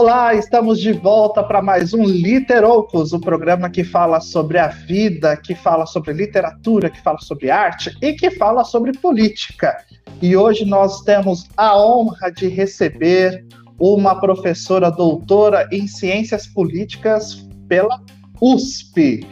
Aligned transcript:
Olá, 0.00 0.32
estamos 0.32 0.78
de 0.78 0.92
volta 0.92 1.42
para 1.42 1.60
mais 1.60 1.92
um 1.92 2.04
Literoucos, 2.04 3.12
o 3.12 3.18
programa 3.18 3.68
que 3.68 3.82
fala 3.82 4.20
sobre 4.20 4.56
a 4.56 4.68
vida, 4.68 5.36
que 5.36 5.56
fala 5.56 5.86
sobre 5.86 6.12
literatura, 6.12 6.88
que 6.88 7.02
fala 7.02 7.18
sobre 7.18 7.50
arte 7.50 7.92
e 8.00 8.12
que 8.12 8.30
fala 8.30 8.62
sobre 8.62 8.92
política. 8.92 9.76
E 10.22 10.36
hoje 10.36 10.64
nós 10.64 11.00
temos 11.00 11.48
a 11.56 11.76
honra 11.76 12.30
de 12.30 12.46
receber 12.46 13.44
uma 13.76 14.20
professora 14.20 14.88
doutora 14.88 15.68
em 15.72 15.88
ciências 15.88 16.46
políticas 16.46 17.44
pela 17.68 18.00
USP. 18.40 19.26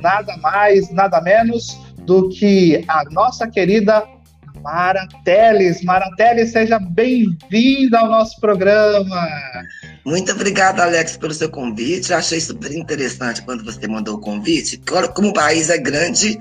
Nada 0.00 0.34
mais, 0.38 0.90
nada 0.90 1.20
menos 1.20 1.78
do 2.06 2.30
que 2.30 2.82
a 2.88 3.04
nossa 3.10 3.46
querida 3.50 4.02
Mara 4.66 5.06
Teles. 5.24 5.80
Mara 5.84 6.10
Teles, 6.16 6.50
seja 6.50 6.80
bem-vinda 6.80 8.00
ao 8.00 8.08
nosso 8.08 8.40
programa. 8.40 9.28
Muito 10.04 10.32
obrigada, 10.32 10.82
Alex, 10.82 11.16
pelo 11.16 11.32
seu 11.32 11.48
convite. 11.48 12.12
Achei 12.12 12.40
super 12.40 12.72
interessante 12.72 13.42
quando 13.42 13.64
você 13.64 13.86
mandou 13.86 14.16
o 14.16 14.20
convite. 14.20 14.82
Como 15.14 15.28
o 15.28 15.32
país 15.32 15.70
é 15.70 15.78
grande 15.78 16.36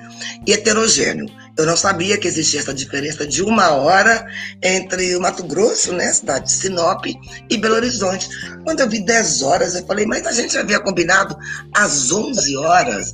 e 0.48 0.52
heterogêneo. 0.54 1.28
Eu 1.58 1.66
não 1.66 1.78
sabia 1.78 2.18
que 2.18 2.28
existia 2.28 2.60
essa 2.60 2.74
diferença 2.74 3.26
de 3.26 3.42
uma 3.42 3.72
hora 3.72 4.26
entre 4.62 5.16
o 5.16 5.22
Mato 5.22 5.44
Grosso, 5.44 5.94
né, 5.94 6.12
cidade 6.12 6.46
de 6.46 6.52
Sinop, 6.52 7.06
e 7.50 7.58
Belo 7.58 7.76
Horizonte. 7.76 8.28
Quando 8.64 8.82
eu 8.82 8.90
vi 8.90 9.06
10 9.06 9.42
horas, 9.42 9.76
eu 9.76 9.86
falei, 9.86 10.06
mas 10.06 10.26
a 10.26 10.34
gente 10.34 10.58
havia 10.58 10.80
combinado 10.80 11.38
às 11.74 12.12
11 12.12 12.58
horas. 12.58 13.14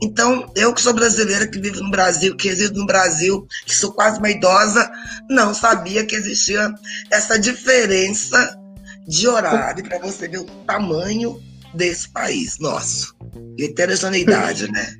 Então, 0.00 0.50
eu 0.54 0.72
que 0.72 0.80
sou 0.80 0.94
brasileira, 0.94 1.48
que 1.48 1.58
vivo 1.58 1.82
no 1.82 1.90
Brasil, 1.90 2.36
que 2.36 2.48
resido 2.48 2.78
no 2.78 2.86
Brasil, 2.86 3.46
que 3.66 3.74
sou 3.74 3.92
quase 3.92 4.18
uma 4.18 4.30
idosa, 4.30 4.90
não 5.28 5.52
sabia 5.52 6.06
que 6.06 6.14
existia 6.14 6.72
essa 7.10 7.38
diferença 7.38 8.56
de 9.08 9.26
horário 9.26 9.82
para 9.82 9.98
você 9.98 10.28
ver 10.28 10.38
o 10.38 10.44
tamanho 10.66 11.42
desse 11.74 12.08
país 12.08 12.58
nosso. 12.58 13.14
Heterogeneidade, 13.58 14.70
né? 14.70 14.94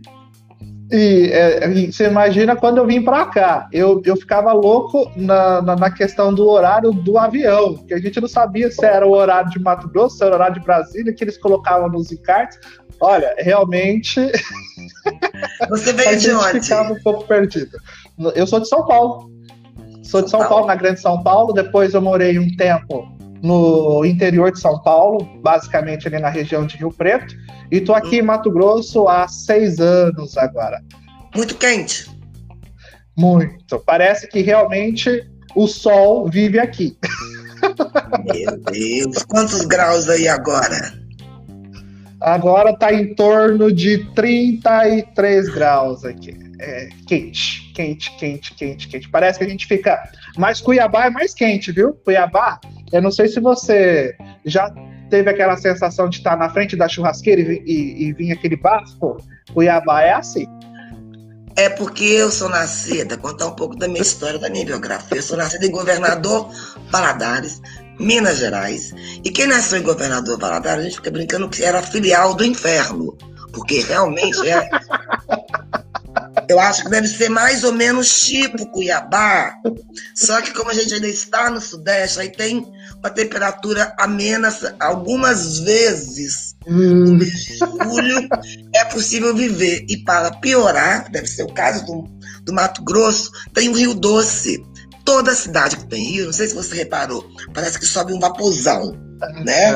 E, 0.93 1.31
é, 1.33 1.69
você 1.87 2.09
imagina 2.09 2.57
quando 2.57 2.79
eu 2.79 2.87
vim 2.87 3.03
para 3.03 3.25
cá, 3.27 3.69
eu, 3.73 4.03
eu 4.05 4.17
ficava 4.17 4.53
louco 4.53 5.11
na, 5.15 5.63
na, 5.63 5.77
na, 5.77 5.91
questão 5.91 6.35
do 6.35 6.49
horário 6.49 6.91
do 6.91 7.17
avião, 7.17 7.77
que 7.77 7.95
a 7.95 7.99
gente 7.99 8.21
não 8.21 8.27
sabia 8.27 8.71
se 8.73 8.85
era 8.85 9.07
o 9.07 9.13
horário 9.13 9.51
de 9.51 9.61
Mato 9.61 9.89
Grosso, 9.89 10.17
se 10.17 10.25
era 10.25 10.33
o 10.33 10.35
horário 10.35 10.55
de 10.55 10.61
Brasília, 10.67 11.13
que 11.13 11.23
eles 11.23 11.39
colocavam 11.39 11.89
nos 11.89 12.11
encartes. 12.11 12.59
Olha, 13.01 13.35
realmente. 13.39 14.21
Você 15.71 15.93
veio 15.93 16.19
de 16.19 16.33
onde? 16.33 16.61
ficava 16.61 16.93
um 16.93 17.03
pouco 17.03 17.25
perdido. 17.25 17.79
Eu 18.35 18.47
sou 18.47 18.59
de 18.59 18.69
São 18.69 18.85
Paulo. 18.85 19.31
Sou 20.03 20.23
de 20.23 20.29
São, 20.29 20.41
São 20.41 20.49
Paulo, 20.49 20.49
Paulo, 20.49 20.67
na 20.67 20.75
Grande 20.75 21.01
São 21.01 21.23
Paulo. 21.23 21.53
Depois 21.53 21.95
eu 21.95 22.03
morei 22.03 22.37
um 22.39 22.55
tempo 22.57 23.20
no 23.43 24.05
interior 24.05 24.53
de 24.53 24.61
São 24.61 24.81
Paulo, 24.83 25.25
basicamente 25.43 26.07
ali 26.07 26.19
na 26.19 26.29
região 26.29 26.67
de 26.67 26.77
Rio 26.77 26.93
Preto. 26.93 27.35
E 27.71 27.81
tô 27.81 27.95
aqui 27.95 28.19
em 28.19 28.23
Mato 28.23 28.51
Grosso 28.51 29.09
há 29.09 29.27
seis 29.29 29.79
anos 29.79 30.37
agora. 30.37 30.83
Muito 31.35 31.55
quente. 31.57 32.11
Muito. 33.17 33.79
Parece 33.81 34.27
que 34.29 34.41
realmente 34.41 35.29
o 35.55 35.67
sol 35.67 36.29
vive 36.29 36.59
aqui. 36.59 36.97
Meu 38.25 38.59
Deus, 38.59 39.23
quantos 39.25 39.65
graus 39.67 40.09
aí 40.09 40.29
agora? 40.29 40.99
Agora 42.21 42.77
tá 42.77 42.93
em 42.93 43.15
torno 43.15 43.73
de 43.73 44.05
33 44.15 45.49
graus 45.49 46.05
aqui. 46.05 46.37
É 46.61 46.89
quente, 47.07 47.70
quente, 47.81 48.11
quente, 48.19 48.55
quente, 48.55 48.89
quente. 48.89 49.09
Parece 49.09 49.39
que 49.39 49.45
a 49.45 49.49
gente 49.49 49.67
fica. 49.67 50.03
Mas 50.37 50.61
Cuiabá 50.61 51.07
é 51.07 51.11
mais 51.11 51.33
quente, 51.33 51.73
viu? 51.73 51.95
Cuiabá, 52.05 52.61
eu 52.93 53.01
não 53.01 53.11
sei 53.11 53.29
se 53.29 53.41
você 53.41 54.15
já 54.45 54.71
teve 55.09 55.31
aquela 55.31 55.57
sensação 55.57 56.09
de 56.09 56.19
estar 56.19 56.37
na 56.37 56.51
frente 56.51 56.77
da 56.77 56.89
churrasqueira 56.89 57.41
e, 57.41 57.63
e, 57.67 58.05
e 58.05 58.13
vir 58.13 58.33
aquele 58.33 58.57
bafo. 58.57 59.17
Cuiabá 59.53 60.03
é 60.03 60.13
assim. 60.13 60.47
É 61.57 61.69
porque 61.69 62.05
eu 62.05 62.31
sou 62.31 62.49
nascida, 62.49 63.17
contar 63.17 63.47
um 63.47 63.57
pouco 63.57 63.77
da 63.77 63.89
minha 63.89 64.03
história, 64.03 64.39
da 64.39 64.51
minha 64.51 64.65
biografia. 64.65 65.19
Eu 65.19 65.23
sou 65.23 65.37
nascida 65.37 65.67
em 65.67 65.71
Governador 65.71 66.49
Valadares, 66.91 67.61
Minas 67.99 68.39
Gerais. 68.39 68.93
E 69.25 69.31
quem 69.31 69.47
nasceu 69.47 69.79
em 69.79 69.83
Governador 69.83 70.39
Valadares, 70.39 70.81
a 70.81 70.89
gente 70.89 70.97
fica 70.97 71.11
brincando 71.11 71.49
que 71.49 71.65
era 71.65 71.83
filial 71.83 72.35
do 72.35 72.45
inferno. 72.45 73.17
Porque 73.53 73.81
realmente 73.81 74.49
é. 74.49 74.69
Eu 76.49 76.59
acho 76.61 76.83
que 76.83 76.91
deve 76.91 77.09
ser 77.09 77.29
mais 77.29 77.65
ou 77.65 77.73
menos 77.73 78.21
tipo 78.21 78.67
Cuiabá. 78.71 79.55
Só 80.15 80.41
que 80.41 80.53
como 80.53 80.71
a 80.71 80.75
gente 80.75 80.95
ainda 80.95 81.09
está 81.09 81.51
no 81.51 81.61
Sudeste, 81.61 82.21
aí 82.21 82.31
tem 82.31 82.67
uma 82.99 83.11
temperatura 83.11 83.95
amena 83.99 84.55
algumas 84.79 85.59
vezes. 85.61 86.55
Hum. 86.67 87.05
No 87.05 87.15
mês 87.15 87.33
de 87.33 87.59
julho 87.59 88.29
é 88.75 88.85
possível 88.87 89.35
viver. 89.35 89.87
E 89.89 89.97
para 89.99 90.31
piorar, 90.33 91.11
deve 91.11 91.27
ser 91.27 91.43
o 91.43 91.53
caso 91.53 91.85
do, 91.87 92.03
do 92.45 92.53
Mato 92.53 92.83
Grosso, 92.85 93.31
tem 93.55 93.69
o 93.69 93.75
Rio 93.75 93.95
Doce 93.95 94.63
toda 95.05 95.35
cidade 95.35 95.77
que 95.77 95.87
tem 95.87 96.05
rio, 96.05 96.27
não 96.27 96.33
sei 96.33 96.47
se 96.47 96.55
você 96.55 96.77
reparou, 96.77 97.29
parece 97.53 97.79
que 97.79 97.87
sobe 97.87 98.13
um 98.13 98.21
vaporzão, 98.21 98.93
né? 99.45 99.75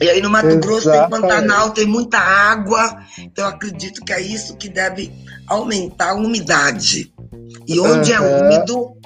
E 0.00 0.10
aí 0.10 0.20
no 0.20 0.28
Mato 0.28 0.48
Exatamente. 0.48 0.66
Grosso 0.66 0.90
tem 0.90 1.08
Pantanal, 1.08 1.70
tem 1.70 1.86
muita 1.86 2.18
água, 2.18 3.02
então 3.18 3.44
eu 3.44 3.50
acredito 3.50 4.04
que 4.04 4.12
é 4.12 4.20
isso 4.20 4.56
que 4.56 4.68
deve 4.68 5.10
aumentar 5.46 6.10
a 6.10 6.14
umidade. 6.14 7.12
E 7.66 7.80
onde 7.80 8.12
uhum. 8.12 8.16
é 8.16 8.42
úmido, 8.42 8.96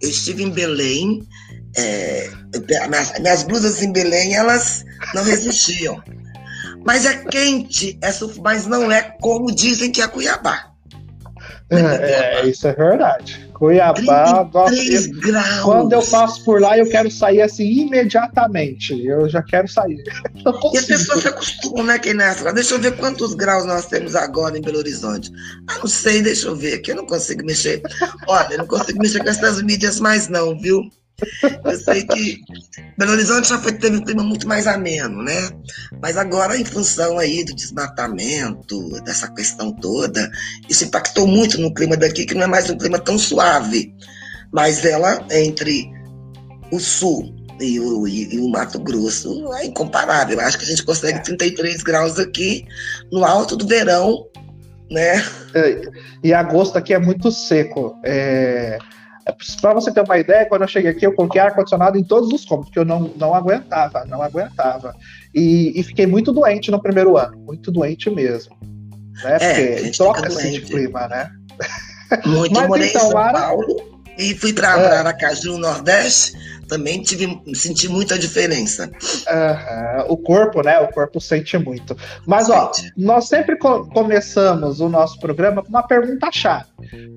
eu 0.00 0.10
estive 0.10 0.42
em 0.42 0.50
Belém, 0.50 1.26
é, 1.76 2.30
minhas, 2.88 3.18
minhas 3.18 3.42
blusas 3.44 3.82
em 3.82 3.92
Belém, 3.92 4.34
elas 4.34 4.84
não 5.14 5.22
resistiam. 5.22 6.02
Mas 6.84 7.06
é 7.06 7.16
quente, 7.24 7.98
é, 8.02 8.10
mas 8.42 8.66
não 8.66 8.90
é 8.90 9.02
como 9.20 9.54
dizem 9.54 9.90
que 9.90 10.02
é 10.02 10.08
Cuiabá. 10.08 10.71
É, 11.72 12.40
é, 12.40 12.46
isso 12.46 12.68
é 12.68 12.72
verdade. 12.72 13.50
Cuiabá, 13.54 14.50
nossa, 14.52 14.74
eu, 14.74 15.02
quando 15.62 15.92
eu 15.92 16.02
passo 16.02 16.44
por 16.44 16.60
lá, 16.60 16.76
eu 16.76 16.88
quero 16.90 17.10
sair 17.10 17.40
assim 17.40 17.64
imediatamente. 17.64 19.06
Eu 19.06 19.28
já 19.28 19.40
quero 19.42 19.68
sair. 19.68 20.02
E 20.74 20.78
as 20.78 20.84
pessoas 20.84 21.22
se 21.22 21.28
acostumam, 21.28 21.84
né, 21.84 21.98
quem 21.98 22.12
nessa? 22.12 22.52
Deixa 22.52 22.74
eu 22.74 22.80
ver 22.80 22.96
quantos 22.96 23.34
graus 23.34 23.64
nós 23.64 23.86
temos 23.86 24.16
agora 24.16 24.58
em 24.58 24.60
Belo 24.60 24.78
Horizonte. 24.78 25.30
Ah, 25.68 25.78
não 25.78 25.86
sei, 25.86 26.20
deixa 26.22 26.48
eu 26.48 26.56
ver 26.56 26.74
aqui. 26.74 26.90
Eu 26.90 26.96
não 26.96 27.06
consigo 27.06 27.44
mexer. 27.44 27.80
Olha, 28.26 28.52
eu 28.52 28.58
não 28.58 28.66
consigo 28.66 28.98
mexer 28.98 29.22
com 29.22 29.30
essas 29.30 29.62
mídias 29.62 30.00
mais, 30.00 30.28
não, 30.28 30.58
viu? 30.58 30.82
Eu 31.64 31.78
sei 31.78 32.04
que 32.04 32.40
Belo 32.98 33.12
Horizonte 33.12 33.48
já 33.48 33.58
foi, 33.58 33.72
teve 33.72 33.96
um 33.96 34.04
clima 34.04 34.22
muito 34.22 34.46
mais 34.46 34.66
ameno, 34.66 35.22
né? 35.22 35.50
Mas 36.00 36.16
agora, 36.16 36.56
em 36.56 36.64
função 36.64 37.18
aí 37.18 37.44
do 37.44 37.54
desmatamento, 37.54 38.90
dessa 39.02 39.28
questão 39.32 39.72
toda, 39.72 40.30
isso 40.68 40.84
impactou 40.84 41.26
muito 41.26 41.60
no 41.60 41.72
clima 41.72 41.96
daqui, 41.96 42.24
que 42.24 42.34
não 42.34 42.44
é 42.44 42.46
mais 42.46 42.68
um 42.70 42.76
clima 42.76 42.98
tão 42.98 43.18
suave. 43.18 43.94
Mas 44.52 44.84
ela, 44.84 45.24
entre 45.30 45.90
o 46.70 46.78
sul 46.78 47.34
e 47.60 47.78
o, 47.80 48.06
e, 48.06 48.34
e 48.34 48.38
o 48.38 48.48
Mato 48.48 48.78
Grosso, 48.78 49.52
é 49.54 49.66
incomparável. 49.66 50.40
Acho 50.40 50.58
que 50.58 50.64
a 50.64 50.68
gente 50.68 50.84
consegue 50.84 51.22
33 51.22 51.82
graus 51.82 52.18
aqui 52.18 52.66
no 53.10 53.24
alto 53.24 53.56
do 53.56 53.66
verão, 53.66 54.26
né? 54.90 55.24
É, 55.54 55.82
e 56.22 56.34
agosto 56.34 56.76
aqui 56.76 56.92
é 56.92 56.98
muito 56.98 57.30
seco. 57.30 57.98
É 58.04 58.78
para 59.60 59.74
você 59.74 59.92
ter 59.92 60.02
uma 60.02 60.18
ideia, 60.18 60.46
quando 60.46 60.62
eu 60.62 60.68
cheguei 60.68 60.90
aqui, 60.90 61.06
eu 61.06 61.14
coloquei 61.14 61.40
ar-condicionado 61.40 61.96
em 61.96 62.04
todos 62.04 62.32
os 62.32 62.44
cômodos, 62.44 62.68
porque 62.68 62.78
eu 62.78 62.84
não, 62.84 63.12
não 63.16 63.34
aguentava, 63.34 64.04
não 64.06 64.22
aguentava. 64.22 64.94
E, 65.34 65.78
e 65.78 65.82
fiquei 65.82 66.06
muito 66.06 66.32
doente 66.32 66.70
no 66.70 66.82
primeiro 66.82 67.16
ano, 67.16 67.38
muito 67.38 67.70
doente 67.70 68.10
mesmo. 68.10 68.56
Né? 69.22 69.36
É, 69.40 69.74
porque 69.74 69.90
troca 69.90 70.26
assim 70.26 70.50
de 70.52 70.62
clima, 70.62 71.06
né? 71.08 71.30
Muito, 72.26 72.54
Mas, 72.54 72.68
morei 72.68 72.88
então, 72.88 73.08
em 73.08 73.10
São. 73.10 73.32
Paulo 73.32 74.00
e 74.18 74.34
fui 74.34 74.52
para 74.52 74.78
é. 74.78 74.98
Aracaju, 74.98 75.52
no 75.52 75.58
Nordeste, 75.58 76.32
também 76.72 77.02
tive, 77.02 77.38
senti 77.52 77.86
muita 77.86 78.18
diferença. 78.18 78.86
Uhum. 78.86 80.12
O 80.12 80.16
corpo, 80.16 80.62
né? 80.62 80.80
O 80.80 80.88
corpo 80.88 81.20
sente 81.20 81.58
muito. 81.58 81.94
Mas, 82.26 82.46
sente. 82.46 82.58
ó, 82.58 82.72
nós 82.96 83.28
sempre 83.28 83.56
co 83.56 83.86
começamos 83.90 84.80
o 84.80 84.88
nosso 84.88 85.20
programa 85.20 85.62
com 85.62 85.68
uma 85.68 85.82
pergunta-chave. 85.82 86.64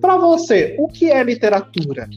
Para 0.02 0.18
você, 0.18 0.76
o 0.78 0.90
que 0.90 1.10
é 1.10 1.24
literatura? 1.24 2.10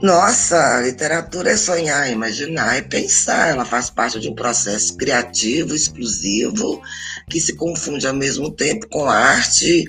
Nossa, 0.00 0.82
literatura 0.82 1.50
é 1.50 1.56
sonhar, 1.56 2.12
imaginar, 2.12 2.76
é 2.76 2.82
pensar. 2.82 3.48
Ela 3.48 3.64
faz 3.64 3.90
parte 3.90 4.20
de 4.20 4.28
um 4.28 4.34
processo 4.34 4.96
criativo, 4.96 5.74
exclusivo, 5.74 6.80
que 7.28 7.40
se 7.40 7.56
confunde 7.56 8.06
ao 8.06 8.14
mesmo 8.14 8.52
tempo 8.52 8.86
com 8.88 9.08
arte 9.08 9.84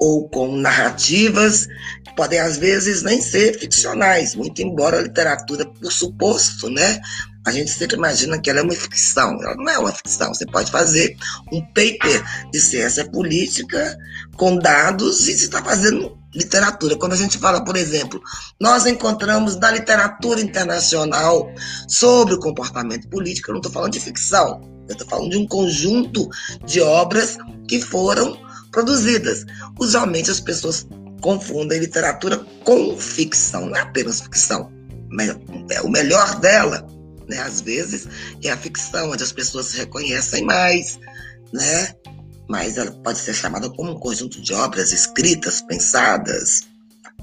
ou 0.00 0.28
com 0.28 0.56
narrativas 0.56 1.66
que 2.04 2.14
podem 2.16 2.38
às 2.38 2.56
vezes 2.56 3.02
nem 3.02 3.20
ser 3.20 3.58
ficcionais, 3.58 4.34
muito 4.34 4.62
embora 4.62 4.98
a 4.98 5.02
literatura, 5.02 5.66
por 5.66 5.92
suposto, 5.92 6.70
né? 6.70 7.00
A 7.46 7.50
gente 7.50 7.70
sempre 7.70 7.96
imagina 7.96 8.38
que 8.38 8.50
ela 8.50 8.60
é 8.60 8.62
uma 8.62 8.74
ficção. 8.74 9.42
Ela 9.42 9.54
não 9.56 9.68
é 9.70 9.78
uma 9.78 9.92
ficção. 9.92 10.34
Você 10.34 10.44
pode 10.44 10.70
fazer 10.70 11.16
um 11.50 11.62
paper 11.68 12.22
de 12.52 12.60
ciência 12.60 13.10
política 13.10 13.96
com 14.36 14.58
dados 14.58 15.26
e 15.26 15.36
você 15.36 15.44
está 15.46 15.62
fazendo 15.62 16.18
literatura. 16.34 16.96
Quando 16.96 17.14
a 17.14 17.16
gente 17.16 17.38
fala, 17.38 17.64
por 17.64 17.76
exemplo, 17.76 18.20
nós 18.60 18.86
encontramos 18.86 19.56
na 19.56 19.70
literatura 19.70 20.40
internacional 20.40 21.50
sobre 21.88 22.34
o 22.34 22.40
comportamento 22.40 23.08
político, 23.08 23.50
eu 23.50 23.54
não 23.54 23.60
estou 23.60 23.72
falando 23.72 23.92
de 23.92 24.00
ficção, 24.00 24.60
eu 24.88 24.92
estou 24.92 25.08
falando 25.08 25.30
de 25.30 25.38
um 25.38 25.46
conjunto 25.46 26.28
de 26.66 26.80
obras 26.80 27.36
que 27.66 27.80
foram 27.80 28.38
produzidas. 28.70 29.44
Usualmente 29.78 30.30
as 30.30 30.40
pessoas 30.40 30.86
confundem 31.20 31.80
literatura 31.80 32.38
com 32.64 32.96
ficção, 32.96 33.66
não 33.66 33.76
é 33.76 33.80
apenas 33.80 34.20
ficção, 34.20 34.70
mas 35.10 35.36
é 35.70 35.80
o 35.82 35.88
melhor 35.88 36.38
dela, 36.40 36.86
né? 37.28 37.38
Às 37.40 37.60
vezes 37.60 38.06
é 38.42 38.50
a 38.50 38.56
ficção 38.56 39.10
onde 39.10 39.22
as 39.22 39.32
pessoas 39.32 39.66
se 39.66 39.78
reconhecem 39.78 40.44
mais, 40.44 40.98
né? 41.52 41.94
Mas 42.48 42.78
ela 42.78 42.90
pode 42.90 43.18
ser 43.18 43.34
chamada 43.34 43.68
como 43.70 43.92
um 43.92 43.98
conjunto 43.98 44.40
de 44.40 44.54
obras 44.54 44.92
escritas, 44.92 45.60
pensadas, 45.60 46.62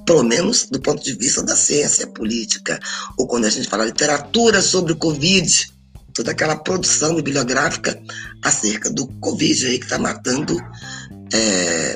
pelo 0.06 0.24
menos 0.24 0.68
do 0.70 0.80
ponto 0.80 1.04
de 1.04 1.14
vista 1.14 1.42
da 1.42 1.56
ciência 1.56 2.06
política, 2.08 2.80
ou 3.18 3.28
quando 3.28 3.46
a 3.46 3.50
gente 3.50 3.68
fala 3.68 3.86
literatura 3.86 4.62
sobre 4.62 4.94
o 4.94 4.98
Covid, 4.98 5.74
toda 6.14 6.32
aquela 6.32 6.56
produção 6.56 7.16
bibliográfica 7.16 8.00
acerca 8.44 8.90
do 8.90 9.08
Covid 9.20 9.66
aí 9.66 9.80
que 9.80 9.86
está 9.86 9.98
matando 9.98 10.56
é, 11.36 11.96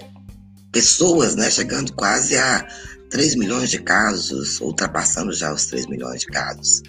pessoas, 0.72 1.36
né, 1.36 1.50
chegando 1.50 1.94
quase 1.94 2.38
a 2.38 2.68
3 3.10 3.36
milhões 3.36 3.70
de 3.70 3.80
casos, 3.80 4.60
ultrapassando 4.60 5.32
já 5.34 5.52
os 5.54 5.66
3 5.68 5.88
milhões 5.88 6.22
de 6.22 6.28
casos. 6.28 6.82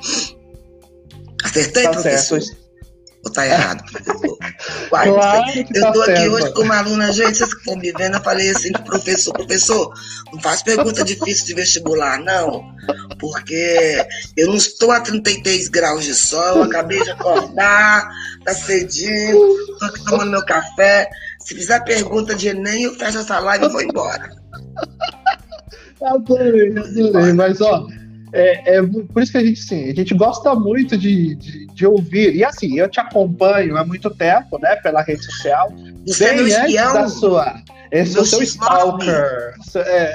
Acertei, 1.42 1.84
tá 1.84 1.90
professor? 1.90 2.42
Certo. 2.42 2.60
Ou 3.22 3.30
tá 3.30 3.46
errado, 3.46 3.84
professor? 3.84 4.38
Uai, 4.90 5.08
claro 5.12 5.50
eu 5.54 5.62
estou 5.62 5.92
tá 5.92 6.04
aqui 6.04 6.16
certo. 6.16 6.32
hoje 6.32 6.52
com 6.54 6.62
uma 6.62 6.78
aluna, 6.78 7.12
gente, 7.12 7.36
vocês 7.36 7.52
que 7.52 7.60
estão 7.60 7.76
me 7.76 7.92
vendo, 7.92 8.16
eu 8.16 8.22
falei 8.22 8.50
assim 8.50 8.72
pro 8.72 8.84
professor, 8.84 9.32
professor, 9.34 9.94
não 10.32 10.40
faz 10.40 10.62
pergunta 10.62 11.04
difícil 11.04 11.46
de 11.46 11.54
vestibular, 11.54 12.18
não, 12.18 12.64
porque 13.18 14.06
eu 14.36 14.48
não 14.48 14.56
estou 14.56 14.90
a 14.90 15.00
33 15.00 15.68
graus 15.68 16.04
de 16.04 16.14
sol, 16.14 16.56
eu 16.56 16.62
acabei 16.62 17.02
de 17.02 17.10
acordar, 17.10 18.10
tá 18.42 18.54
cedinho, 18.54 19.54
estou 19.72 19.88
aqui 19.88 20.04
tomando 20.04 20.30
meu 20.30 20.44
café, 20.46 21.08
se 21.40 21.54
fizer 21.54 21.80
pergunta 21.84 22.34
de 22.34 22.48
Enem, 22.48 22.84
eu 22.84 22.94
fecho 22.94 23.18
essa 23.18 23.38
live 23.38 23.64
e 23.64 23.68
vou 23.68 23.82
embora. 23.82 24.30
adorei, 26.02 26.70
adorei. 26.76 27.32
Mas, 27.32 27.60
ó, 27.60 27.86
é, 28.32 28.76
é, 28.76 28.82
por 28.82 29.22
isso 29.22 29.32
que 29.32 29.38
a 29.38 29.44
gente, 29.44 29.60
sim, 29.60 29.90
a 29.90 29.94
gente 29.94 30.14
gosta 30.14 30.54
muito 30.54 30.96
de, 30.96 31.34
de, 31.34 31.66
de, 31.66 31.86
ouvir. 31.86 32.36
E 32.36 32.44
assim, 32.44 32.78
eu 32.78 32.88
te 32.88 33.00
acompanho 33.00 33.76
há 33.76 33.84
muito 33.84 34.10
tempo, 34.10 34.58
né, 34.58 34.76
pela 34.76 35.02
rede 35.02 35.24
social. 35.24 35.72
Você 36.06 36.24
é 36.24 36.34
bem 36.34 36.52
é 36.52 36.60
antes 36.60 36.92
da 36.92 37.08
sua. 37.08 37.62
Esse 37.90 38.16
é 38.16 38.20
o 38.20 38.24
seu 38.24 38.42
stalker. 38.42 39.54
É. 39.76 40.14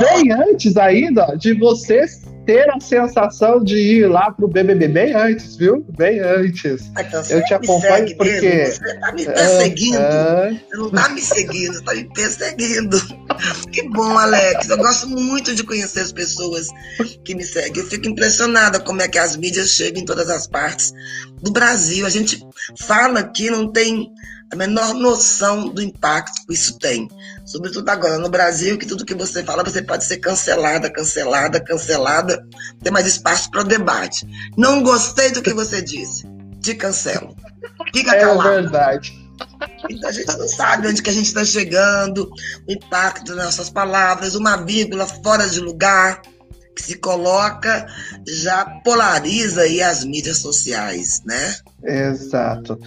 Bem 0.00 0.32
antes 0.32 0.76
ainda 0.76 1.36
de 1.36 1.54
você 1.54 2.06
ter 2.44 2.70
a 2.70 2.80
sensação 2.80 3.62
de 3.62 3.76
ir 3.76 4.06
lá 4.08 4.30
pro 4.30 4.48
BBB 4.48 4.88
bem 4.88 5.14
antes, 5.14 5.56
viu? 5.56 5.84
Bem 5.96 6.20
antes. 6.20 6.90
Então, 6.98 7.22
eu 7.30 7.44
te 7.44 7.54
acompanho 7.54 8.16
porque. 8.16 8.40
Mesmo. 8.40 8.84
Você 8.84 8.98
tá 8.98 9.12
me 9.12 9.24
perseguindo. 9.24 9.98
É, 9.98 10.50
é... 10.50 10.60
Você 10.68 10.76
não 10.76 10.90
tá 10.90 11.08
me 11.08 11.20
seguindo, 11.20 11.82
tá 11.82 11.94
me 11.94 12.04
perseguindo. 12.12 13.00
que 13.72 13.88
bom, 13.90 14.18
Alex. 14.18 14.68
Eu 14.68 14.76
gosto 14.76 15.08
muito 15.08 15.54
de 15.54 15.64
conhecer 15.64 16.00
as 16.00 16.12
pessoas 16.12 16.68
que 17.24 17.34
me 17.34 17.44
seguem. 17.44 17.82
Eu 17.82 17.88
fico 17.88 18.08
impressionada 18.08 18.80
como 18.80 19.02
é 19.02 19.08
que 19.08 19.18
as 19.18 19.36
mídias 19.36 19.70
chegam 19.70 20.02
em 20.02 20.04
todas 20.04 20.28
as 20.30 20.46
partes 20.46 20.92
do 21.42 21.50
Brasil. 21.52 22.06
A 22.06 22.10
gente 22.10 22.46
fala 22.78 23.20
aqui, 23.20 23.50
não 23.50 23.70
tem 23.70 24.12
a 24.52 24.56
menor 24.56 24.94
noção 24.94 25.68
do 25.68 25.82
impacto 25.82 26.46
que 26.46 26.54
isso 26.54 26.78
tem. 26.78 27.08
Sobretudo 27.44 27.88
agora 27.88 28.18
no 28.18 28.28
Brasil, 28.28 28.78
que 28.78 28.86
tudo 28.86 29.04
que 29.04 29.14
você 29.14 29.42
fala 29.42 29.64
você 29.64 29.82
pode 29.82 30.04
ser 30.04 30.18
cancelada, 30.18 30.90
cancelada, 30.90 31.60
cancelada. 31.60 32.46
Tem 32.82 32.92
mais 32.92 33.06
espaço 33.06 33.50
para 33.50 33.62
debate. 33.62 34.26
Não 34.56 34.82
gostei 34.82 35.30
do 35.30 35.42
que 35.42 35.52
você 35.52 35.82
disse. 35.82 36.26
Te 36.60 36.74
cancelo. 36.74 37.34
Fica 37.92 38.14
é 38.14 38.20
calado. 38.20 38.48
É 38.48 38.62
verdade. 38.62 39.24
Então 39.90 40.08
a 40.08 40.12
gente 40.12 40.38
não 40.38 40.48
sabe 40.48 40.88
onde 40.88 41.02
que 41.02 41.10
a 41.10 41.12
gente 41.12 41.26
está 41.26 41.44
chegando, 41.44 42.30
o 42.68 42.72
impacto 42.72 43.34
das 43.34 43.44
nossas 43.44 43.68
palavras, 43.68 44.34
uma 44.34 44.56
vírgula 44.56 45.06
fora 45.06 45.48
de 45.48 45.60
lugar 45.60 46.22
que 46.74 46.82
se 46.82 46.98
coloca 46.98 47.86
já 48.26 48.64
polariza 48.84 49.62
aí 49.62 49.82
as 49.82 50.04
mídias 50.04 50.38
sociais, 50.38 51.22
né? 51.24 51.54
Exato. 51.84 52.78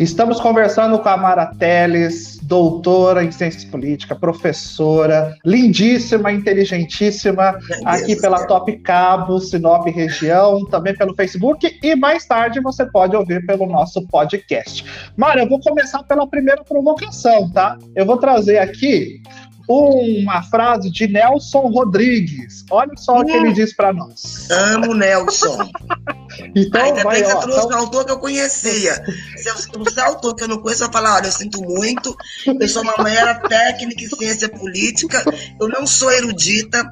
Estamos 0.00 0.40
conversando 0.40 0.98
com 0.98 1.08
a 1.08 1.16
Mara 1.16 1.46
Teles, 1.58 2.38
doutora 2.42 3.22
em 3.22 3.30
ciências 3.30 3.64
políticas, 3.64 4.18
professora, 4.18 5.36
lindíssima, 5.44 6.32
inteligentíssima, 6.32 7.58
aqui 7.84 8.16
pela 8.16 8.46
Top 8.46 8.74
Cabo, 8.78 9.38
Sinop 9.40 9.86
Região, 9.86 10.64
também 10.66 10.96
pelo 10.96 11.14
Facebook 11.14 11.78
e 11.82 11.94
mais 11.94 12.24
tarde 12.24 12.60
você 12.60 12.86
pode 12.86 13.14
ouvir 13.14 13.44
pelo 13.46 13.66
nosso 13.66 14.06
podcast. 14.08 14.84
Mara, 15.16 15.42
eu 15.42 15.48
vou 15.48 15.60
começar 15.60 16.02
pela 16.04 16.26
primeira 16.26 16.64
provocação, 16.64 17.50
tá? 17.50 17.76
Eu 17.94 18.06
vou 18.06 18.16
trazer 18.16 18.58
aqui 18.58 19.20
uma 19.68 20.42
frase 20.42 20.90
de 20.90 21.08
Nelson 21.08 21.68
Rodrigues. 21.68 22.64
Olha 22.70 22.92
só 22.96 23.16
hum. 23.16 23.20
o 23.20 23.24
que 23.24 23.32
ele 23.32 23.52
diz 23.52 23.74
para 23.74 23.92
nós. 23.92 24.48
Amo 24.50 24.94
Nelson. 24.94 25.68
então, 26.54 26.82
Ainda 26.82 27.02
vai, 27.02 27.16
bem 27.16 27.24
que 27.24 27.32
você 27.32 27.40
trouxe 27.40 27.66
então... 27.66 27.78
um 27.78 27.80
autor 27.80 28.04
que 28.04 28.12
eu 28.12 28.18
conhecia. 28.18 29.04
Se 29.36 29.48
eu 29.48 29.54
trouxer 29.72 30.04
autor 30.04 30.34
que 30.34 30.44
eu 30.44 30.48
não 30.48 30.58
conheço, 30.58 30.84
eu 30.84 30.92
falar, 30.92 31.16
olha, 31.16 31.26
eu 31.26 31.32
sinto 31.32 31.60
muito, 31.62 32.16
eu 32.46 32.68
sou 32.68 32.82
uma 32.82 32.94
mulher 32.98 33.40
técnica 33.42 34.04
em 34.04 34.08
ciência 34.08 34.48
política, 34.48 35.24
eu 35.60 35.68
não 35.68 35.86
sou 35.86 36.10
erudita. 36.12 36.84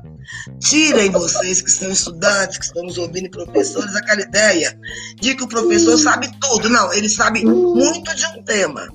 Tirem 0.59 1.11
vocês 1.11 1.61
que 1.61 1.71
são 1.71 1.91
estudantes, 1.91 2.57
que 2.57 2.65
estão 2.65 2.83
nos 2.83 2.97
ouvindo, 2.97 3.31
professores, 3.31 3.95
aquela 3.95 4.23
ideia 4.23 4.77
de 5.21 5.35
que 5.35 5.45
o 5.45 5.49
professor 5.49 5.99
sabe 5.99 6.31
tudo. 6.41 6.69
Não, 6.71 6.93
ele 6.95 7.11
sabe 7.11 7.45
muito 7.45 8.15
de 8.15 8.27
um 8.27 8.43
tema. 8.43 8.89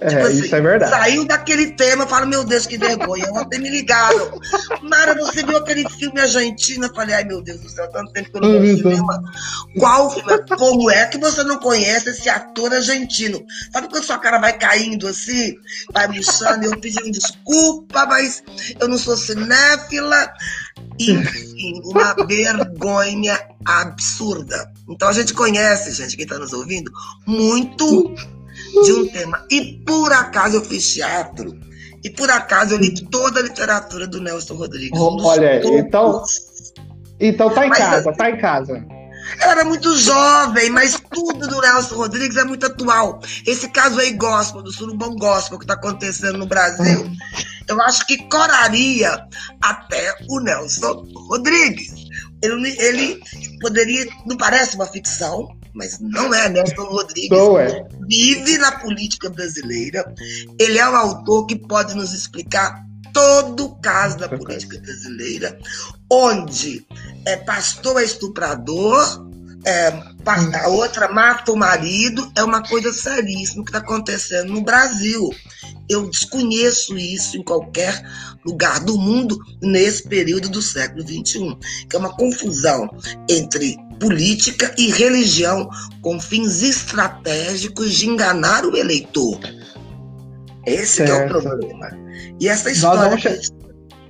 É, 0.00 0.08
tipo 0.08 0.26
assim, 0.26 0.44
isso 0.44 0.54
é 0.54 0.60
verdade. 0.60 0.90
Saiu 0.90 1.24
daquele 1.24 1.72
tema, 1.72 2.04
eu 2.04 2.08
falo, 2.08 2.26
meu 2.26 2.44
Deus, 2.44 2.66
que 2.66 2.78
vergonha. 2.78 3.24
Ontem 3.32 3.58
me 3.58 3.68
ligaram. 3.68 4.40
Mara, 4.82 5.14
você 5.14 5.42
viu 5.42 5.56
aquele 5.56 5.88
filme 5.90 6.20
argentino? 6.20 6.86
Eu 6.86 6.94
falei, 6.94 7.16
ai 7.16 7.24
meu 7.24 7.42
Deus 7.42 7.60
do 7.60 7.68
céu, 7.68 7.90
tanto 7.90 8.12
tempo 8.12 8.30
que 8.30 8.36
eu 8.36 8.40
não 8.40 8.60
vi 8.60 8.76
cinema. 8.76 9.22
Qual 9.78 10.10
filme? 10.10 10.38
Como 10.56 10.90
é 10.90 11.06
que 11.06 11.18
você 11.18 11.42
não 11.42 11.58
conhece 11.58 12.10
esse 12.10 12.28
ator 12.28 12.72
argentino? 12.72 13.44
Sabe 13.72 13.88
quando 13.88 14.04
sua 14.04 14.18
cara 14.18 14.38
vai 14.38 14.56
caindo 14.56 15.08
assim? 15.08 15.54
Vai 15.92 16.06
murchando, 16.08 16.64
eu 16.64 16.78
pedindo 16.78 17.10
desculpa, 17.10 18.06
mas 18.06 18.42
eu 18.78 18.88
não 18.88 18.98
sou 18.98 19.16
cinéfila. 19.16 20.32
Enfim, 20.98 21.80
uma 21.84 22.14
vergonha 22.26 23.40
absurda. 23.64 24.70
Então 24.88 25.08
a 25.08 25.12
gente 25.12 25.34
conhece, 25.34 25.92
gente, 25.92 26.16
quem 26.16 26.24
está 26.24 26.38
nos 26.38 26.52
ouvindo, 26.52 26.90
muito 27.26 28.14
de 28.84 28.92
um 28.92 29.08
tema. 29.08 29.44
E 29.50 29.82
por 29.86 30.12
acaso 30.12 30.56
eu 30.56 30.64
fiz 30.64 30.92
teatro. 30.92 31.58
E 32.04 32.10
por 32.10 32.30
acaso 32.30 32.74
eu 32.74 32.78
li 32.78 32.94
toda 33.06 33.40
a 33.40 33.42
literatura 33.42 34.06
do 34.06 34.20
Nelson 34.20 34.54
Rodrigues. 34.54 34.98
Olha, 35.00 35.60
então. 35.78 36.22
Então 37.20 37.50
tá 37.50 37.66
em 37.66 37.70
mas, 37.70 37.78
casa, 37.78 38.12
tá 38.12 38.30
em 38.30 38.38
casa. 38.38 38.86
Eu 39.42 39.50
era 39.50 39.64
muito 39.64 39.96
jovem, 39.96 40.70
mas 40.70 40.98
tudo 41.10 41.46
do 41.46 41.60
Nelson 41.60 41.96
Rodrigues 41.96 42.36
é 42.36 42.44
muito 42.44 42.66
atual. 42.66 43.20
Esse 43.46 43.68
caso 43.68 43.98
aí 44.00 44.12
gospel, 44.12 44.62
do 44.62 44.72
surubão 44.72 45.14
gospel 45.16 45.58
que 45.58 45.64
está 45.64 45.74
acontecendo 45.74 46.38
no 46.38 46.46
Brasil, 46.46 47.10
eu 47.68 47.80
acho 47.82 48.06
que 48.06 48.16
coraria 48.28 49.20
até 49.60 50.14
o 50.28 50.40
Nelson 50.40 51.04
Rodrigues. 51.28 51.92
Ele, 52.42 52.76
ele 52.78 53.20
poderia, 53.60 54.06
não 54.24 54.36
parece 54.36 54.76
uma 54.76 54.86
ficção, 54.86 55.48
mas 55.78 56.00
não 56.00 56.34
é 56.34 56.48
Nelson 56.48 56.82
Rodrigues. 56.82 57.30
Não 57.30 57.56
é. 57.56 57.86
Vive 58.08 58.58
na 58.58 58.72
política 58.72 59.30
brasileira. 59.30 60.12
Ele 60.58 60.76
é 60.76 60.88
um 60.88 60.96
autor 60.96 61.46
que 61.46 61.54
pode 61.54 61.94
nos 61.94 62.12
explicar 62.12 62.84
todo 63.12 63.66
o 63.66 63.74
caso 63.76 64.18
da 64.18 64.28
política 64.28 64.78
brasileira, 64.80 65.56
onde 66.10 66.84
é, 67.24 67.36
pastor 67.36 68.00
é 68.00 68.04
estuprador, 68.04 69.26
é, 69.64 69.88
a 70.64 70.68
outra 70.68 71.08
mata 71.08 71.52
o 71.52 71.56
marido, 71.56 72.30
é 72.36 72.42
uma 72.42 72.62
coisa 72.62 72.92
seríssima 72.92 73.64
que 73.64 73.70
está 73.70 73.78
acontecendo 73.78 74.52
no 74.52 74.62
Brasil. 74.62 75.30
Eu 75.88 76.08
desconheço 76.10 76.98
isso 76.98 77.36
em 77.36 77.42
qualquer 77.42 78.04
lugar 78.44 78.80
do 78.80 78.98
mundo 78.98 79.38
nesse 79.62 80.02
período 80.02 80.48
do 80.48 80.60
século 80.60 81.02
XXI, 81.02 81.56
que 81.88 81.96
é 81.96 81.98
uma 81.98 82.14
confusão 82.14 82.88
entre 83.28 83.76
política 83.98 84.74
e 84.78 84.90
religião 84.90 85.68
com 86.02 86.20
fins 86.20 86.62
estratégicos 86.62 87.94
de 87.94 88.08
enganar 88.08 88.64
o 88.64 88.76
eleitor. 88.76 89.38
Esse 90.66 91.02
é 91.02 91.24
o 91.24 91.28
problema. 91.28 91.90
E 92.40 92.48
essa 92.48 92.70
história. 92.70 93.16
Que... 93.16 93.40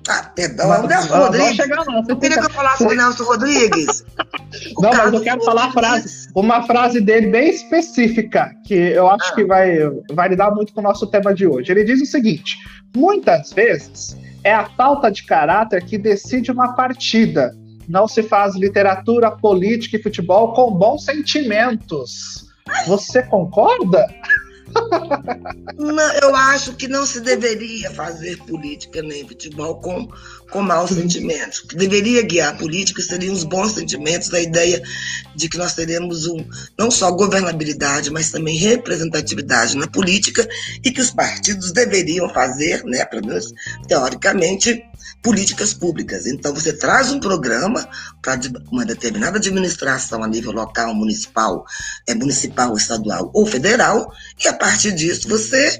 Ah, 0.08 0.22
perdão, 0.34 0.72
é 0.72 0.78
o 0.80 0.86
Nelson 0.86 1.16
Rodrigues. 1.16 1.56
Você 1.56 2.16
queria 2.16 2.38
que 2.38 2.46
eu 2.46 2.50
falasse 2.50 2.84
com 2.84 2.90
o 2.90 2.96
Nelson 2.96 3.24
Rodrigues? 3.24 4.04
Não, 4.80 4.90
mas 4.90 5.12
eu 5.12 5.20
quero 5.20 5.44
falar 5.44 5.70
frase, 5.70 6.28
uma 6.34 6.62
frase 6.66 7.00
dele 7.00 7.26
bem 7.26 7.50
específica, 7.50 8.50
que 8.64 8.74
eu 8.74 9.08
acho 9.08 9.32
ah. 9.32 9.34
que 9.34 9.44
vai, 9.44 9.78
vai 10.10 10.28
lidar 10.30 10.50
muito 10.50 10.72
com 10.72 10.80
o 10.80 10.82
nosso 10.82 11.06
tema 11.06 11.34
de 11.34 11.46
hoje. 11.46 11.70
Ele 11.70 11.84
diz 11.84 12.00
o 12.00 12.06
seguinte: 12.06 12.56
muitas 12.96 13.52
vezes 13.52 14.16
é 14.42 14.54
a 14.54 14.64
falta 14.70 15.10
de 15.10 15.24
caráter 15.24 15.84
que 15.84 15.98
decide 15.98 16.50
uma 16.50 16.74
partida. 16.74 17.54
Não 17.88 18.06
se 18.06 18.22
faz 18.22 18.54
literatura, 18.54 19.30
política 19.30 19.96
e 19.96 20.02
futebol 20.02 20.52
com 20.52 20.72
bons 20.72 21.04
sentimentos. 21.04 22.46
Você 22.86 23.22
concorda? 23.22 24.06
Não, 25.78 26.12
eu 26.22 26.34
acho 26.34 26.74
que 26.74 26.88
não 26.88 27.06
se 27.06 27.20
deveria 27.20 27.90
fazer 27.90 28.36
política 28.44 29.00
nem 29.02 29.26
futebol 29.26 29.76
com, 29.76 30.08
com 30.50 30.60
maus 30.60 30.90
sentimentos. 30.90 31.60
O 31.60 31.68
que 31.68 31.76
deveria 31.76 32.22
guiar 32.22 32.54
a 32.54 32.56
política 32.56 33.00
seriam 33.00 33.32
os 33.32 33.44
bons 33.44 33.72
sentimentos, 33.72 34.32
a 34.34 34.40
ideia 34.40 34.82
de 35.34 35.48
que 35.48 35.56
nós 35.56 35.74
teremos 35.74 36.26
um, 36.26 36.44
não 36.78 36.90
só 36.90 37.10
governabilidade, 37.10 38.10
mas 38.10 38.30
também 38.30 38.56
representatividade 38.58 39.76
na 39.76 39.86
política 39.86 40.46
e 40.84 40.90
que 40.90 41.00
os 41.00 41.10
partidos 41.10 41.72
deveriam 41.72 42.28
fazer, 42.30 42.84
né, 42.84 43.04
pelo 43.04 43.26
menos 43.26 43.52
teoricamente, 43.86 44.84
políticas 45.22 45.74
públicas. 45.74 46.26
Então, 46.26 46.54
você 46.54 46.72
traz 46.72 47.10
um 47.10 47.20
programa 47.20 47.88
para 48.22 48.40
uma 48.70 48.84
determinada 48.84 49.38
administração 49.38 50.22
a 50.22 50.28
nível 50.28 50.52
local, 50.52 50.94
municipal, 50.94 51.64
é, 52.06 52.14
municipal, 52.14 52.76
estadual 52.76 53.30
ou 53.34 53.44
federal, 53.44 54.12
e 54.42 54.48
a 54.48 54.52
partir 54.52 54.92
disso 54.92 55.28
você 55.28 55.78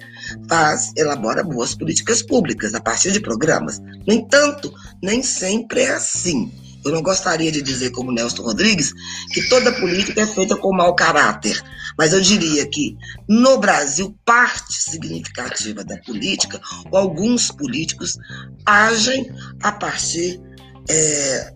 faz, 0.49 0.92
elabora 0.97 1.42
boas 1.42 1.75
políticas 1.75 2.23
públicas 2.23 2.75
a 2.75 2.80
partir 2.80 3.12
de 3.12 3.21
programas. 3.21 3.78
No 4.07 4.12
entanto, 4.12 4.73
nem 5.02 5.23
sempre 5.23 5.83
é 5.83 5.92
assim. 5.92 6.52
Eu 6.85 6.92
não 6.92 7.02
gostaria 7.02 7.50
de 7.50 7.61
dizer, 7.61 7.90
como 7.90 8.12
Nelson 8.12 8.42
Rodrigues, 8.42 8.92
que 9.32 9.49
toda 9.49 9.73
política 9.73 10.23
é 10.23 10.26
feita 10.26 10.56
com 10.56 10.73
mau 10.73 10.94
caráter. 10.94 11.62
Mas 11.99 12.12
eu 12.12 12.20
diria 12.20 12.66
que, 12.66 12.97
no 13.28 13.58
Brasil, 13.58 14.16
parte 14.25 14.75
significativa 14.75 15.85
da 15.85 15.97
política, 15.99 16.61
ou 16.90 16.99
alguns 16.99 17.50
políticos, 17.50 18.16
agem 18.64 19.30
a 19.62 19.73
partir 19.73 20.40
é, 20.88 21.52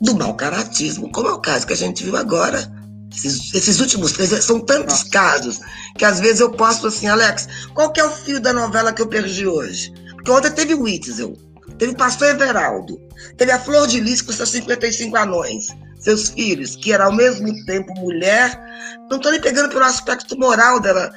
do 0.00 0.14
mau 0.14 0.34
caratismo, 0.34 1.10
como 1.10 1.28
é 1.28 1.32
o 1.32 1.40
caso 1.40 1.66
que 1.66 1.72
a 1.72 1.76
gente 1.76 2.04
viu 2.04 2.16
agora. 2.16 2.72
Esses, 3.14 3.54
esses 3.54 3.78
últimos 3.78 4.10
três, 4.10 4.30
são 4.44 4.58
tantos 4.58 5.04
casos 5.04 5.60
que 5.96 6.04
às 6.04 6.18
vezes 6.18 6.40
eu 6.40 6.50
posto 6.50 6.88
assim, 6.88 7.06
Alex, 7.06 7.48
qual 7.72 7.92
que 7.92 8.00
é 8.00 8.04
o 8.04 8.10
fio 8.10 8.40
da 8.40 8.52
novela 8.52 8.92
que 8.92 9.00
eu 9.00 9.06
perdi 9.06 9.46
hoje? 9.46 9.92
Porque 10.14 10.30
ontem 10.32 10.50
teve 10.50 10.74
o 10.74 10.82
Witzel, 10.82 11.36
teve 11.78 11.92
o 11.92 11.96
pastor 11.96 12.28
Everaldo, 12.28 13.00
teve 13.36 13.52
a 13.52 13.58
Flor 13.58 13.86
de 13.86 14.00
Lis 14.00 14.22
com 14.22 14.32
seus 14.32 14.50
55 14.50 15.16
anões, 15.16 15.66
seus 15.98 16.28
filhos, 16.30 16.76
que 16.76 16.92
era 16.92 17.04
ao 17.04 17.12
mesmo 17.12 17.52
tempo 17.64 17.92
mulher. 18.00 18.58
Não 19.10 19.16
estou 19.16 19.32
nem 19.32 19.40
pegando 19.40 19.70
pelo 19.70 19.84
aspecto 19.84 20.38
moral 20.38 20.80
dela 20.80 21.12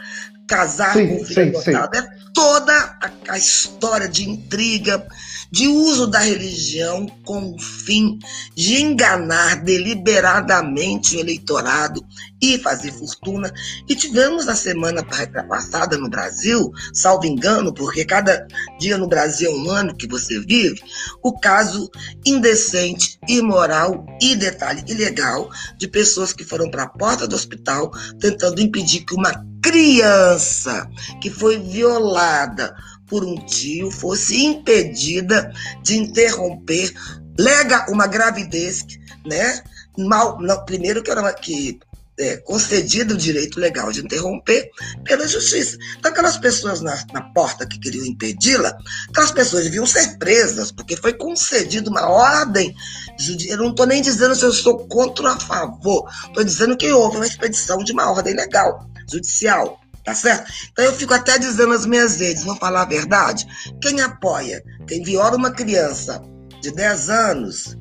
casar 0.48 0.94
sim, 0.94 1.08
com 1.08 1.22
o 1.22 1.26
filho 1.26 1.62
sim, 1.62 1.76
adotado. 1.76 1.98
É 1.98 2.18
toda 2.34 2.74
a, 2.74 3.12
a 3.30 3.38
história 3.38 4.08
de 4.08 4.30
intriga, 4.30 5.06
de 5.52 5.68
uso 5.68 6.08
da 6.08 6.20
religião 6.20 7.06
com 7.24 7.54
o 7.54 7.60
fim 7.60 8.20
de 8.56 8.82
enganar 8.82 9.64
deliberadamente 9.64 11.16
o 11.16 11.20
eleitorado 11.20 12.06
e 12.42 12.58
fazer 12.60 12.92
fortuna. 12.92 13.52
E 13.88 13.96
tivemos 13.96 14.46
na 14.46 14.56
semana 14.56 15.04
passada 15.48 15.98
no 15.98 16.10
Brasil, 16.10 16.72
salvo 16.94 17.26
engano, 17.26 17.74
porque 17.74 18.06
cada 18.06 18.46
dia 18.80 18.98
no 18.98 19.08
Brasil 19.08 19.52
é 19.52 19.56
um 19.56 19.70
ano 19.70 19.96
que 19.96 20.08
você 20.08 20.40
vive, 20.40 20.82
o 21.24 21.38
caso 21.40 21.90
indecente, 22.26 23.20
imoral 23.28 24.06
e, 24.22 24.36
detalhe, 24.36 24.84
ilegal 24.88 25.50
de 25.78 25.88
pessoas 25.88 26.34
que 26.34 26.44
foram 26.44 26.70
para 26.70 26.84
a 26.84 26.90
porta 26.90 27.28
do 27.28 27.36
hospital 27.36 27.92
tentando 28.20 28.62
impedir 28.62 29.06
que 29.06 29.16
uma 29.16 29.34
criança 29.62 30.88
que 31.22 31.30
foi 31.30 31.60
violada 31.60 32.76
por 33.08 33.24
um 33.24 33.36
tio 33.46 33.90
fosse 33.92 34.44
impedida 34.44 35.52
de 35.82 35.98
interromper 35.98 36.94
lega 37.38 37.86
uma 37.90 38.08
gravidez, 38.08 38.86
né? 39.26 39.64
Mal, 39.98 40.40
não, 40.40 40.64
primeiro 40.66 41.02
que 41.02 41.10
era 41.10 41.34
que 41.34 41.80
é, 42.20 42.38
concedido 42.38 43.14
o 43.14 43.18
direito 43.18 43.60
legal 43.60 43.92
de 43.92 44.02
interromper 44.02 44.70
pela 45.04 45.28
justiça. 45.28 45.78
Então, 45.98 46.12
aquelas 46.12 46.38
pessoas 46.38 46.82
na, 46.82 46.98
na 47.14 47.22
porta 47.34 47.66
que 47.68 47.80
queriam 47.80 48.06
impedi-la, 48.06 48.76
aquelas 49.10 49.32
pessoas 49.32 49.66
deviam 49.66 49.86
ser 49.86 50.18
presas, 50.18 50.72
porque 50.72 50.98
foi 50.98 51.14
concedida 51.14 51.90
uma 51.90 52.10
ordem 52.10 52.76
judicial. 53.20 53.58
Eu 53.58 53.64
não 53.64 53.70
estou 53.72 53.86
nem 53.86 54.02
dizendo 54.02 54.36
se 54.36 54.44
eu 54.44 54.52
sou 54.52 54.88
contra 54.88 55.30
ou 55.30 55.36
a 55.36 55.40
favor, 55.40 56.10
estou 56.26 56.44
dizendo 56.44 56.78
que 56.78 56.92
houve 56.92 57.18
uma 57.18 57.28
expedição 57.28 57.78
de 57.84 57.92
uma 57.92 58.10
ordem 58.10 58.36
legal, 58.36 58.90
judicial. 59.10 59.80
Tá 60.08 60.16
certo? 60.16 60.50
Então 60.72 60.86
eu 60.86 60.94
fico 60.94 61.14
até 61.14 61.38
dizendo 61.38 61.74
as 61.74 61.86
minhas 61.86 62.16
redes, 62.16 62.46
vou 62.46 62.56
falar 62.56 62.84
a 62.84 62.86
verdade. 62.86 63.46
Quem 63.82 64.00
apoia, 64.00 64.64
quem 64.88 65.04
viola 65.04 65.36
uma 65.36 65.52
criança 65.52 66.24
de 66.62 66.72
10 66.72 67.10
anos, 67.10 67.78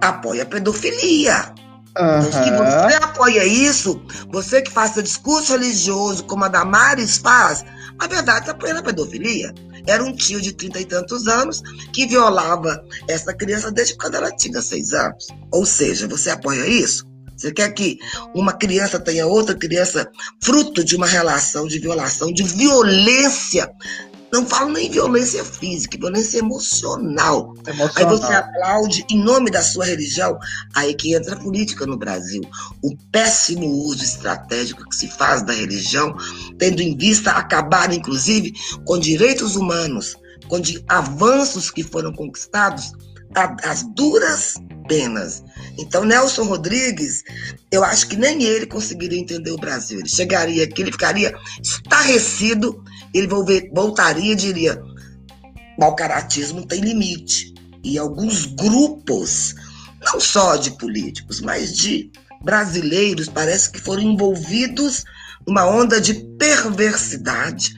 apoia 0.00 0.42
a 0.42 0.46
pedofilia. 0.46 1.54
Uhum. 1.96 2.18
Então, 2.18 2.32
se 2.32 2.50
você 2.50 2.94
apoia 2.96 3.44
isso, 3.44 4.02
você 4.32 4.60
que 4.62 4.70
faça 4.72 5.00
discurso 5.00 5.52
religioso 5.52 6.24
como 6.24 6.44
a 6.44 6.48
Damares 6.48 7.18
faz, 7.18 7.64
a 8.00 8.08
verdade 8.08 8.40
está 8.40 8.50
apoiando 8.50 8.80
a 8.80 8.82
pedofilia. 8.82 9.54
Era 9.86 10.02
um 10.02 10.12
tio 10.12 10.40
de 10.40 10.52
trinta 10.52 10.80
e 10.80 10.84
tantos 10.84 11.28
anos 11.28 11.62
que 11.92 12.04
violava 12.04 12.84
essa 13.06 13.32
criança 13.32 13.70
desde 13.70 13.96
quando 13.96 14.16
ela 14.16 14.32
tinha 14.32 14.60
seis 14.60 14.92
anos. 14.92 15.28
Ou 15.52 15.64
seja, 15.64 16.08
você 16.08 16.30
apoia 16.30 16.66
isso? 16.66 17.09
Você 17.40 17.52
quer 17.52 17.72
que 17.72 17.98
uma 18.34 18.52
criança 18.52 19.00
tenha 19.00 19.26
outra 19.26 19.54
criança 19.54 20.06
fruto 20.42 20.84
de 20.84 20.94
uma 20.94 21.06
relação 21.06 21.66
de 21.66 21.78
violação, 21.78 22.30
de 22.30 22.42
violência. 22.42 23.72
Não 24.30 24.46
falo 24.46 24.70
nem 24.70 24.90
violência 24.90 25.42
física, 25.42 25.96
violência 25.96 26.38
emocional. 26.38 27.54
emocional. 27.66 27.92
Aí 27.96 28.04
você 28.04 28.32
aplaude 28.34 29.06
em 29.10 29.18
nome 29.18 29.50
da 29.50 29.62
sua 29.62 29.86
religião. 29.86 30.38
Aí 30.74 30.92
que 30.92 31.14
entra 31.14 31.34
a 31.34 31.38
política 31.38 31.86
no 31.86 31.96
Brasil. 31.96 32.42
O 32.82 32.94
péssimo 33.10 33.66
uso 33.66 34.04
estratégico 34.04 34.86
que 34.86 34.94
se 34.94 35.08
faz 35.08 35.42
da 35.42 35.54
religião, 35.54 36.14
tendo 36.58 36.82
em 36.82 36.94
vista 36.94 37.30
acabar, 37.30 37.90
inclusive, 37.90 38.52
com 38.84 38.98
direitos 38.98 39.56
humanos, 39.56 40.14
com 40.46 40.60
avanços 40.88 41.70
que 41.70 41.82
foram 41.82 42.12
conquistados 42.12 42.92
as 43.34 43.82
duras 43.94 44.56
penas. 44.90 45.44
Então, 45.78 46.04
Nelson 46.04 46.42
Rodrigues, 46.42 47.22
eu 47.70 47.84
acho 47.84 48.08
que 48.08 48.16
nem 48.16 48.42
ele 48.42 48.66
conseguiria 48.66 49.20
entender 49.20 49.52
o 49.52 49.56
Brasil. 49.56 50.00
Ele 50.00 50.08
chegaria 50.08 50.64
aqui, 50.64 50.82
ele 50.82 50.90
ficaria 50.90 51.32
estarrecido, 51.62 52.82
ele 53.14 53.28
voltaria 53.72 54.32
e 54.32 54.36
diria: 54.36 54.82
o 55.78 55.94
caratismo 55.94 56.66
tem 56.66 56.80
limite. 56.80 57.54
E 57.84 57.96
alguns 57.96 58.46
grupos, 58.46 59.54
não 60.04 60.20
só 60.20 60.56
de 60.56 60.72
políticos, 60.72 61.40
mas 61.40 61.74
de 61.74 62.10
brasileiros, 62.42 63.28
parece 63.28 63.70
que 63.70 63.80
foram 63.80 64.02
envolvidos 64.02 65.04
numa 65.46 65.64
onda 65.66 66.00
de 66.00 66.14
perversidade, 66.36 67.74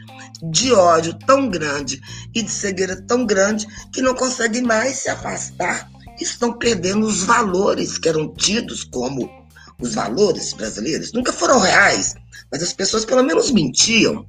de 0.50 0.72
ódio 0.72 1.16
tão 1.26 1.48
grande 1.48 2.00
e 2.34 2.42
de 2.42 2.50
cegueira 2.50 3.00
tão 3.02 3.24
grande 3.24 3.66
que 3.92 4.02
não 4.02 4.14
conseguem 4.14 4.62
mais 4.62 4.96
se 4.96 5.08
afastar. 5.08 5.91
Estão 6.22 6.52
perdendo 6.52 7.06
os 7.06 7.24
valores 7.24 7.98
que 7.98 8.08
eram 8.08 8.32
tidos 8.32 8.84
como 8.84 9.28
os 9.80 9.94
valores 9.94 10.52
brasileiros. 10.52 11.12
Nunca 11.12 11.32
foram 11.32 11.58
reais, 11.58 12.14
mas 12.50 12.62
as 12.62 12.72
pessoas 12.72 13.04
pelo 13.04 13.22
menos 13.22 13.50
mentiam. 13.50 14.26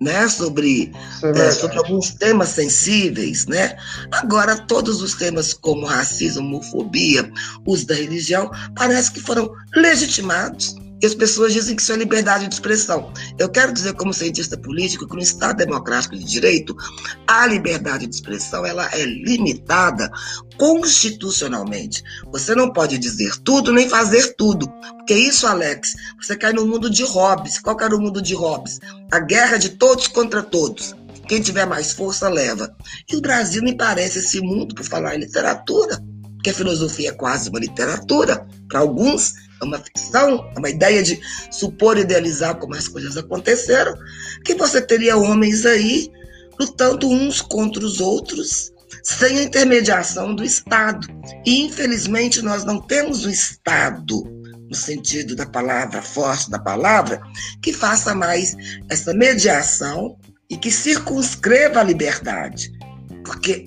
Né, 0.00 0.28
sobre, 0.28 0.92
é, 1.22 1.50
sobre 1.52 1.78
alguns 1.78 2.10
temas 2.10 2.50
sensíveis, 2.50 3.46
né? 3.46 3.76
Agora, 4.10 4.56
todos 4.56 5.00
os 5.00 5.14
temas 5.14 5.54
como 5.54 5.86
racismo, 5.86 6.42
homofobia, 6.42 7.30
uso 7.64 7.86
da 7.86 7.94
religião, 7.94 8.50
parece 8.74 9.12
que 9.12 9.20
foram 9.20 9.50
legitimados 9.74 10.74
e 11.04 11.06
as 11.06 11.14
pessoas 11.14 11.52
dizem 11.52 11.76
que 11.76 11.82
isso 11.82 11.92
é 11.92 11.96
liberdade 11.96 12.48
de 12.48 12.54
expressão. 12.54 13.12
Eu 13.38 13.50
quero 13.50 13.74
dizer, 13.74 13.92
como 13.92 14.14
cientista 14.14 14.56
político, 14.56 15.06
que 15.06 15.14
no 15.14 15.20
Estado 15.20 15.58
democrático 15.58 16.16
de 16.16 16.24
direito, 16.24 16.74
a 17.26 17.46
liberdade 17.46 18.06
de 18.06 18.14
expressão 18.14 18.64
ela 18.64 18.88
é 18.90 19.04
limitada 19.04 20.10
constitucionalmente. 20.56 22.02
Você 22.32 22.54
não 22.54 22.72
pode 22.72 22.96
dizer 22.96 23.36
tudo 23.44 23.70
nem 23.70 23.86
fazer 23.86 24.34
tudo. 24.34 24.66
Porque 24.96 25.12
isso, 25.12 25.46
Alex, 25.46 25.92
você 26.18 26.34
cai 26.38 26.54
no 26.54 26.66
mundo 26.66 26.88
de 26.88 27.04
Hobbes. 27.04 27.58
Qual 27.58 27.78
era 27.78 27.94
o 27.94 28.00
mundo 28.00 28.22
de 28.22 28.34
Hobbes? 28.34 28.80
A 29.12 29.20
guerra 29.20 29.58
de 29.58 29.68
todos 29.68 30.08
contra 30.08 30.42
todos. 30.42 30.94
Quem 31.28 31.42
tiver 31.42 31.66
mais 31.66 31.92
força 31.92 32.30
leva. 32.30 32.74
E 33.12 33.14
o 33.14 33.20
Brasil 33.20 33.62
me 33.62 33.76
parece 33.76 34.20
esse 34.20 34.40
mundo, 34.40 34.74
por 34.74 34.86
falar 34.86 35.16
em 35.16 35.20
literatura, 35.20 36.02
porque 36.32 36.48
a 36.48 36.54
filosofia 36.54 37.10
é 37.10 37.12
quase 37.12 37.50
uma 37.50 37.60
literatura. 37.60 38.46
Para 38.70 38.80
alguns, 38.80 39.34
é 39.60 39.64
uma 39.64 39.78
ficção, 39.78 40.50
é 40.54 40.58
uma 40.58 40.70
ideia 40.70 41.02
de 41.02 41.20
supor, 41.50 41.98
idealizar 41.98 42.56
como 42.56 42.74
as 42.74 42.88
coisas 42.88 43.16
aconteceram, 43.16 43.94
que 44.44 44.54
você 44.54 44.80
teria 44.80 45.16
homens 45.16 45.64
aí 45.64 46.10
lutando 46.58 47.08
uns 47.08 47.40
contra 47.40 47.84
os 47.84 48.00
outros, 48.00 48.72
sem 49.02 49.38
a 49.38 49.42
intermediação 49.42 50.34
do 50.34 50.44
Estado. 50.44 51.06
E, 51.44 51.62
infelizmente, 51.62 52.42
nós 52.42 52.64
não 52.64 52.80
temos 52.80 53.24
o 53.24 53.30
Estado 53.30 54.22
no 54.68 54.74
sentido 54.74 55.36
da 55.36 55.46
palavra 55.46 56.00
forte 56.02 56.50
da 56.50 56.58
palavra, 56.58 57.20
que 57.62 57.72
faça 57.72 58.14
mais 58.14 58.56
essa 58.88 59.12
mediação 59.12 60.16
e 60.48 60.56
que 60.56 60.70
circunscreva 60.70 61.80
a 61.80 61.84
liberdade. 61.84 62.72
Porque 63.24 63.66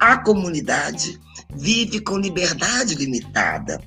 a 0.00 0.16
comunidade 0.18 1.18
vive 1.54 2.00
com 2.00 2.18
liberdade 2.18 2.94
limitada. 2.94 3.80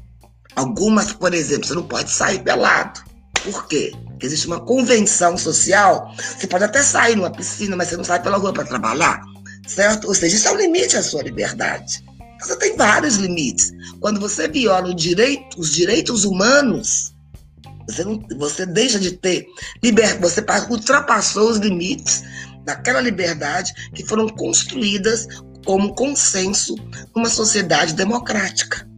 Algumas, 0.56 1.14
por 1.14 1.34
exemplo, 1.34 1.68
você 1.68 1.74
não 1.74 1.84
pode 1.84 2.12
sair 2.12 2.40
pelado. 2.40 3.02
Por 3.44 3.68
quê? 3.68 3.94
Porque 4.06 4.26
existe 4.26 4.48
uma 4.48 4.60
convenção 4.60 5.38
social. 5.38 6.14
Você 6.18 6.48
pode 6.48 6.64
até 6.64 6.84
sair 6.84 7.16
numa 7.16 7.32
piscina, 7.32 7.76
mas 7.76 7.90
você 7.90 7.98
não 7.98 8.04
sai 8.04 8.22
pela 8.22 8.38
rua 8.38 8.54
para 8.54 8.66
trabalhar, 8.66 9.22
certo? 9.68 10.08
Ou 10.08 10.14
seja, 10.14 10.36
isso 10.36 10.48
é 10.48 10.52
um 10.52 10.58
limite 10.58 10.98
à 10.98 11.04
sua 11.04 11.24
liberdade. 11.24 12.04
Você 12.40 12.56
tem 12.58 12.76
vários 12.76 13.16
limites. 13.16 13.72
Quando 14.00 14.20
você 14.20 14.48
viola 14.48 14.94
direito, 14.94 15.60
os 15.60 15.74
direitos 15.74 16.26
humanos, 16.26 17.14
você, 17.88 18.04
não, 18.04 18.20
você 18.38 18.66
deixa 18.66 19.00
de 19.00 19.12
ter 19.12 19.46
liberdade, 19.84 20.22
você 20.22 20.44
ultrapassou 20.70 21.50
os 21.50 21.58
limites 21.58 22.24
daquela 22.64 23.02
liberdade 23.02 23.74
que 23.94 24.06
foram 24.06 24.28
construídas 24.30 25.28
como 25.66 25.94
consenso 25.94 26.76
numa 27.16 27.30
sociedade 27.30 27.94
democrática. 27.94 28.91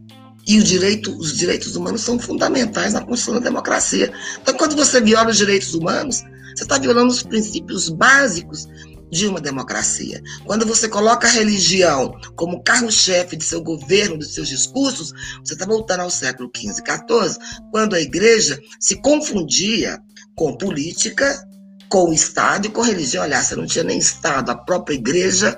E 0.46 0.62
direito, 0.62 1.16
os 1.16 1.36
direitos 1.36 1.74
humanos 1.74 2.02
são 2.02 2.18
fundamentais 2.18 2.92
na 2.92 3.00
construção 3.00 3.34
da 3.34 3.40
democracia. 3.40 4.12
Então, 4.40 4.54
quando 4.54 4.76
você 4.76 5.00
viola 5.00 5.30
os 5.30 5.36
direitos 5.36 5.74
humanos, 5.74 6.22
você 6.54 6.64
está 6.64 6.78
violando 6.78 7.10
os 7.10 7.22
princípios 7.22 7.88
básicos 7.88 8.66
de 9.10 9.26
uma 9.26 9.40
democracia. 9.40 10.20
Quando 10.44 10.66
você 10.66 10.88
coloca 10.88 11.26
a 11.26 11.30
religião 11.30 12.14
como 12.34 12.62
carro-chefe 12.62 13.36
de 13.36 13.44
seu 13.44 13.62
governo, 13.62 14.18
de 14.18 14.26
seus 14.26 14.48
discursos, 14.48 15.12
você 15.44 15.54
está 15.54 15.64
voltando 15.64 16.00
ao 16.00 16.10
século 16.10 16.50
XV 16.54 16.74
XIV, 16.74 17.38
quando 17.70 17.94
a 17.94 18.00
igreja 18.00 18.58
se 18.80 19.00
confundia 19.00 20.00
com 20.36 20.56
política 20.56 21.40
com 21.88 22.10
o 22.10 22.12
Estado 22.12 22.66
e 22.66 22.70
com 22.70 22.82
religião. 22.82 23.22
Aliás, 23.22 23.46
você 23.46 23.54
não 23.54 23.66
tinha 23.66 23.84
nem 23.84 23.98
Estado, 23.98 24.50
a 24.50 24.56
própria 24.56 24.96
igreja 24.96 25.56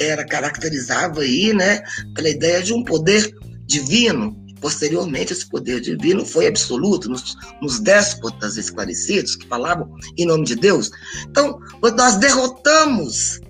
era 0.00 0.24
caracterizava 0.24 1.20
aí, 1.20 1.52
né, 1.52 1.82
pela 2.14 2.30
ideia 2.30 2.62
de 2.62 2.72
um 2.72 2.82
poder 2.82 3.34
divino. 3.66 4.36
Posteriormente, 4.60 5.32
esse 5.32 5.46
poder 5.46 5.80
divino 5.80 6.24
foi 6.24 6.46
absoluto 6.46 7.08
nos, 7.10 7.36
nos 7.60 7.80
déspotas 7.80 8.56
esclarecidos 8.56 9.36
que 9.36 9.46
falavam 9.46 9.94
em 10.16 10.26
nome 10.26 10.44
de 10.44 10.56
Deus. 10.56 10.90
Então, 11.28 11.58
nós 11.96 12.16
derrotamos 12.16 13.40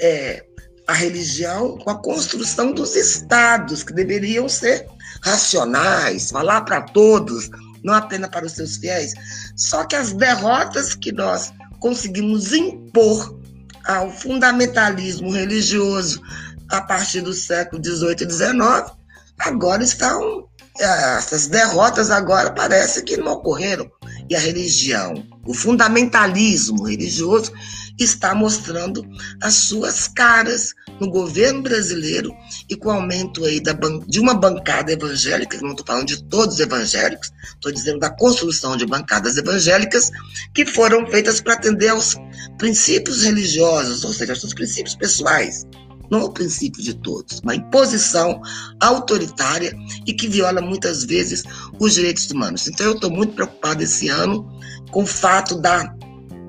é, 0.00 0.44
a 0.86 0.92
religião 0.92 1.78
com 1.78 1.90
a 1.90 2.02
construção 2.02 2.72
dos 2.72 2.96
estados, 2.96 3.82
que 3.82 3.92
deveriam 3.92 4.48
ser 4.48 4.86
racionais, 5.22 6.30
falar 6.30 6.62
para 6.62 6.82
todos, 6.82 7.50
não 7.82 7.94
apenas 7.94 8.30
para 8.30 8.46
os 8.46 8.52
seus 8.52 8.76
fiéis. 8.76 9.12
Só 9.56 9.84
que 9.84 9.96
as 9.96 10.12
derrotas 10.12 10.94
que 10.94 11.12
nós 11.12 11.52
conseguimos 11.80 12.52
impor 12.52 13.38
ao 13.84 14.10
fundamentalismo 14.10 15.30
religioso 15.30 16.20
a 16.68 16.80
partir 16.80 17.20
do 17.20 17.32
século 17.32 17.82
XVIII 17.84 18.16
e 18.20 18.30
XIX, 18.30 18.92
agora 19.38 19.82
estão 19.82 20.46
essas 20.78 21.46
derrotas 21.46 22.10
agora 22.10 22.52
parece 22.52 23.02
que 23.02 23.16
não 23.16 23.32
ocorreram. 23.32 23.90
E 24.28 24.34
a 24.34 24.40
religião, 24.40 25.24
o 25.46 25.54
fundamentalismo 25.54 26.84
religioso 26.84 27.52
está 27.98 28.34
mostrando 28.34 29.06
as 29.40 29.54
suas 29.54 30.08
caras 30.08 30.74
no 31.00 31.08
governo 31.08 31.62
brasileiro 31.62 32.34
e 32.68 32.74
com 32.74 32.88
o 32.88 32.92
aumento 32.92 33.44
aí 33.44 33.60
da, 33.60 33.72
de 34.06 34.18
uma 34.18 34.34
bancada 34.34 34.92
evangélica, 34.92 35.58
não 35.60 35.70
estou 35.70 35.86
falando 35.86 36.08
de 36.08 36.22
todos 36.24 36.56
os 36.56 36.60
evangélicos, 36.60 37.30
estou 37.54 37.70
dizendo 37.70 38.00
da 38.00 38.10
construção 38.10 38.76
de 38.76 38.84
bancadas 38.84 39.36
evangélicas 39.36 40.10
que 40.52 40.66
foram 40.66 41.06
feitas 41.06 41.40
para 41.40 41.54
atender 41.54 41.88
aos 41.88 42.16
princípios 42.58 43.22
religiosos, 43.22 44.04
ou 44.04 44.12
seja, 44.12 44.32
aos 44.32 44.40
seus 44.40 44.54
princípios 44.54 44.96
pessoais 44.96 45.64
não 46.10 46.24
o 46.24 46.32
princípio 46.32 46.82
de 46.82 46.94
todos, 46.94 47.40
uma 47.40 47.54
imposição 47.54 48.40
autoritária 48.80 49.76
e 50.06 50.12
que 50.12 50.28
viola 50.28 50.60
muitas 50.60 51.04
vezes 51.04 51.44
os 51.78 51.94
direitos 51.94 52.30
humanos. 52.30 52.66
Então, 52.66 52.86
eu 52.86 52.94
estou 52.94 53.10
muito 53.10 53.34
preocupado 53.34 53.82
esse 53.82 54.08
ano 54.08 54.46
com 54.90 55.02
o 55.02 55.06
fato 55.06 55.56
da 55.60 55.94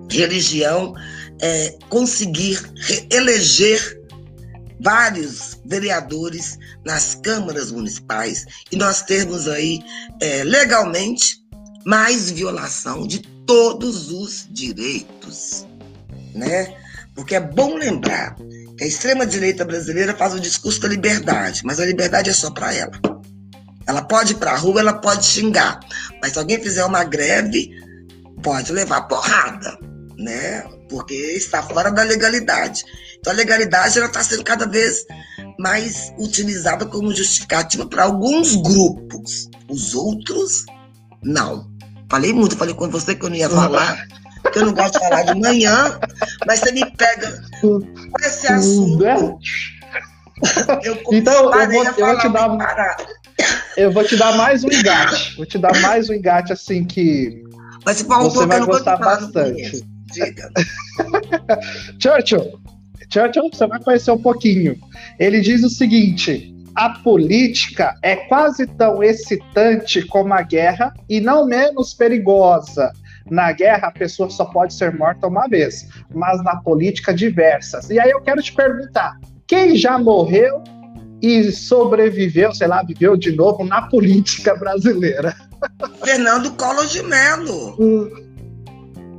religião 0.10 0.94
é, 1.42 1.78
conseguir 1.90 2.60
eleger 3.12 3.98
vários 4.80 5.60
vereadores 5.66 6.58
nas 6.86 7.16
câmaras 7.16 7.72
municipais 7.72 8.46
e 8.72 8.76
nós 8.76 9.02
termos 9.02 9.48
aí 9.48 9.80
é, 10.22 10.44
legalmente 10.44 11.44
mais 11.86 12.30
violação 12.32 13.08
de 13.08 13.20
todos 13.46 14.12
os 14.12 14.48
direitos, 14.52 15.66
né? 16.34 16.76
Porque 17.16 17.36
é 17.36 17.40
bom 17.40 17.76
lembrar 17.76 18.36
que 18.78 18.84
a 18.84 18.88
extrema-direita 18.88 19.66
brasileira 19.66 20.16
faz 20.16 20.34
o 20.34 20.40
discurso 20.40 20.80
da 20.82 20.88
liberdade, 20.88 21.62
mas 21.66 21.80
a 21.80 21.86
liberdade 21.86 22.30
é 22.30 22.34
só 22.34 22.52
para 22.52 22.74
ela. 22.74 22.92
Ela 23.88 24.04
pode 24.04 24.34
ir 24.34 24.36
para 24.36 24.52
a 24.52 24.58
rua, 24.58 24.82
ela 24.82 24.94
pode 24.94 25.26
xingar, 25.26 25.80
mas 26.22 26.34
se 26.34 26.40
alguém 26.40 26.62
fizer 26.62 26.86
uma 26.86 27.04
greve, 27.04 27.72
pode 28.44 28.72
levar 28.72 29.02
porrada, 29.04 29.78
né? 30.18 30.62
Porque 30.90 31.14
está 31.14 31.64
fora 31.64 31.90
da 31.90 32.04
legalidade. 32.04 32.84
Então 33.18 33.34
a 33.34 33.36
legalidade 33.36 33.98
ela 33.98 34.08
está 34.08 34.24
sendo 34.24 34.44
cada 34.44 34.68
vez 34.68 35.06
mais 35.58 36.14
utilizada 36.20 36.86
como 36.86 37.16
justificativa 37.16 37.88
para 37.88 38.04
alguns 38.04 38.56
grupos. 38.56 39.50
Os 39.70 39.96
outros, 39.96 40.66
não. 41.24 41.68
Falei 42.10 42.32
muito, 42.32 42.56
falei 42.56 42.76
com 42.76 42.90
você 42.90 43.16
que 43.16 43.26
eu 43.26 43.30
não 43.30 43.36
ia 43.36 43.50
falar, 43.50 44.08
que 44.58 44.64
eu 44.64 44.66
não 44.66 44.74
gosto 44.74 45.00
de 45.00 45.08
falar 45.08 45.24
de 45.24 45.40
manhã, 45.40 46.00
mas 46.46 46.60
você 46.60 46.72
me 46.72 46.86
pega 46.92 47.42
com 47.62 47.82
esse 48.22 48.48
assunto. 48.48 49.04
Eu 50.84 51.02
então, 51.12 51.52
eu 51.54 51.72
vou, 51.72 51.84
eu 51.84 51.94
vou 51.94 52.20
te 52.20 52.30
dar. 52.30 52.98
Eu 53.76 53.92
vou 53.92 54.04
te 54.04 54.16
dar 54.16 54.38
mais 54.38 54.64
um 54.64 54.68
engate. 54.68 55.36
Vou 55.36 55.46
te 55.46 55.58
dar 55.58 55.80
mais 55.82 56.10
um 56.10 56.14
engate 56.14 56.54
assim 56.54 56.86
que. 56.86 57.44
Mas 57.86 57.98
se 57.98 58.06
for 58.06 58.20
um 58.20 58.30
você 58.30 58.46
vai 58.46 58.60
gostar 58.66 58.98
bastante. 58.98 59.84
Diga. 60.12 60.52
Churchill, 62.00 62.60
Churchill, 63.12 63.50
você 63.52 63.68
vai 63.68 63.80
conhecer 63.80 64.12
um 64.12 64.22
pouquinho. 64.22 64.80
Ele 65.20 65.42
diz 65.42 65.64
o 65.64 65.70
seguinte: 65.70 66.56
a 66.76 66.90
política 66.90 67.96
é 68.04 68.16
quase 68.16 68.68
tão 68.68 69.02
excitante 69.02 70.04
como 70.04 70.34
a 70.34 70.42
guerra 70.42 70.94
e 71.10 71.20
não 71.20 71.46
menos 71.46 71.94
perigosa. 71.94 72.92
Na 73.30 73.52
guerra, 73.52 73.88
a 73.88 73.92
pessoa 73.92 74.30
só 74.30 74.46
pode 74.46 74.74
ser 74.74 74.94
morta 74.98 75.28
uma 75.28 75.48
vez, 75.48 75.88
mas 76.14 76.44
na 76.44 76.58
política, 76.58 77.14
diversas. 77.14 77.90
E 77.90 78.00
aí 78.00 78.10
eu 78.10 78.22
quero 78.22 78.42
te 78.42 78.54
perguntar: 78.54 79.20
quem 79.46 79.76
já 79.76 79.98
morreu 79.98 80.64
e 81.22 81.52
sobreviveu, 81.52 82.54
sei 82.54 82.68
lá, 82.68 82.84
viveu 82.84 83.18
de 83.18 83.32
novo 83.32 83.64
na 83.64 83.84
política 83.84 84.56
brasileira? 84.56 85.36
Fernando 86.04 86.52
Collor 86.54 86.86
de 86.86 87.04
Mello. 87.04 87.76
Hum. 87.80 88.28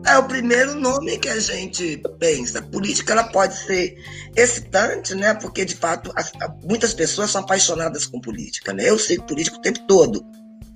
É 0.07 0.17
o 0.17 0.23
primeiro 0.23 0.75
nome 0.77 1.19
que 1.19 1.29
a 1.29 1.39
gente 1.39 2.01
pensa. 2.19 2.63
Política 2.63 3.13
ela 3.13 3.25
pode 3.25 3.55
ser 3.59 3.95
excitante, 4.35 5.15
né? 5.15 5.35
Porque 5.35 5.67
de 5.67 5.75
fato 5.75 6.11
as, 6.17 6.33
muitas 6.65 6.95
pessoas 6.95 7.31
são 7.31 7.43
apaixonadas 7.43 8.07
com 8.07 8.19
política, 8.21 8.73
né? 8.73 8.89
Eu 8.89 8.99
sei 8.99 9.19
político 9.19 9.59
o 9.59 9.61
tempo 9.61 9.81
todo 9.87 10.25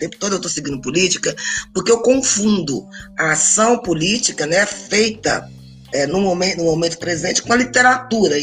tempo 0.02 0.18
todo 0.18 0.32
eu 0.32 0.36
estou 0.36 0.50
seguindo 0.50 0.80
política, 0.80 1.34
porque 1.72 1.92
eu 1.92 2.00
confundo 2.00 2.84
a 3.16 3.32
ação 3.32 3.78
política 3.78 4.46
né, 4.46 4.66
feita 4.66 5.48
é, 5.92 6.06
no, 6.06 6.20
momento, 6.20 6.58
no 6.58 6.64
momento 6.64 6.98
presente 6.98 7.42
com 7.42 7.52
a 7.52 7.56
literatura 7.56 8.36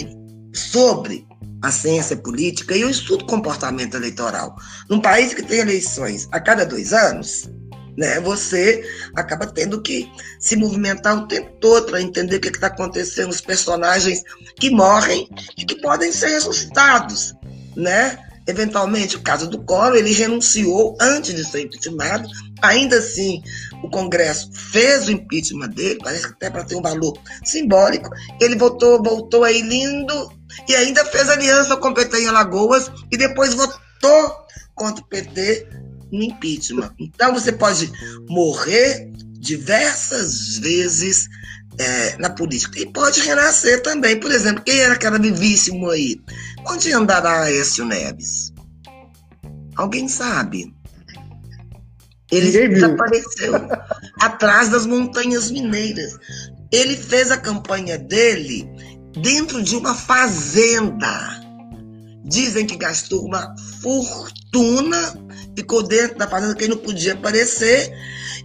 sobre 0.54 1.28
a 1.62 1.70
ciência 1.70 2.16
política 2.16 2.76
e 2.76 2.82
eu 2.82 2.90
estudo 2.90 3.26
comportamento 3.26 3.96
eleitoral. 3.96 4.56
Num 4.90 5.02
país 5.02 5.34
que 5.34 5.44
tem 5.44 5.60
eleições 5.60 6.30
a 6.32 6.40
cada 6.40 6.66
dois 6.66 6.94
anos, 6.94 7.50
né, 7.98 8.22
você 8.22 8.82
acaba 9.14 9.46
tendo 9.46 9.82
que 9.82 10.10
se 10.40 10.56
movimentar 10.56 11.18
o 11.18 11.28
tempo 11.28 11.52
todo 11.60 11.88
para 11.88 12.02
entender 12.02 12.38
o 12.38 12.40
que 12.40 12.48
está 12.48 12.68
acontecendo, 12.68 13.32
os 13.32 13.42
personagens 13.42 14.24
que 14.56 14.70
morrem 14.70 15.30
e 15.58 15.66
que 15.66 15.76
podem 15.82 16.10
ser 16.10 16.30
ressuscitados, 16.30 17.34
né? 17.76 18.18
Eventualmente, 18.50 19.16
o 19.16 19.22
caso 19.22 19.48
do 19.48 19.64
Collor, 19.64 19.96
ele 19.96 20.12
renunciou 20.12 20.98
antes 21.00 21.36
de 21.36 21.46
ser 21.46 21.62
impeachmentado. 21.62 22.28
Ainda 22.64 22.98
assim, 22.98 23.44
o 23.84 23.90
Congresso 23.92 24.50
fez 24.52 25.08
o 25.08 25.12
impeachment 25.12 25.70
dele, 25.70 26.00
parece 26.04 26.28
que 26.28 26.34
até 26.34 26.50
para 26.50 26.64
ter 26.64 26.76
um 26.76 26.82
valor 26.82 27.14
simbólico. 27.46 28.10
Ele 28.42 28.56
voltou, 28.56 29.04
voltou 29.04 29.44
aí 29.44 29.62
lindo 29.62 30.32
e 30.68 30.76
ainda 30.76 31.06
fez 31.06 31.30
aliança 31.30 31.78
com 31.78 31.90
o 31.90 31.94
PT 31.94 32.22
em 32.22 32.28
Alagoas 32.28 32.92
e 33.12 33.18
depois 33.18 33.54
votou 33.54 34.36
contra 34.74 35.04
o 35.04 35.08
PT 35.08 35.68
no 36.12 36.24
impeachment. 36.24 36.92
Então, 37.00 37.32
você 37.32 37.52
pode 37.52 37.92
morrer 38.28 39.12
diversas 39.40 40.58
vezes 40.58 41.28
é, 41.80 42.18
na 42.18 42.30
política. 42.30 42.80
E 42.80 42.86
pode 42.92 43.22
renascer 43.22 43.82
também. 43.82 44.20
Por 44.20 44.32
exemplo, 44.32 44.64
quem 44.64 44.80
era 44.80 44.94
aquela 44.94 45.18
vivíssimo 45.18 45.90
aí? 45.90 46.22
Onde 46.68 46.92
andará 46.92 47.44
Aécio 47.44 47.86
Neves? 47.86 48.54
Alguém 49.76 50.08
sabe? 50.10 50.74
Ele 52.30 52.68
desapareceu 52.68 53.56
atrás 54.20 54.70
das 54.70 54.86
montanhas 54.86 55.50
mineiras. 55.50 56.18
Ele 56.72 56.96
fez 56.96 57.32
a 57.32 57.38
campanha 57.38 57.98
dele 57.98 58.70
dentro 59.22 59.64
de 59.64 59.76
uma 59.76 59.96
fazenda. 59.96 61.40
Dizem 62.26 62.68
que 62.68 62.78
gastou 62.78 63.26
uma 63.26 63.56
fortuna, 63.82 65.16
ficou 65.56 65.82
dentro 65.82 66.18
da 66.18 66.28
fazenda 66.28 66.54
que 66.54 66.66
ele 66.66 66.76
não 66.76 66.82
podia 66.82 67.14
aparecer. 67.14 67.92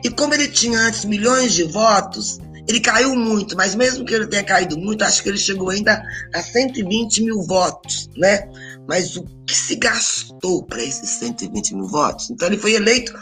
E 0.02 0.08
como 0.08 0.32
ele 0.32 0.48
tinha 0.48 0.78
antes 0.78 1.04
milhões 1.04 1.52
de 1.52 1.64
votos, 1.64 2.38
ele 2.66 2.81
caiu 2.81 3.14
muito, 3.14 3.57
mas 3.57 3.74
mesmo 3.74 4.05
que 4.05 4.14
ele 4.14 4.27
tenha 4.27 4.42
caído 4.42 4.79
muito, 4.79 5.05
acho 5.05 5.22
que 5.22 5.29
ele 5.29 5.38
chegou 5.38 5.68
ainda 5.70 6.03
a 6.35 6.42
120 6.42 7.22
mil 7.22 7.42
votos, 7.42 8.09
né? 8.16 8.48
Mas 8.88 9.16
o 9.16 9.24
que 9.46 9.55
se 9.55 9.77
gastou 9.77 10.64
para 10.64 10.83
esses 10.83 11.11
120 11.11 11.74
mil 11.74 11.87
votos? 11.88 12.31
Então 12.31 12.48
ele 12.48 12.59
foi 12.59 12.72
eleito, 12.72 13.12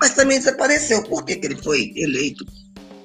mas 0.00 0.14
também 0.14 0.38
desapareceu. 0.38 1.02
Por 1.04 1.24
que, 1.24 1.36
que 1.36 1.46
ele 1.46 1.62
foi 1.62 1.92
eleito 1.96 2.44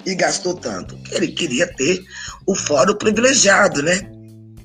e 0.05 0.13
gastou 0.15 0.53
tanto? 0.53 0.97
Porque 0.97 1.15
ele 1.15 1.27
queria 1.29 1.67
ter 1.75 2.03
o 2.45 2.55
fórum 2.55 2.95
privilegiado, 2.95 3.81
né? 3.81 4.01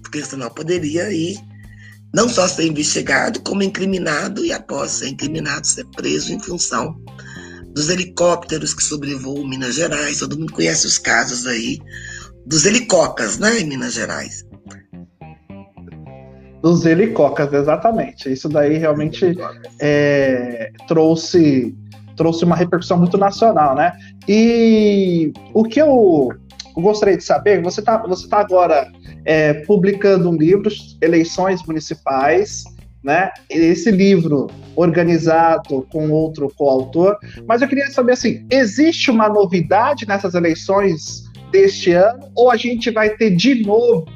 Porque 0.03 0.25
senão 0.25 0.51
poderia 0.51 1.13
ir 1.13 1.39
não 2.13 2.29
só 2.29 2.49
ser 2.49 2.67
investigado, 2.67 3.41
como 3.43 3.63
incriminado 3.63 4.45
e 4.45 4.53
após 4.53 4.91
ser 4.91 5.09
incriminado 5.09 5.65
ser 5.65 5.87
preso 5.95 6.33
em 6.33 6.41
função 6.41 7.01
dos 7.75 7.89
helicópteros 7.89 8.75
que 8.75 8.83
sobrevoam 8.83 9.47
Minas 9.47 9.77
Gerais. 9.77 10.19
Todo 10.19 10.39
mundo 10.39 10.53
conhece 10.53 10.87
os 10.87 10.99
casos 10.99 11.47
aí 11.47 11.79
dos 12.47 12.65
helicópteros, 12.67 13.39
né, 13.39 13.61
em 13.61 13.65
Minas 13.65 13.95
Gerais. 13.95 14.45
Dos 16.63 16.85
helicópteros, 16.85 17.55
exatamente. 17.55 18.31
Isso 18.31 18.49
daí 18.49 18.77
realmente 18.77 19.37
é, 19.81 20.71
trouxe 20.87 21.75
trouxe 22.17 22.45
uma 22.45 22.55
repercussão 22.55 22.99
muito 22.99 23.17
nacional, 23.17 23.75
né? 23.75 23.93
E 24.29 25.33
o 25.55 25.65
que 25.65 25.81
eu 25.81 26.29
gostaria 26.77 27.17
de 27.17 27.25
saber, 27.25 27.63
você 27.63 27.81
está 27.81 27.97
você 27.97 28.29
tá 28.29 28.41
agora 28.41 28.87
é, 29.25 29.55
publicando 29.65 30.29
um 30.29 30.37
livro, 30.37 30.71
Eleições 31.01 31.63
Municipais, 31.67 32.65
né? 33.03 33.31
Esse 33.49 33.91
livro 33.91 34.49
organizado 34.77 35.87
com 35.91 36.11
outro 36.11 36.53
coautor, 36.55 37.19
mas 37.47 37.63
eu 37.63 37.69
queria 37.69 37.91
saber 37.91 38.13
assim, 38.13 38.47
existe 38.51 39.11
uma 39.11 39.29
novidade 39.29 40.07
nessas 40.07 40.35
eleições 40.35 41.25
deste 41.51 41.93
ano 41.93 42.31
ou 42.35 42.51
a 42.51 42.57
gente 42.57 42.91
vai 42.91 43.11
ter 43.11 43.31
de 43.31 43.63
novo 43.63 44.07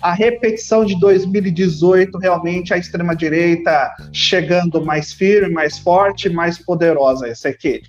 a 0.00 0.12
repetição 0.12 0.84
de 0.84 0.98
2018, 0.98 2.16
realmente 2.18 2.72
a 2.72 2.78
extrema 2.78 3.14
direita 3.14 3.94
chegando 4.12 4.82
mais 4.82 5.12
firme, 5.12 5.52
mais 5.52 5.78
forte, 5.78 6.30
mais 6.30 6.58
poderosa, 6.58 7.28
esse 7.28 7.46
aqui? 7.46 7.82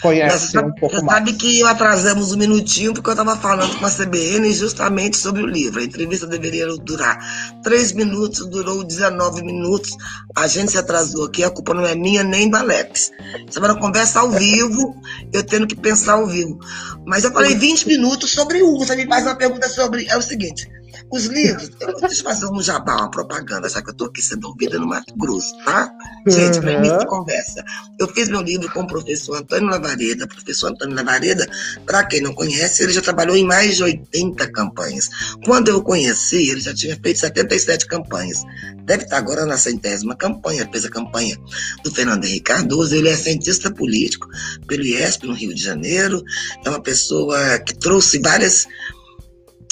Conhece 0.00 0.58
um 0.58 0.72
pouco 0.72 0.96
você 0.96 1.02
mais. 1.02 1.18
sabe 1.18 1.32
que 1.34 1.62
atrasamos 1.64 2.32
um 2.32 2.36
minutinho 2.36 2.92
porque 2.92 3.08
eu 3.08 3.12
estava 3.12 3.36
falando 3.36 3.78
com 3.78 3.86
a 3.86 3.90
CBN 3.90 4.52
justamente 4.52 5.16
sobre 5.16 5.42
o 5.42 5.46
livro. 5.46 5.80
A 5.80 5.84
entrevista 5.84 6.26
deveria 6.26 6.66
durar 6.78 7.18
três 7.62 7.92
minutos, 7.92 8.46
durou 8.46 8.84
19 8.84 9.42
minutos. 9.42 9.90
A 10.36 10.46
gente 10.46 10.72
se 10.72 10.78
atrasou 10.78 11.26
aqui, 11.26 11.44
a 11.44 11.50
culpa 11.50 11.74
não 11.74 11.86
é 11.86 11.94
minha 11.94 12.22
nem 12.22 12.48
do 12.48 12.56
Alex. 12.56 13.10
É 13.54 13.58
uma 13.58 13.78
conversa 13.78 14.20
ao 14.20 14.30
vivo, 14.30 14.94
eu 15.32 15.42
tendo 15.42 15.66
que 15.66 15.76
pensar 15.76 16.14
ao 16.14 16.26
vivo. 16.26 16.58
Mas 17.06 17.24
eu 17.24 17.32
falei 17.32 17.54
20 17.54 17.86
minutos 17.86 18.32
sobre 18.32 18.62
o. 18.62 18.78
Você 18.78 18.96
me 18.96 19.06
faz 19.06 19.24
uma 19.24 19.36
pergunta 19.36 19.68
sobre. 19.68 20.06
É 20.06 20.16
o 20.16 20.22
seguinte. 20.22 20.68
Os 21.12 21.24
livros, 21.24 21.68
deixa 22.00 22.20
eu 22.20 22.24
fazer 22.24 22.46
um 22.46 22.62
jabá, 22.62 22.96
uma 22.96 23.10
propaganda, 23.10 23.68
já 23.68 23.82
que 23.82 23.88
eu 23.88 23.92
estou 23.92 24.06
aqui 24.06 24.22
sendo 24.22 24.46
ouvida 24.46 24.78
no 24.78 24.86
Mato 24.86 25.12
Grosso, 25.16 25.52
tá? 25.64 25.92
Gente, 26.26 26.60
para 26.60 26.72
início 26.72 26.98
de 27.00 27.06
conversa. 27.06 27.64
Eu 27.98 28.06
fiz 28.08 28.28
meu 28.28 28.40
livro 28.40 28.70
com 28.72 28.82
o 28.82 28.86
professor 28.86 29.38
Antônio 29.38 29.68
Lavareda. 29.68 30.26
professor 30.28 30.70
Antônio 30.70 30.94
Lavareda, 30.94 31.48
para 31.84 32.04
quem 32.04 32.20
não 32.20 32.32
conhece, 32.32 32.84
ele 32.84 32.92
já 32.92 33.00
trabalhou 33.00 33.36
em 33.36 33.44
mais 33.44 33.76
de 33.76 33.82
80 33.82 34.52
campanhas. 34.52 35.08
Quando 35.44 35.68
eu 35.68 35.78
o 35.78 35.82
conheci, 35.82 36.48
ele 36.48 36.60
já 36.60 36.74
tinha 36.74 36.96
feito 37.02 37.18
77 37.18 37.86
campanhas. 37.86 38.42
Deve 38.84 39.04
estar 39.04 39.18
agora 39.18 39.44
na 39.46 39.56
centésima 39.56 40.14
campanha, 40.14 40.68
fez 40.70 40.84
a 40.84 40.90
campanha 40.90 41.36
do 41.82 41.90
Fernando 41.92 42.24
Henrique 42.24 42.52
Cardoso. 42.52 42.94
Ele 42.94 43.08
é 43.08 43.16
cientista 43.16 43.70
político 43.70 44.28
pelo 44.66 44.84
IESP, 44.84 45.26
no 45.26 45.34
Rio 45.34 45.54
de 45.54 45.62
Janeiro. 45.62 46.22
É 46.64 46.68
uma 46.68 46.80
pessoa 46.80 47.58
que 47.58 47.74
trouxe 47.74 48.18
várias 48.20 48.66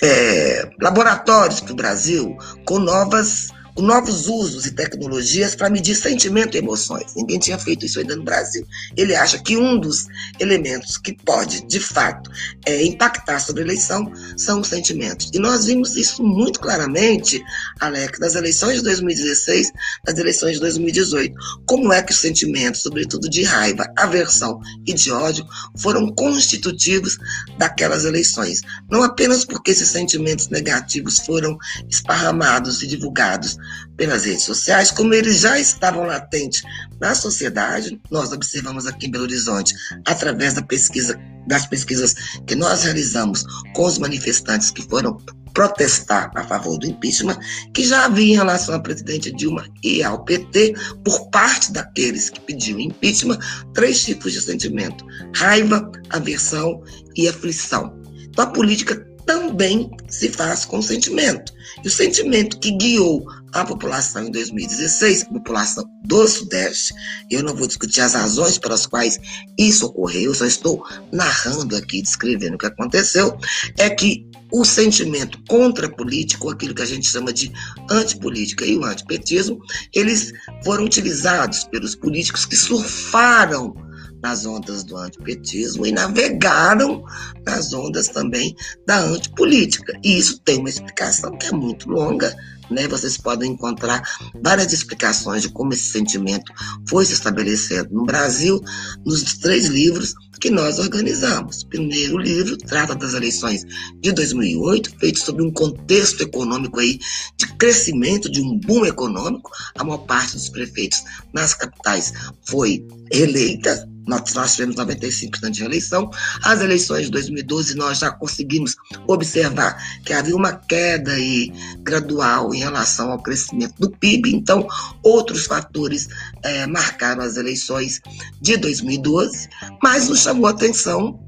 é, 0.02 0.70
laboratórios 0.80 1.61
para 1.61 1.72
o 1.72 1.76
Brasil 1.76 2.37
com 2.64 2.78
novas 2.78 3.48
novos 3.83 4.27
usos 4.29 4.67
e 4.67 4.73
tecnologias 4.73 5.55
para 5.55 5.71
medir 5.71 5.95
sentimento 5.95 6.57
e 6.57 6.59
emoções. 6.59 7.14
Ninguém 7.17 7.38
tinha 7.38 7.59
feito 7.59 7.87
isso 7.87 7.99
ainda 7.99 8.17
no 8.17 8.23
Brasil. 8.23 8.67
Ele 8.97 9.14
acha 9.14 9.38
que 9.38 9.57
um 9.57 9.79
dos 9.79 10.07
elementos 10.41 10.99
que 10.99 11.12
pode, 11.25 11.67
de 11.67 11.81
fato, 11.81 12.31
é, 12.67 12.85
impactar 12.85 13.41
sobre 13.41 13.62
a 13.62 13.64
eleição 13.64 14.11
são 14.37 14.61
os 14.61 14.69
sentimentos. 14.69 15.31
E 15.33 15.38
nós 15.38 15.67
vimos 15.67 15.97
isso 15.97 16.23
muito 16.23 16.61
claramente, 16.61 17.43
Alex, 17.81 18.19
nas 18.19 18.35
eleições 18.35 18.79
de 18.79 18.83
2016, 18.83 19.71
nas 20.07 20.19
eleições 20.19 20.55
de 20.55 20.61
2018. 20.61 21.35
Como 21.67 21.93
é 21.93 22.03
que 22.03 22.12
os 22.12 22.19
sentimentos, 22.19 22.83
sobretudo 22.83 23.29
de 23.29 23.43
raiva, 23.43 23.87
aversão 23.97 24.61
e 24.87 24.93
de 24.93 25.11
ódio, 25.11 25.47
foram 25.77 26.12
constitutivos 26.14 27.19
daquelas 27.57 28.05
eleições. 28.05 28.61
Não 28.91 29.03
apenas 29.03 29.45
porque 29.45 29.71
esses 29.71 29.88
sentimentos 29.88 30.49
negativos 30.49 31.19
foram 31.21 31.57
esparramados 31.88 32.83
e 32.83 32.87
divulgados 32.87 33.57
pelas 33.96 34.24
redes 34.24 34.44
sociais, 34.44 34.90
como 34.90 35.14
eles 35.14 35.40
já 35.40 35.59
estavam 35.59 36.07
latentes 36.07 36.62
na 37.00 37.14
sociedade, 37.14 38.00
nós 38.11 38.33
observamos 38.33 38.87
aqui 38.87 39.07
em 39.07 39.11
Belo 39.11 39.24
Horizonte, 39.24 39.74
através 40.07 40.54
da 40.54 40.62
pesquisa, 40.62 41.18
das 41.46 41.66
pesquisas 41.66 42.14
que 42.46 42.54
nós 42.54 42.85
realizamos 42.85 43.44
com 43.74 43.85
os 43.85 43.98
manifestantes 43.98 44.70
que 44.70 44.83
foram 44.83 45.18
protestar 45.59 46.31
a 46.37 46.44
favor 46.44 46.78
do 46.78 46.87
impeachment, 46.87 47.37
que 47.74 47.85
já 47.85 48.04
havia 48.04 48.35
em 48.35 48.37
relação 48.37 48.76
à 48.76 48.78
presidente 48.78 49.33
Dilma 49.33 49.66
e 49.83 50.02
ao 50.04 50.24
PT, 50.24 50.74
por 51.04 51.31
parte 51.31 51.72
daqueles 51.72 52.31
que 52.31 52.40
pediam 52.40 52.78
impeachment, 52.78 53.38
três 53.74 54.04
tipos 54.04 54.33
de 54.33 54.40
sentimento: 54.40 55.04
raiva, 55.35 55.90
aversão 56.11 56.81
e 57.16 57.28
aflição. 57.28 57.92
Então 58.22 58.44
a 58.44 58.50
política 58.50 59.08
também 59.29 59.91
se 60.09 60.31
faz 60.31 60.64
com 60.64 60.81
sentimento. 60.81 61.53
E 61.85 61.87
o 61.87 61.91
sentimento 61.91 62.59
que 62.59 62.71
guiou 62.71 63.27
a 63.53 63.62
população 63.62 64.25
em 64.25 64.31
2016, 64.31 65.25
a 65.25 65.27
população 65.27 65.85
do 66.07 66.27
Sudeste, 66.27 66.95
eu 67.31 67.43
não 67.43 67.55
vou 67.55 67.67
discutir 67.67 68.01
as 68.01 68.14
razões 68.14 68.57
pelas 68.57 68.87
quais 68.87 69.21
isso 69.59 69.85
ocorreu, 69.85 70.23
eu 70.23 70.35
só 70.35 70.47
estou 70.47 70.83
narrando 71.12 71.77
aqui, 71.77 72.01
descrevendo 72.01 72.55
o 72.55 72.59
que 72.59 72.64
aconteceu, 72.64 73.37
é 73.77 73.91
que 73.91 74.27
o 74.51 74.64
sentimento 74.64 75.38
contra 75.47 75.95
político, 75.95 76.49
aquilo 76.49 76.75
que 76.75 76.83
a 76.83 76.87
gente 76.87 77.07
chama 77.07 77.31
de 77.31 77.53
antipolítica 77.91 78.64
e 78.64 78.79
o 78.79 78.85
antipetismo, 78.85 79.61
eles 79.95 80.33
foram 80.64 80.85
utilizados 80.85 81.64
pelos 81.64 81.95
políticos 81.95 82.47
que 82.47 82.57
surfaram 82.57 83.75
nas 84.22 84.44
ondas 84.46 84.85
do 84.85 84.96
antipetismo 84.96 85.87
e 85.87 85.92
navegaram 85.92 87.04
nas 87.46 87.72
ondas 87.72 88.09
também 88.09 88.54
da 88.87 89.00
antipolítica. 89.00 89.98
E 90.02 90.18
isso 90.18 90.40
tem 90.40 90.59
uma 90.59 90.68
explicação 90.68 91.37
que 91.37 91.46
é 91.46 91.52
muito 91.52 91.88
longa, 91.88 92.35
né? 92.70 92.87
Vocês 92.88 93.16
podem 93.16 93.52
encontrar 93.52 94.02
várias 94.42 94.72
explicações 94.72 95.42
de 95.42 95.48
como 95.50 95.72
esse 95.72 95.90
sentimento 95.90 96.52
foi 96.88 97.04
se 97.04 97.14
estabelecendo 97.14 97.88
no 97.92 98.04
Brasil, 98.04 98.61
nos 99.04 99.38
três 99.38 99.66
livros 99.66 100.14
que 100.40 100.50
nós 100.50 100.78
organizamos. 100.78 101.62
O 101.62 101.68
primeiro 101.68 102.18
livro 102.18 102.57
trata 102.57 102.94
das 102.94 103.14
eleições 103.14 103.64
de 104.00 104.12
2008, 104.12 104.96
feito 104.98 105.18
sobre 105.18 105.42
um 105.42 105.52
contexto 105.52 106.22
econômico 106.22 106.78
aí 106.78 106.98
de 107.37 107.46
crescimento, 107.57 108.31
de 108.31 108.40
um 108.40 108.59
boom 108.59 108.87
econômico. 108.87 109.50
A 109.76 109.85
maior 109.85 109.98
parte 109.98 110.35
dos 110.35 110.48
prefeitos 110.48 111.02
nas 111.33 111.54
capitais 111.54 112.12
foi 112.46 112.87
eleita 113.11 113.88
nós, 114.09 114.55
tivemos 114.55 114.77
95% 114.77 115.51
de 115.51 115.61
reeleição. 115.61 116.11
As 116.42 116.61
eleições 116.61 117.05
de 117.07 117.12
2012, 117.12 117.77
nós 117.77 117.99
já 117.99 118.11
conseguimos 118.11 118.75
observar 119.07 119.77
que 120.05 120.12
havia 120.12 120.35
uma 120.35 120.55
queda 120.55 121.12
aí 121.12 121.53
gradual 121.81 122.55
em 122.55 122.59
relação 122.59 123.12
ao 123.12 123.23
crescimento 123.23 123.75
do 123.79 123.90
PIB. 123.90 124.35
Então, 124.35 124.66
outros 125.03 125.47
fatores 125.47 126.09
é, 126.42 126.66
marcaram 126.66 127.23
as 127.23 127.37
eleições 127.37 128.01
de 128.40 128.57
2012, 128.57 129.49
mas 129.83 130.09
nos 130.09 130.21
chamou 130.21 130.47
a 130.47 130.51
atenção 130.51 131.21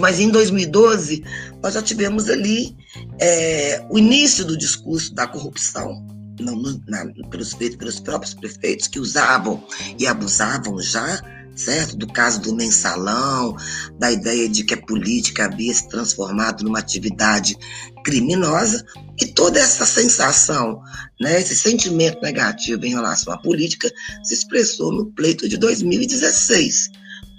mas 0.00 0.20
em 0.20 0.28
2012, 0.28 1.24
nós 1.62 1.74
já 1.74 1.82
tivemos 1.82 2.28
ali 2.28 2.76
é, 3.18 3.82
o 3.88 3.98
início 3.98 4.44
do 4.44 4.56
discurso 4.56 5.14
da 5.14 5.26
corrupção, 5.26 6.06
não, 6.38 6.60
na, 6.86 7.06
pelos, 7.30 7.54
pelos 7.54 8.00
próprios 8.00 8.34
prefeitos 8.34 8.86
que 8.86 8.98
usavam 8.98 9.64
e 9.98 10.06
abusavam 10.06 10.78
já 10.80 11.22
certo? 11.54 11.96
Do 11.96 12.06
caso 12.06 12.40
do 12.40 12.54
mensalão, 12.54 13.56
da 13.98 14.10
ideia 14.10 14.48
de 14.48 14.64
que 14.64 14.74
a 14.74 14.82
política 14.82 15.46
havia 15.46 15.72
se 15.72 15.88
transformado 15.88 16.64
numa 16.64 16.78
atividade 16.78 17.56
criminosa 18.04 18.84
e 19.20 19.26
toda 19.26 19.60
essa 19.60 19.86
sensação, 19.86 20.80
né, 21.20 21.40
esse 21.40 21.54
sentimento 21.54 22.20
negativo 22.20 22.84
em 22.84 22.90
relação 22.90 23.32
à 23.32 23.38
política 23.38 23.90
se 24.24 24.34
expressou 24.34 24.92
no 24.92 25.06
pleito 25.12 25.48
de 25.48 25.56
2016. 25.56 26.90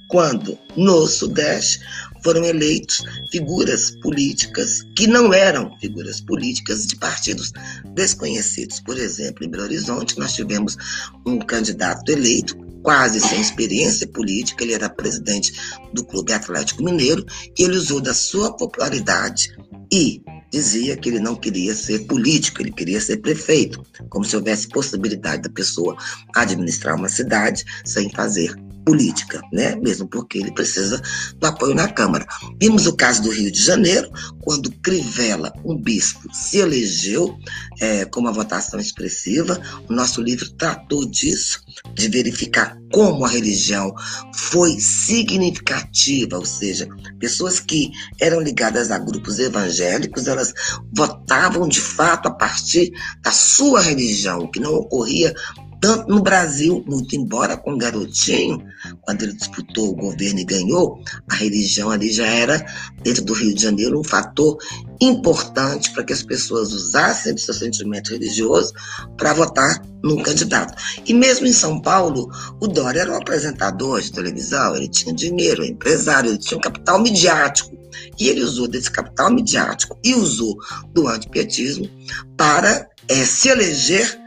quando 0.10 0.60
no 0.78 1.08
Sudeste 1.08 1.80
foram 2.24 2.44
eleitos 2.46 3.04
figuras 3.32 3.92
políticas 4.02 4.84
que 4.96 5.08
não 5.08 5.34
eram 5.34 5.76
figuras 5.80 6.22
políticas 6.22 6.86
de 6.86 6.96
partidos 6.98 7.52
desconhecidos. 7.96 8.80
Por 8.80 8.98
exemplo, 8.98 9.44
em 9.44 9.50
Belo 9.50 9.64
Horizonte, 9.64 10.20
nós 10.20 10.34
tivemos 10.34 10.78
um 11.26 11.40
candidato 11.40 12.12
eleito 12.12 12.63
quase 12.84 13.20
sem 13.20 13.42
experiência 13.42 14.06
política, 14.08 14.64
ele 14.64 14.74
era 14.74 14.90
presidente 14.90 15.54
do 15.94 16.06
Clube 16.06 16.34
Atlético 16.34 16.84
Mineiro 16.84 17.26
e 17.58 17.64
ele 17.64 17.78
usou 17.78 18.02
da 18.02 18.14
sua 18.14 18.56
popularidade 18.56 19.56
e 19.92 20.22
dizia 20.52 20.96
que 20.96 21.10
ele 21.10 21.20
não 21.20 21.36
queria 21.36 21.74
ser 21.74 22.06
político, 22.06 22.62
ele 22.62 22.72
queria 22.72 23.02
ser 23.02 23.18
prefeito, 23.18 23.84
como 24.10 24.24
se 24.24 24.36
houvesse 24.36 24.68
possibilidade 24.68 25.42
da 25.42 25.50
pessoa 25.50 25.98
administrar 26.36 26.96
uma 26.96 27.10
cidade 27.10 27.64
sem 27.84 28.10
fazer 28.12 28.54
política, 28.86 29.42
né? 29.52 29.76
Mesmo 29.76 30.08
porque 30.08 30.38
ele 30.38 30.52
precisa 30.52 31.02
do 31.38 31.48
apoio 31.48 31.76
na 31.76 31.88
Câmara. 31.88 32.26
Vimos 32.60 32.86
o 32.86 32.96
caso 32.96 33.24
do 33.24 33.30
Rio 33.30 33.52
de 33.52 33.62
Janeiro, 33.62 34.10
quando 34.42 34.72
Crivella, 34.82 35.54
um 35.64 35.78
bispo, 35.78 36.28
se 36.34 36.58
elegeu 36.58 37.38
é, 37.80 38.06
com 38.06 38.20
uma 38.20 38.32
votação 38.32 38.80
expressiva. 38.80 39.60
O 39.90 39.94
nosso 39.94 40.22
livro 40.22 40.50
tratou 40.54 41.06
disso, 41.06 41.62
de 41.94 42.08
verificar 42.08 42.78
como 42.92 43.26
a 43.26 43.30
religião 43.30 43.94
foi 44.36 44.80
significativa, 44.80 46.38
ou 46.38 46.46
seja, 46.46 46.88
pessoas 47.20 47.60
que 47.60 47.92
eram 48.22 48.40
ligadas 48.40 48.92
a 48.92 49.00
grupos 49.00 49.40
evangélicos, 49.40 50.28
elas 50.28 50.54
votavam 50.96 51.68
de 51.68 51.82
fato 51.82 52.28
a 52.28 52.32
partir 52.32 52.94
da 53.24 53.32
sua 53.32 53.82
religião, 53.82 54.48
que 54.52 54.60
não 54.60 54.76
ocorria 54.76 55.34
tanto 55.84 56.10
no 56.10 56.22
Brasil, 56.22 56.82
muito 56.88 57.14
embora 57.14 57.58
com 57.58 57.78
Garotinho, 57.78 58.66
quando 59.02 59.24
ele 59.24 59.34
disputou 59.34 59.90
o 59.90 59.96
governo 59.96 60.40
e 60.40 60.46
ganhou, 60.46 60.98
a 61.30 61.36
religião 61.36 61.92
ali 61.92 62.10
já 62.10 62.26
era, 62.26 62.66
dentro 63.04 63.22
do 63.26 63.34
Rio 63.34 63.54
de 63.54 63.64
Janeiro, 63.64 64.00
um 64.00 64.04
fator 64.04 64.58
importante 65.02 65.92
para 65.92 66.06
que 66.06 66.14
as 66.14 66.24
pessoas 66.24 66.72
usassem 66.72 67.36
seu 67.36 67.54
sentimento 67.54 68.12
religioso 68.12 68.72
para 69.18 69.34
votar 69.34 69.82
num 70.02 70.24
candidato. 70.24 70.82
E 71.06 71.14
mesmo 71.14 71.48
em 71.48 71.54
São 71.54 71.82
Paulo, 71.82 72.32
o 72.62 72.68
Dória 72.68 73.02
era 73.02 73.12
um 73.12 73.18
apresentador 73.18 74.00
de 74.00 74.14
televisão, 74.14 74.78
ele 74.78 74.88
tinha 74.88 75.14
dinheiro, 75.14 75.66
empresário, 75.66 76.30
ele 76.30 76.38
tinha 76.38 76.58
um 76.58 76.62
capital 76.62 77.02
midiático. 77.02 77.78
E 78.18 78.30
ele 78.30 78.42
usou 78.42 78.70
desse 78.70 78.90
capital 78.90 79.30
midiático 79.32 80.00
e 80.02 80.16
usou 80.16 80.56
do 80.94 81.10
antipetismo 81.10 81.90
para 82.38 82.88
é, 83.10 83.26
se 83.26 83.50
eleger 83.50 84.23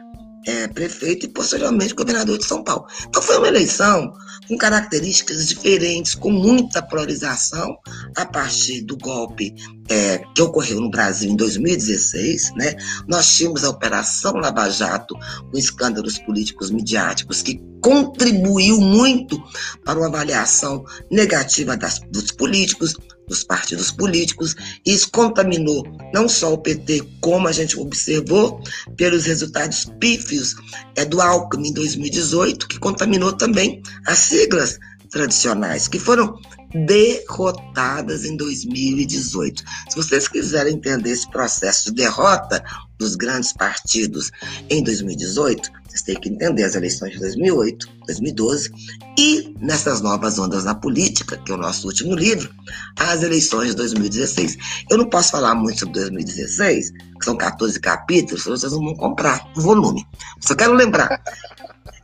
é, 0.47 0.69
prefeito 0.69 1.27
e 1.27 1.29
posteriormente 1.29 1.95
governador 1.95 2.39
de 2.39 2.47
São 2.47 2.63
Paulo. 2.63 2.87
Então 3.09 3.21
foi 3.21 3.37
uma 3.37 3.49
eleição 3.49 4.15
com 4.49 4.57
características 4.57 5.49
diferentes, 5.49 6.15
com 6.15 6.31
muita 6.31 6.81
polarização 6.81 7.77
a 8.17 8.25
partir 8.25 8.83
do 8.83 8.97
golpe 8.97 9.53
é, 9.89 10.19
que 10.35 10.43
ocorreu 10.43 10.81
no 10.81 10.91
Brasil 10.91 11.31
em 11.31 11.37
2016. 11.37 12.53
Né? 12.55 12.77
Nós 13.09 13.35
tínhamos 13.35 13.65
a 13.65 13.71
Operação 13.71 14.35
Lava 14.35 14.71
Jato, 14.71 15.15
com 15.51 15.59
escândalos 15.59 16.19
políticos 16.21 16.71
midiáticos 16.71 17.43
que 17.43 17.61
contribuiu 17.83 18.81
muito 18.81 19.41
para 19.85 19.99
uma 19.99 20.09
avaliação 20.09 20.85
negativa 21.11 21.77
das, 21.77 22.01
dos 22.11 22.31
políticos, 22.31 22.97
dos 23.27 23.43
partidos 23.45 23.91
políticos. 23.91 24.55
E 24.85 24.93
isso 24.95 25.11
contaminou 25.11 25.85
não 26.13 26.29
só 26.29 26.53
o 26.53 26.59
PT, 26.59 27.03
como 27.21 27.49
a 27.49 27.53
gente 27.53 27.79
observou 27.79 28.61
pelos 28.97 29.25
resultados 29.25 29.87
pífios 29.99 30.55
é, 30.95 31.05
do 31.05 31.21
Alckmin 31.21 31.69
em 31.69 31.73
2018, 31.73 32.69
que 32.69 32.79
contaminou 32.79 33.33
também 33.33 33.83
as 34.07 34.19
siglas 34.19 34.79
tradicionais, 35.11 35.89
que 35.89 35.99
foram 35.99 36.39
derrotadas 36.85 38.25
em 38.25 38.37
2018. 38.37 39.63
Se 39.89 39.97
vocês 39.97 40.29
quiserem 40.29 40.75
entender 40.75 41.11
esse 41.11 41.31
processo 41.31 41.87
de 41.87 42.03
derrota 42.03 42.63
dos 42.99 43.15
grandes 43.15 43.53
partidos 43.53 44.31
em 44.69 44.83
2018, 44.83 45.71
vocês 45.87 46.03
têm 46.03 46.21
que 46.21 46.29
entender 46.29 46.65
as 46.65 46.75
eleições 46.75 47.13
de 47.13 47.21
2008, 47.21 47.89
2012 48.07 48.71
e 49.19 49.55
nessas 49.61 50.01
novas 50.01 50.39
ondas 50.39 50.65
na 50.65 50.75
política, 50.75 51.39
que 51.39 51.51
é 51.51 51.55
o 51.55 51.59
nosso 51.59 51.87
último 51.87 52.15
livro, 52.15 52.53
as 52.99 53.23
eleições 53.23 53.71
de 53.71 53.77
2016. 53.77 54.57
Eu 54.91 54.99
não 54.99 55.09
posso 55.09 55.31
falar 55.31 55.55
muito 55.55 55.81
sobre 55.81 56.01
2016, 56.01 56.91
que 56.91 57.25
são 57.25 57.37
14 57.37 57.81
capítulos, 57.81 58.45
vocês 58.45 58.73
não 58.73 58.85
vão 58.85 58.95
comprar 58.95 59.51
o 59.57 59.61
volume. 59.61 60.07
Só 60.41 60.55
quero 60.55 60.75
lembrar 60.75 61.23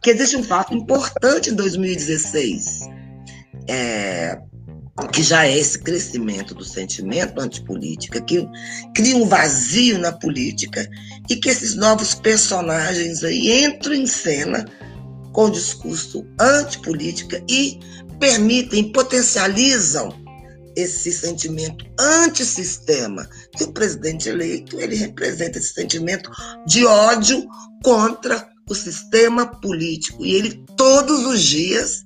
que 0.02 0.10
existe 0.10 0.36
um 0.36 0.42
fato 0.42 0.74
importante 0.74 1.50
em 1.50 1.54
2016. 1.54 2.80
É, 3.68 4.38
que 5.12 5.22
já 5.22 5.46
é 5.46 5.58
esse 5.58 5.78
crescimento 5.78 6.54
do 6.54 6.64
sentimento 6.64 7.40
antipolítica, 7.40 8.20
que 8.20 8.46
cria 8.94 9.16
um 9.16 9.26
vazio 9.26 9.98
na 9.98 10.12
política 10.12 10.88
e 11.30 11.36
que 11.36 11.48
esses 11.48 11.74
novos 11.74 12.14
personagens 12.14 13.24
aí 13.24 13.64
entram 13.64 13.94
em 13.94 14.06
cena 14.06 14.66
com 15.32 15.50
discurso 15.50 16.26
antipolítica 16.38 17.42
e 17.48 17.80
permitem, 18.20 18.92
potencializam 18.92 20.14
esse 20.76 21.10
sentimento 21.10 21.84
antissistema. 21.98 23.26
E 23.58 23.64
o 23.64 23.72
presidente 23.72 24.28
eleito, 24.28 24.78
ele 24.80 24.94
representa 24.94 25.58
esse 25.58 25.72
sentimento 25.72 26.30
de 26.66 26.84
ódio 26.84 27.46
contra 27.82 28.51
o 28.72 28.74
sistema 28.74 29.46
político. 29.46 30.24
E 30.24 30.34
ele, 30.34 30.64
todos 30.76 31.24
os 31.26 31.40
dias, 31.40 32.04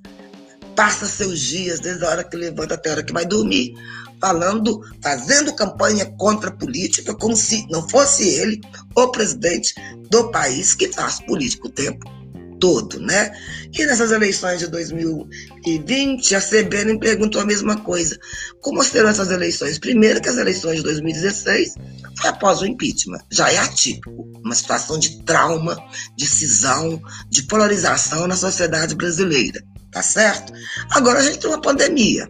passa 0.75 1.07
seus 1.07 1.39
dias, 1.39 1.79
desde 1.79 2.05
a 2.05 2.09
hora 2.09 2.23
que 2.23 2.37
levanta 2.37 2.75
até 2.75 2.89
a 2.89 2.93
hora 2.93 3.03
que 3.03 3.13
vai 3.13 3.25
dormir, 3.25 3.73
falando, 4.21 4.81
fazendo 5.01 5.55
campanha 5.55 6.05
contra 6.17 6.49
a 6.49 6.53
política, 6.53 7.15
como 7.15 7.35
se 7.35 7.65
não 7.69 7.87
fosse 7.89 8.27
ele 8.27 8.61
o 8.95 9.07
presidente 9.09 9.73
do 10.09 10.29
país 10.31 10.75
que 10.75 10.91
faz 10.91 11.19
política 11.21 11.67
o 11.67 11.71
tempo 11.71 12.16
todo, 12.59 12.99
né? 12.99 13.31
E 13.73 13.85
nessas 13.85 14.11
eleições 14.11 14.59
de 14.59 14.67
2020, 14.67 16.35
a 16.35 16.41
CBN 16.41 16.99
perguntou 16.99 17.41
a 17.41 17.45
mesma 17.45 17.77
coisa. 17.77 18.17
Como 18.61 18.83
serão 18.83 19.09
essas 19.09 19.31
eleições? 19.31 19.79
Primeiro 19.79 20.21
que 20.21 20.29
as 20.29 20.37
eleições 20.37 20.77
de 20.77 20.83
2016 20.83 21.75
foi 22.19 22.29
após 22.29 22.61
o 22.61 22.65
impeachment. 22.65 23.19
Já 23.31 23.51
é 23.51 23.57
atípico. 23.57 24.27
Uma 24.43 24.55
situação 24.55 24.97
de 24.97 25.23
trauma, 25.23 25.77
de 26.15 26.25
cisão, 26.25 27.01
de 27.29 27.43
polarização 27.43 28.27
na 28.27 28.35
sociedade 28.35 28.95
brasileira 28.95 29.61
tá 29.91 30.01
certo? 30.03 30.53
Agora 30.91 31.19
a 31.19 31.23
gente 31.23 31.39
tem 31.39 31.49
uma 31.49 31.61
pandemia. 31.61 32.29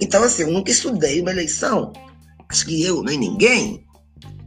Então, 0.00 0.22
assim, 0.22 0.42
eu 0.42 0.50
nunca 0.50 0.70
estudei 0.70 1.20
uma 1.20 1.30
eleição, 1.30 1.92
acho 2.48 2.66
que 2.66 2.82
eu 2.82 3.02
nem 3.02 3.18
ninguém, 3.18 3.84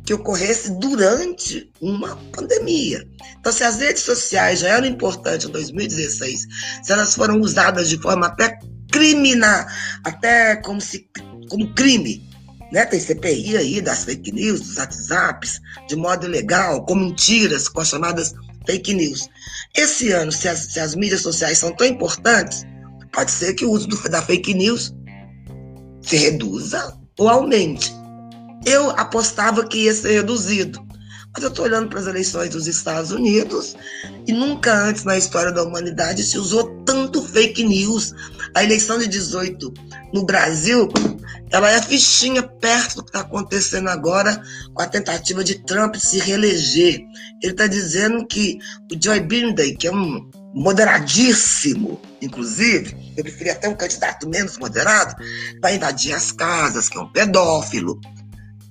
que 0.06 0.14
ocorresse 0.14 0.72
durante 0.80 1.72
uma 1.82 2.16
pandemia. 2.32 3.08
Então, 3.40 3.52
se 3.52 3.64
as 3.64 3.78
redes 3.78 4.04
sociais 4.04 4.60
já 4.60 4.70
eram 4.70 4.88
importantes 4.88 5.48
em 5.48 5.52
2016, 5.52 6.48
se 6.84 6.92
elas 6.92 7.16
foram 7.16 7.40
usadas 7.40 7.90
de 7.90 7.98
forma 8.02 8.28
até 8.28 8.60
criminal, 8.92 9.66
até 10.04 10.58
como 10.58 10.82
se 10.82 11.08
como 11.50 11.74
crime, 11.74 12.28
né? 12.72 12.86
Tem 12.86 13.00
CPI 13.00 13.58
aí 13.58 13.82
das 13.82 14.04
fake 14.04 14.32
news, 14.32 14.62
dos 14.62 14.78
WhatsApps, 14.78 15.62
de 15.88 15.96
modo 15.96 16.26
ilegal, 16.26 16.84
com 16.86 16.96
mentiras, 16.96 17.70
com 17.70 17.82
as 17.82 17.90
chamadas 17.90 18.34
fake 18.66 18.94
news. 18.94 19.30
Esse 19.76 20.12
ano, 20.12 20.32
se 20.32 20.48
as, 20.48 20.60
se 20.60 20.80
as 20.80 20.96
mídias 20.96 21.22
sociais 21.22 21.58
são 21.58 21.72
tão 21.76 21.86
importantes, 21.86 22.66
pode 23.12 23.32
ser 23.32 23.54
que 23.54 23.66
o 23.66 23.72
uso 23.72 23.88
do, 23.88 24.10
da 24.10 24.22
fake 24.22 24.54
news 24.54 24.94
se 26.02 26.18
reduza 26.18 26.98
ou 27.18 27.30
aumente. 27.30 27.94
Eu 28.66 28.92
apostava 28.92 29.66
que 29.66 29.80
ia 29.80 29.94
ser 29.94 30.14
reduzido. 30.14 30.84
Mas 31.34 31.44
eu 31.44 31.50
estou 31.50 31.66
olhando 31.66 31.90
para 31.90 32.00
as 32.00 32.06
eleições 32.06 32.52
dos 32.52 32.68
Estados 32.68 33.12
Unidos 33.12 33.76
e 34.28 34.32
nunca 34.32 34.72
antes 34.72 35.04
na 35.04 35.18
história 35.18 35.52
da 35.52 35.64
humanidade 35.64 36.22
se 36.24 36.38
usou 36.38 36.84
tanto 36.86 37.24
fake 37.24 37.64
news. 37.64 38.14
A 38.54 38.64
eleição 38.64 39.00
de 39.00 39.08
18 39.08 39.74
no 40.14 40.24
Brasil, 40.26 40.88
ela 41.52 41.72
é 41.72 41.82
fichinha 41.82 42.44
perto 42.44 42.98
do 42.98 43.04
que 43.04 43.10
está 43.10 43.22
acontecendo 43.22 43.90
agora 43.90 44.40
com 44.76 44.82
a 44.84 44.88
tentativa 44.88 45.44
de 45.44 45.56
Trump 45.64 45.96
se 45.96 46.20
reeleger. 46.20 47.04
Ele 47.42 47.52
está 47.52 47.66
dizendo 47.66 48.28
que 48.28 48.60
o 48.92 49.04
Joe 49.04 49.20
Biden, 49.20 49.76
que 49.76 49.88
é 49.88 49.92
um 49.92 50.30
moderadíssimo, 50.54 52.00
inclusive, 52.22 52.96
eu 53.18 53.24
preferia 53.24 53.54
até 53.54 53.68
um 53.68 53.76
candidato 53.76 54.30
menos 54.30 54.60
moderado, 54.60 55.16
vai 55.60 55.78
invadir 55.78 56.14
as 56.14 56.32
casas, 56.32 56.90
que 56.90 56.98
é 56.98 57.02
um 57.02 57.12
pedófilo, 57.12 58.00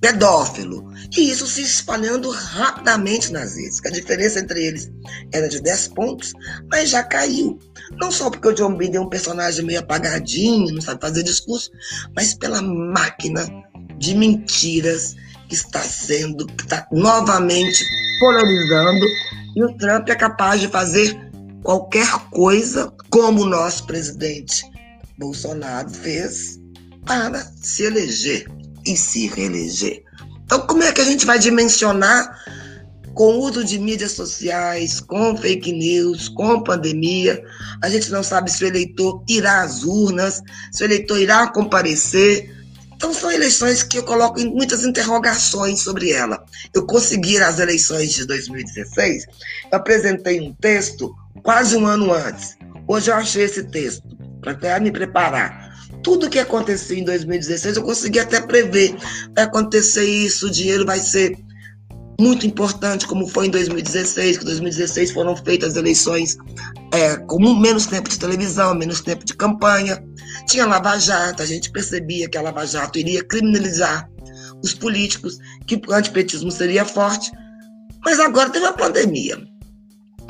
pedófilo. 0.03 0.93
E 1.17 1.31
isso 1.31 1.47
se 1.47 1.62
espalhando 1.62 2.29
rapidamente 2.29 3.33
nas 3.33 3.55
redes. 3.55 3.81
A 3.87 3.91
diferença 3.91 4.41
entre 4.41 4.67
eles 4.67 4.91
era 5.33 5.49
de 5.49 5.62
10 5.62 5.88
pontos, 5.88 6.33
mas 6.71 6.91
já 6.91 7.05
caiu. 7.05 7.59
Não 7.93 8.11
só 8.11 8.29
porque 8.29 8.49
o 8.49 8.53
John 8.53 8.77
Biden 8.77 8.97
é 8.97 9.01
um 9.01 9.09
personagem 9.09 9.65
meio 9.65 9.79
apagadinho, 9.79 10.75
não 10.75 10.81
sabe 10.81 11.01
fazer 11.01 11.23
discurso, 11.23 11.71
mas 12.17 12.35
pela 12.35 12.61
máquina 12.61 13.47
de 13.97 14.15
mentiras 14.17 15.15
que 15.49 15.55
está 15.55 15.81
sendo, 15.81 16.47
que 16.47 16.65
está 16.65 16.87
novamente 16.91 17.85
polarizando. 18.19 19.07
E 19.55 19.62
o 19.62 19.77
Trump 19.77 20.09
é 20.09 20.17
capaz 20.17 20.61
de 20.61 20.67
fazer 20.67 21.17
qualquer 21.62 22.09
coisa 22.31 22.93
como 23.09 23.43
o 23.43 23.47
nosso 23.47 23.87
presidente 23.87 24.65
Bolsonaro 25.17 25.91
fez 25.91 26.59
para 27.07 27.38
se 27.61 27.85
eleger 27.85 28.47
e 28.87 28.97
se 28.97 29.27
reeleger. 29.29 30.03
Então, 30.45 30.66
como 30.66 30.83
é 30.83 30.92
que 30.92 31.01
a 31.01 31.05
gente 31.05 31.25
vai 31.25 31.38
dimensionar 31.38 32.38
com 33.14 33.25
o 33.25 33.40
uso 33.40 33.64
de 33.64 33.79
mídias 33.79 34.12
sociais, 34.12 35.01
com 35.01 35.37
fake 35.37 35.73
news, 35.73 36.29
com 36.29 36.62
pandemia? 36.62 37.42
A 37.83 37.88
gente 37.88 38.11
não 38.11 38.23
sabe 38.23 38.51
se 38.51 38.64
o 38.64 38.66
eleitor 38.66 39.23
irá 39.29 39.62
às 39.62 39.83
urnas, 39.83 40.42
se 40.71 40.83
o 40.83 40.87
eleitor 40.87 41.18
irá 41.18 41.47
comparecer. 41.47 42.55
Então, 42.95 43.14
são 43.14 43.33
eleições 43.33 43.83
que 43.83 43.99
eu 43.99 44.03
coloco 44.03 44.40
muitas 44.40 44.85
interrogações 44.85 45.81
sobre 45.81 46.12
ela. 46.12 46.45
Eu 46.75 46.87
consegui, 46.87 47.38
nas 47.38 47.59
eleições 47.59 48.12
de 48.12 48.27
2016, 48.27 49.25
eu 49.71 49.79
apresentei 49.79 50.40
um 50.40 50.53
texto 50.55 51.14
quase 51.42 51.77
um 51.77 51.87
ano 51.87 52.12
antes. 52.12 52.57
Hoje 52.87 53.11
eu 53.11 53.14
achei 53.14 53.45
esse 53.45 53.64
texto, 53.64 54.03
para 54.40 54.53
até 54.53 54.79
me 54.79 54.90
preparar 54.90 55.62
tudo 56.03 56.31
que 56.31 56.38
aconteceu 56.38 56.97
em 56.97 57.05
2016, 57.05 57.77
eu 57.77 57.83
consegui 57.83 58.19
até 58.19 58.41
prever. 58.41 58.95
Vai 59.35 59.45
acontecer 59.45 60.05
isso, 60.05 60.47
o 60.47 60.51
dinheiro 60.51 60.85
vai 60.85 60.99
ser 60.99 61.37
muito 62.21 62.47
importante, 62.47 63.07
como 63.07 63.27
foi 63.27 63.47
em 63.47 63.51
2016, 63.51 64.38
que 64.38 64.45
em 64.45 64.47
2016 64.47 65.12
foram 65.12 65.37
feitas 65.37 65.77
eleições 65.77 66.37
é, 66.93 67.17
com 67.17 67.38
menos 67.59 67.87
tempo 67.87 68.09
de 68.09 68.19
televisão, 68.19 68.75
menos 68.75 69.01
tempo 69.01 69.25
de 69.25 69.35
campanha. 69.35 70.03
Tinha 70.47 70.67
Lava 70.67 70.99
Jato, 70.99 71.43
a 71.43 71.47
gente 71.47 71.71
percebia 71.71 72.29
que 72.29 72.38
a 72.38 72.43
Lava 72.43 72.67
Jato 72.67 72.99
iria 72.99 73.25
criminalizar 73.25 74.09
os 74.62 74.75
políticos, 74.75 75.38
que 75.67 75.81
o 75.88 75.93
antipetismo 75.93 76.51
seria 76.51 76.85
forte. 76.85 77.31
Mas 78.05 78.21
agora 78.21 78.51
teve 78.51 78.67
a 78.67 78.73
pandemia. 78.73 79.52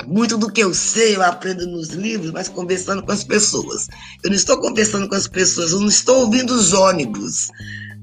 Muito 0.07 0.37
do 0.37 0.51
que 0.51 0.61
eu 0.61 0.73
sei 0.73 1.15
eu 1.15 1.23
aprendo 1.23 1.65
nos 1.67 1.89
livros, 1.89 2.31
mas 2.31 2.49
conversando 2.49 3.03
com 3.03 3.11
as 3.11 3.23
pessoas. 3.23 3.87
Eu 4.23 4.29
não 4.29 4.35
estou 4.35 4.59
conversando 4.59 5.07
com 5.07 5.15
as 5.15 5.27
pessoas, 5.27 5.71
eu 5.71 5.79
não 5.79 5.87
estou 5.87 6.21
ouvindo 6.21 6.53
os 6.53 6.73
ônibus. 6.73 7.49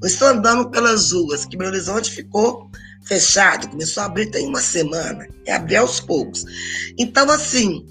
Eu 0.01 0.07
estou 0.07 0.27
andando 0.27 0.69
pelas 0.69 1.11
ruas, 1.11 1.45
que 1.45 1.55
Belo 1.55 1.71
Horizonte 1.71 2.09
ficou 2.09 2.69
fechado, 3.03 3.67
começou 3.69 4.03
a 4.03 4.05
abrir 4.05 4.31
tem 4.31 4.47
uma 4.47 4.61
semana, 4.61 5.27
é 5.45 5.53
abrir 5.53 5.77
aos 5.77 5.99
poucos. 5.99 6.45
Então, 6.97 7.29
assim, 7.29 7.85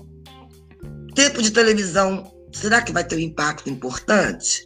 tempo 1.15 1.43
de 1.43 1.51
televisão, 1.51 2.33
será 2.53 2.83
que 2.83 2.93
vai 2.93 3.05
ter 3.05 3.17
um 3.17 3.21
impacto 3.21 3.69
importante? 3.69 4.65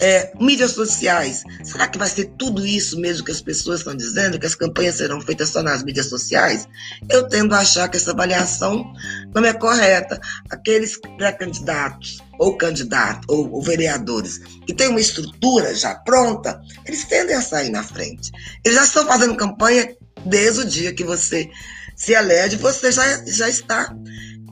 É, 0.00 0.32
mídias 0.40 0.72
sociais, 0.72 1.42
será 1.64 1.88
que 1.88 1.98
vai 1.98 2.08
ser 2.08 2.26
tudo 2.38 2.64
isso 2.64 3.00
mesmo 3.00 3.24
que 3.24 3.32
as 3.32 3.40
pessoas 3.40 3.80
estão 3.80 3.96
dizendo, 3.96 4.38
que 4.38 4.46
as 4.46 4.54
campanhas 4.54 4.94
serão 4.96 5.20
feitas 5.20 5.48
só 5.48 5.60
nas 5.60 5.82
mídias 5.82 6.06
sociais? 6.06 6.68
Eu 7.08 7.28
tendo 7.28 7.52
a 7.54 7.58
achar 7.58 7.88
que 7.88 7.96
essa 7.96 8.12
avaliação 8.12 8.92
não 9.34 9.44
é 9.44 9.52
correta. 9.52 10.20
Aqueles 10.50 10.96
pré-candidatos, 11.16 12.18
ou 12.38 12.56
candidatos, 12.56 13.26
ou, 13.28 13.50
ou, 13.50 13.60
vereadores, 13.60 14.38
que 14.66 14.72
têm 14.72 14.88
uma 14.88 15.00
estrutura 15.00 15.74
já 15.74 15.96
pronta, 15.96 16.60
eles 16.86 17.04
tendem 17.04 17.34
a 17.34 17.42
sair 17.42 17.70
na 17.70 17.82
frente. 17.82 18.30
Eles 18.64 18.78
já 18.78 18.84
estão 18.84 19.06
fazendo 19.06 19.36
campanha 19.36 19.96
desde 20.24 20.60
o 20.60 20.64
dia 20.64 20.94
que 20.94 21.02
você 21.02 21.48
se 21.96 22.12
elege, 22.12 22.56
você 22.56 22.92
já, 22.92 23.24
já 23.26 23.48
está 23.48 23.92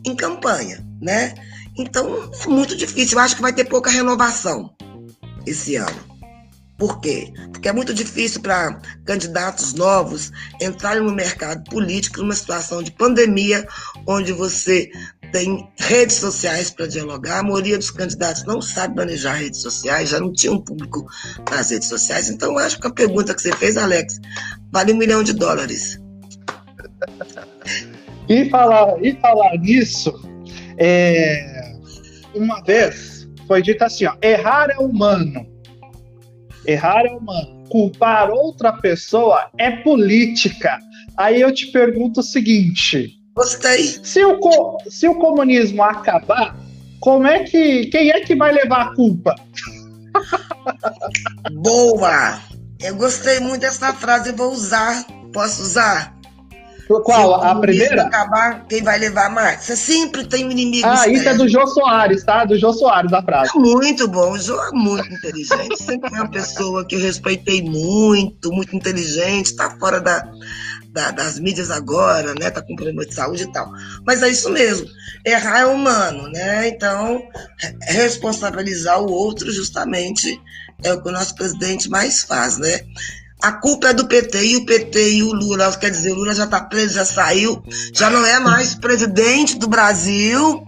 em 0.05 0.17
campanha, 0.17 0.85
né? 1.01 1.35
Então, 1.79 2.31
é 2.43 2.47
muito 2.49 2.75
difícil. 2.77 3.19
Eu 3.19 3.25
acho 3.25 3.37
que 3.37 3.43
vai 3.43 3.53
ter 3.53 3.65
pouca 3.65 3.91
renovação 3.91 4.75
esse 5.47 5.77
ano. 5.77 6.17
Por 6.79 7.01
quê? 7.01 7.33
Porque 7.53 7.69
é 7.69 7.73
muito 7.73 7.95
difícil 7.95 8.43
para 8.43 8.79
candidatos 9.07 9.73
novos 9.73 10.31
entrarem 10.61 11.03
no 11.03 11.13
mercado 11.13 11.65
político 11.71 12.21
numa 12.21 12.35
situação 12.35 12.83
de 12.83 12.93
pandemia, 12.93 13.67
onde 14.07 14.33
você 14.33 14.91
tem 15.33 15.67
redes 15.79 16.17
sociais 16.17 16.71
para 16.71 16.87
dialogar. 16.87 17.39
A 17.39 17.43
maioria 17.43 17.79
dos 17.79 17.91
candidatos 17.91 18.45
não 18.45 18.61
sabe 18.61 18.95
manejar 18.95 19.37
redes 19.37 19.63
sociais, 19.63 20.11
já 20.11 20.21
não 20.21 20.33
tinha 20.33 20.53
um 20.53 20.61
público 20.61 21.07
nas 21.51 21.71
redes 21.71 21.89
sociais. 21.89 22.29
Então, 22.29 22.59
acho 22.59 22.79
que 22.79 22.87
a 22.87 22.93
pergunta 22.93 23.35
que 23.35 23.41
você 23.41 23.53
fez, 23.53 23.79
Alex, 23.79 24.21
vale 24.71 24.93
um 24.93 24.99
milhão 24.99 25.23
de 25.23 25.33
dólares. 25.33 25.99
E 28.29 28.51
falar, 28.51 29.03
e 29.03 29.19
falar 29.21 29.57
nisso, 29.59 30.13
é, 30.77 31.75
uma 32.35 32.63
vez 32.65 33.16
foi 33.47 33.63
dito 33.63 33.83
assim: 33.83 34.07
ó, 34.07 34.15
errar 34.23 34.71
é 34.71 34.79
humano. 34.79 35.47
Errar 36.67 37.07
é 37.07 37.13
humano. 37.13 37.65
Culpar 37.69 38.31
outra 38.31 38.73
pessoa 38.73 39.51
é 39.59 39.71
política. 39.71 40.79
Aí 41.17 41.41
eu 41.41 41.53
te 41.53 41.67
pergunto 41.67 42.21
o 42.21 42.23
seguinte: 42.23 43.17
Gostei. 43.35 43.85
Se 44.03 44.25
o, 44.25 44.41
se 44.89 45.07
o 45.07 45.15
comunismo 45.17 45.83
acabar, 45.83 46.57
como 47.01 47.27
é 47.27 47.45
que 47.45 47.87
quem 47.87 48.11
é 48.11 48.21
que 48.21 48.35
vai 48.35 48.53
levar 48.53 48.83
a 48.83 48.95
culpa? 48.95 49.35
Boa! 51.53 52.41
Eu 52.81 52.97
gostei 52.97 53.41
muito 53.41 53.61
dessa 53.61 53.93
frase, 53.93 54.31
eu 54.31 54.37
vou 54.37 54.53
usar. 54.53 55.05
Posso 55.33 55.63
usar? 55.63 56.16
Qual? 56.87 57.43
a 57.43 57.55
primeira? 57.57 58.03
acabar, 58.03 58.65
quem 58.69 58.83
vai 58.83 58.99
levar 58.99 59.29
mais? 59.31 59.65
Você 59.65 59.77
sempre 59.77 60.25
tem 60.25 60.45
um 60.45 60.51
inimigo. 60.51 60.87
Ah, 60.87 61.09
isso 61.09 61.29
é 61.29 61.35
do 61.35 61.49
Jô 61.49 61.67
Soares, 61.67 62.25
tá? 62.25 62.45
Do 62.45 62.57
Jô 62.57 62.73
Soares, 62.73 63.11
da 63.11 63.23
frase. 63.23 63.51
É 63.55 63.59
muito 63.59 64.07
bom. 64.07 64.33
O 64.33 64.39
Jô 64.39 64.61
é 64.63 64.71
muito 64.71 65.13
inteligente. 65.13 65.83
sempre 65.83 66.15
é 66.15 66.21
uma 66.21 66.31
pessoa 66.31 66.87
que 66.87 66.95
eu 66.95 67.01
respeitei 67.01 67.63
muito, 67.63 68.53
muito 68.53 68.77
inteligente, 68.77 69.57
tá 69.57 69.77
fora 69.79 70.01
da, 70.01 70.25
da, 70.91 71.11
das 71.11 71.41
mídias 71.41 71.71
agora, 71.71 72.35
né? 72.39 72.51
Tá 72.51 72.63
com 72.63 72.77
problema 72.77 73.05
de 73.05 73.15
saúde 73.15 73.43
e 73.43 73.53
tal. 73.53 73.69
Mas 74.07 74.23
é 74.23 74.29
isso 74.29 74.51
mesmo. 74.51 74.87
Errar 75.25 75.61
é 75.61 75.67
humano, 75.67 76.29
né? 76.29 76.69
Então, 76.69 77.21
responsabilizar 77.83 79.01
o 79.03 79.11
outro 79.11 79.51
justamente 79.51 80.41
é 80.85 80.93
o 80.93 81.03
que 81.03 81.09
o 81.09 81.13
nosso 81.13 81.35
presidente 81.35 81.89
mais 81.91 82.23
faz, 82.23 82.59
né? 82.59 82.81
A 83.43 83.53
culpa 83.53 83.89
é 83.89 83.93
do 83.93 84.07
PT 84.07 84.45
e 84.45 84.57
o 84.57 84.67
PT 84.67 85.11
e 85.13 85.23
o 85.23 85.33
Lula, 85.33 85.71
quer 85.77 85.91
dizer, 85.91 86.13
o 86.13 86.15
Lula 86.15 86.35
já 86.35 86.45
está 86.45 86.61
preso, 86.61 86.95
já 86.95 87.05
saiu, 87.05 87.63
já 87.93 88.09
não 88.09 88.25
é 88.25 88.41
mais 88.41 88.75
presidente 88.75 89.59
do 89.59 89.69
Brasil. 89.69 90.66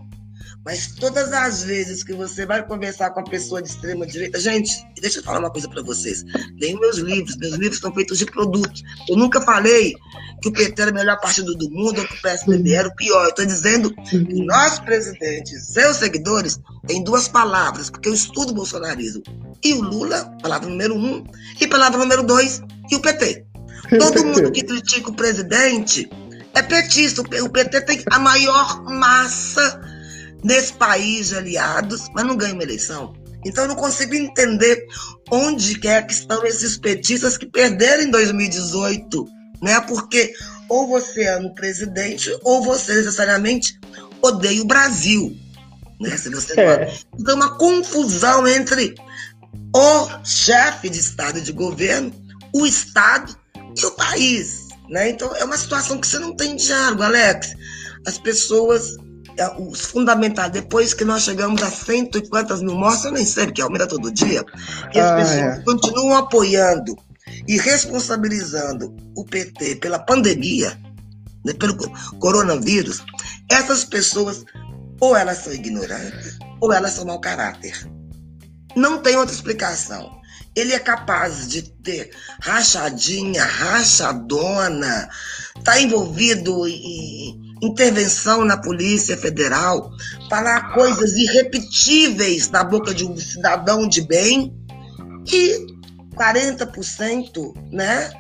Mas 0.64 0.88
todas 0.88 1.32
as 1.32 1.62
vezes 1.62 2.04
que 2.04 2.12
você 2.12 2.44
vai 2.44 2.66
conversar 2.66 3.10
com 3.10 3.20
a 3.20 3.24
pessoa 3.24 3.62
de 3.62 3.68
extrema 3.68 4.06
direita, 4.06 4.38
gente, 4.38 4.72
deixa 5.00 5.20
eu 5.20 5.22
falar 5.22 5.38
uma 5.38 5.50
coisa 5.50 5.68
para 5.68 5.82
vocês. 5.82 6.24
Leiam 6.60 6.78
meus 6.78 6.98
livros, 6.98 7.36
meus 7.36 7.54
livros 7.54 7.80
são 7.80 7.92
feitos 7.92 8.18
de 8.18 8.26
produtos. 8.26 8.82
Eu 9.08 9.16
nunca 9.16 9.40
falei 9.40 9.94
que 10.42 10.48
o 10.48 10.52
PT 10.52 10.82
era 10.82 10.90
o 10.90 10.94
melhor 10.94 11.18
partido 11.20 11.54
do 11.54 11.70
mundo 11.70 12.00
ou 12.00 12.06
que 12.06 12.14
o 12.14 12.22
PSDB 12.22 12.72
era 12.72 12.88
o 12.88 12.94
pior. 12.94 13.24
Eu 13.24 13.30
estou 13.30 13.46
dizendo 13.46 13.94
que 13.94 14.44
nós, 14.44 14.78
presidentes, 14.78 15.68
seus 15.68 15.96
seguidores, 15.96 16.60
têm 16.86 17.02
duas 17.02 17.28
palavras, 17.28 17.88
porque 17.88 18.08
eu 18.08 18.14
estudo 18.14 18.50
o 18.50 18.54
bolsonarismo. 18.54 19.22
E 19.64 19.72
o 19.72 19.82
Lula, 19.82 20.30
palavra 20.42 20.68
número 20.68 20.94
um, 20.94 21.24
e 21.60 21.66
palavra 21.66 21.98
número 21.98 22.22
dois, 22.22 22.60
e 22.90 22.96
o 22.96 23.00
PT. 23.00 23.46
Todo 23.98 24.24
mundo 24.24 24.52
que 24.52 24.62
critica 24.62 25.08
o 25.08 25.14
presidente 25.14 26.10
é 26.54 26.62
petista. 26.62 27.22
O 27.22 27.48
PT 27.48 27.80
tem 27.82 28.02
a 28.10 28.18
maior 28.18 28.82
massa 28.84 29.80
nesse 30.42 30.72
país 30.72 31.28
de 31.28 31.36
aliados, 31.36 32.08
mas 32.14 32.24
não 32.24 32.36
ganha 32.36 32.54
uma 32.54 32.62
eleição. 32.62 33.14
Então 33.44 33.64
eu 33.64 33.68
não 33.68 33.76
consigo 33.76 34.14
entender 34.14 34.86
onde 35.30 35.78
quer 35.78 36.06
que 36.06 36.12
estão 36.12 36.44
esses 36.44 36.76
petistas 36.76 37.36
que 37.36 37.46
perderam 37.46 38.02
em 38.02 38.10
2018, 38.10 39.26
né? 39.62 39.80
Porque 39.82 40.34
ou 40.68 40.88
você 40.88 41.26
ama 41.26 41.48
o 41.48 41.54
presidente 41.54 42.36
ou 42.42 42.62
você 42.62 42.94
necessariamente 42.94 43.78
odeia 44.20 44.60
o 44.60 44.66
Brasil, 44.66 45.36
né? 46.00 46.16
Se 46.16 46.28
você 46.30 46.60
é. 46.60 46.98
Então 47.18 47.36
uma 47.36 47.56
confusão 47.56 48.46
entre 48.46 48.94
o 49.74 50.24
chefe 50.24 50.90
de 50.90 50.98
estado 50.98 51.38
e 51.38 51.42
de 51.42 51.52
governo, 51.52 52.12
o 52.52 52.66
estado 52.66 53.36
e 53.76 53.86
o 53.86 53.90
país, 53.92 54.66
né? 54.88 55.10
Então 55.10 55.34
é 55.36 55.44
uma 55.44 55.56
situação 55.56 55.98
que 56.00 56.06
você 56.06 56.18
não 56.18 56.34
tem 56.34 56.56
diálogo, 56.56 57.02
Alex. 57.02 57.54
As 58.04 58.18
pessoas 58.18 58.96
é, 58.96 59.07
os 59.58 59.82
fundamentais, 59.82 60.50
depois 60.50 60.94
que 60.94 61.04
nós 61.04 61.22
chegamos 61.22 61.62
a 61.62 61.70
cento 61.70 62.18
e 62.18 62.28
quantas 62.28 62.62
mil 62.62 62.74
mortes, 62.74 63.04
eu 63.04 63.12
nem 63.12 63.24
sei, 63.24 63.46
porque 63.46 63.62
aumenta 63.62 63.86
todo 63.86 64.10
dia, 64.10 64.44
e 64.92 64.98
as 64.98 65.10
ah, 65.10 65.16
pessoas 65.16 65.58
é. 65.58 65.62
continuam 65.62 66.16
apoiando 66.16 66.96
e 67.46 67.56
responsabilizando 67.56 68.94
o 69.16 69.24
PT 69.24 69.76
pela 69.76 69.98
pandemia, 69.98 70.78
né, 71.44 71.52
pelo 71.54 71.76
coronavírus, 72.18 73.02
essas 73.50 73.84
pessoas 73.84 74.44
ou 75.00 75.16
elas 75.16 75.38
são 75.38 75.52
ignorantes 75.52 76.38
ou 76.60 76.72
elas 76.72 76.92
são 76.92 77.04
mau 77.04 77.20
caráter. 77.20 77.88
Não 78.76 78.98
tem 78.98 79.16
outra 79.16 79.34
explicação. 79.34 80.18
Ele 80.54 80.72
é 80.72 80.78
capaz 80.78 81.48
de 81.48 81.62
ter 81.62 82.10
rachadinha, 82.40 83.44
rachadona, 83.44 85.08
tá 85.62 85.80
envolvido 85.80 86.66
em 86.66 87.47
intervenção 87.62 88.44
na 88.44 88.56
Polícia 88.56 89.16
Federal, 89.16 89.90
falar 90.28 90.72
coisas 90.74 91.12
irrepetíveis 91.12 92.48
da 92.48 92.62
boca 92.62 92.94
de 92.94 93.04
um 93.04 93.16
cidadão 93.16 93.88
de 93.88 94.02
bem 94.02 94.54
e 95.26 95.66
40%, 96.14 97.54
né? 97.72 98.10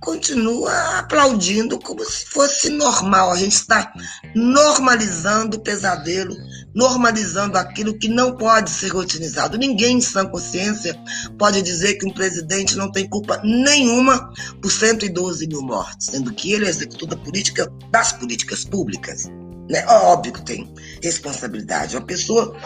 Continua 0.00 0.98
aplaudindo 0.98 1.78
como 1.78 2.04
se 2.04 2.26
fosse 2.26 2.70
normal. 2.70 3.32
A 3.32 3.36
gente 3.36 3.54
está 3.54 3.92
normalizando 4.34 5.56
o 5.56 5.60
pesadelo 5.60 6.36
normalizando 6.78 7.58
aquilo 7.58 7.98
que 7.98 8.08
não 8.08 8.36
pode 8.36 8.70
ser 8.70 8.90
rotinizado. 8.90 9.58
Ninguém 9.58 9.96
em 9.96 10.00
sã 10.00 10.24
consciência 10.24 10.96
pode 11.36 11.60
dizer 11.60 11.94
que 11.94 12.06
um 12.06 12.12
presidente 12.12 12.76
não 12.76 12.92
tem 12.92 13.08
culpa 13.08 13.40
nenhuma 13.42 14.32
por 14.62 14.70
112 14.70 15.48
mil 15.48 15.60
mortes, 15.60 16.06
sendo 16.06 16.32
que 16.32 16.52
ele 16.52 16.68
executou 16.68 17.08
a 17.10 17.16
política 17.16 17.68
das 17.90 18.12
políticas 18.12 18.64
públicas. 18.64 19.24
Né? 19.68 19.84
Óbvio 19.88 20.34
que 20.34 20.42
tem 20.42 20.72
responsabilidade. 21.02 21.96
Uma 21.96 22.06
pessoa. 22.06 22.56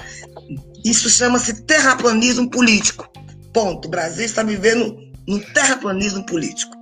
Isso 0.84 1.08
chama-se 1.08 1.62
terraplanismo 1.62 2.50
político. 2.50 3.08
Ponto. 3.50 3.88
O 3.88 3.90
Brasil 3.90 4.26
está 4.26 4.42
vivendo 4.42 4.94
no 5.26 5.40
terraplanismo 5.40 6.26
político. 6.26 6.76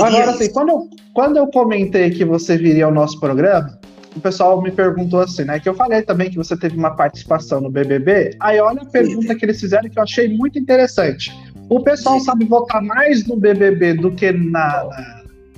Agora, 0.00 0.30
assim, 0.30 0.50
quando 0.50 0.70
eu, 0.70 0.88
quando 1.12 1.36
eu 1.36 1.46
comentei 1.48 2.10
que 2.10 2.24
você 2.24 2.56
viria 2.56 2.86
ao 2.86 2.94
nosso 2.94 3.20
programa, 3.20 3.78
o 4.16 4.20
pessoal 4.20 4.60
me 4.62 4.70
perguntou 4.70 5.20
assim, 5.20 5.44
né? 5.44 5.58
Que 5.58 5.68
eu 5.68 5.74
falei 5.74 6.02
também 6.02 6.30
que 6.30 6.36
você 6.36 6.56
teve 6.56 6.76
uma 6.76 6.94
participação 6.94 7.60
no 7.60 7.70
BBB. 7.70 8.36
Aí 8.40 8.60
olha 8.60 8.82
a 8.82 8.86
pergunta 8.86 9.34
que 9.34 9.44
eles 9.44 9.60
fizeram 9.60 9.88
que 9.88 9.98
eu 9.98 10.02
achei 10.02 10.28
muito 10.28 10.58
interessante. 10.58 11.32
O 11.68 11.82
pessoal 11.82 12.20
sabe 12.20 12.44
votar 12.44 12.82
mais 12.82 13.26
no 13.26 13.36
BBB 13.36 13.94
do 13.94 14.12
que, 14.14 14.32
na, 14.32 14.88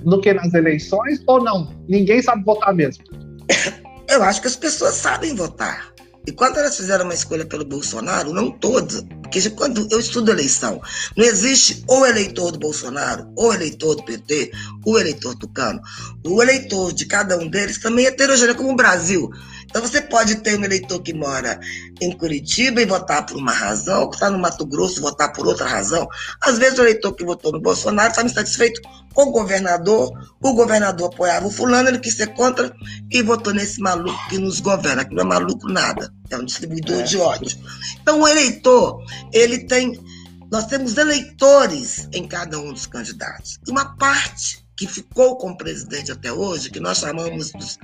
do 0.03 0.21
que 0.21 0.33
nas 0.33 0.55
eleições 0.55 1.23
ou 1.27 1.43
não? 1.43 1.71
Ninguém 1.89 2.23
sabe 2.23 2.45
votar 2.45 2.75
mesmo? 2.75 3.05
Eu 4.09 4.23
acho 4.23 4.41
que 4.41 4.47
as 4.47 4.55
pessoas 4.55 4.95
sabem 4.95 5.35
votar. 5.35 5.93
E 6.27 6.33
quando 6.33 6.59
elas 6.59 6.77
fizeram 6.77 7.05
uma 7.05 7.14
escolha 7.14 7.47
pelo 7.47 7.64
Bolsonaro, 7.64 8.33
não 8.33 8.51
todas, 8.51 9.05
porque 9.22 9.49
quando 9.51 9.87
eu 9.91 10.01
estudo 10.01 10.33
eleição, 10.33 10.81
não 11.16 11.24
existe 11.24 11.85
o 11.89 12.05
eleitor 12.05 12.51
do 12.51 12.59
Bolsonaro, 12.59 13.29
o 13.37 13.53
eleitor 13.53 13.95
do 13.95 14.05
PT, 14.05 14.51
o 14.85 14.99
eleitor 14.99 15.37
tucano. 15.37 15.81
O 16.27 16.43
eleitor 16.43 16.93
de 16.93 17.07
cada 17.07 17.39
um 17.39 17.49
deles 17.49 17.79
também 17.79 18.07
é 18.07 18.09
heterogêneo, 18.09 18.57
como 18.57 18.72
o 18.72 18.77
Brasil. 18.77 19.31
Então 19.77 19.87
você 19.87 20.01
pode 20.01 20.37
ter 20.37 20.59
um 20.59 20.64
eleitor 20.64 21.03
que 21.03 21.12
mora 21.12 21.61
em 22.01 22.11
Curitiba 22.16 22.81
e 22.81 22.87
votar 22.87 23.27
por 23.27 23.37
uma 23.37 23.53
razão, 23.53 24.09
que 24.09 24.16
está 24.16 24.31
no 24.31 24.39
Mato 24.39 24.64
Grosso 24.64 24.99
e 24.99 25.03
votar 25.03 25.31
por 25.35 25.47
outra 25.47 25.66
razão. 25.66 26.09
Às 26.41 26.57
vezes 26.57 26.79
o 26.79 26.83
eleitor 26.83 27.12
que 27.12 27.27
votou 27.27 27.53
no 27.53 27.61
Bolsonaro 27.61 28.09
está 28.09 28.22
insatisfeito 28.22 28.81
com 29.12 29.24
o 29.24 29.31
governador, 29.33 30.11
o 30.43 30.55
governador 30.55 31.12
apoiava 31.12 31.47
o 31.47 31.51
fulano, 31.51 31.91
ele 31.91 31.99
quis 31.99 32.14
ser 32.14 32.29
contra 32.29 32.74
e 33.11 33.20
votou 33.20 33.53
nesse 33.53 33.79
maluco 33.79 34.18
que 34.31 34.39
nos 34.39 34.61
governa, 34.61 35.05
que 35.05 35.14
não 35.14 35.24
é 35.24 35.27
maluco 35.27 35.68
nada, 35.68 36.11
é 36.31 36.39
um 36.39 36.45
distribuidor 36.47 37.01
é. 37.01 37.03
de 37.03 37.18
ódio. 37.18 37.59
Então 38.01 38.22
o 38.22 38.27
eleitor, 38.27 39.05
ele 39.31 39.59
tem, 39.66 40.03
nós 40.51 40.64
temos 40.68 40.97
eleitores 40.97 42.09
em 42.14 42.27
cada 42.27 42.59
um 42.59 42.72
dos 42.72 42.87
candidatos. 42.87 43.59
Uma 43.68 43.95
parte 43.99 44.66
que 44.77 44.87
ficou 44.87 45.37
com 45.37 45.51
o 45.51 45.57
presidente 45.57 46.12
até 46.12 46.31
hoje, 46.31 46.70
que 46.70 46.81
nós 46.81 46.99
chamamos 46.99 47.51
dos 47.51 47.79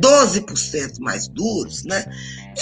12% 0.00 0.98
mais 0.98 1.28
duros, 1.28 1.84
né? 1.84 2.04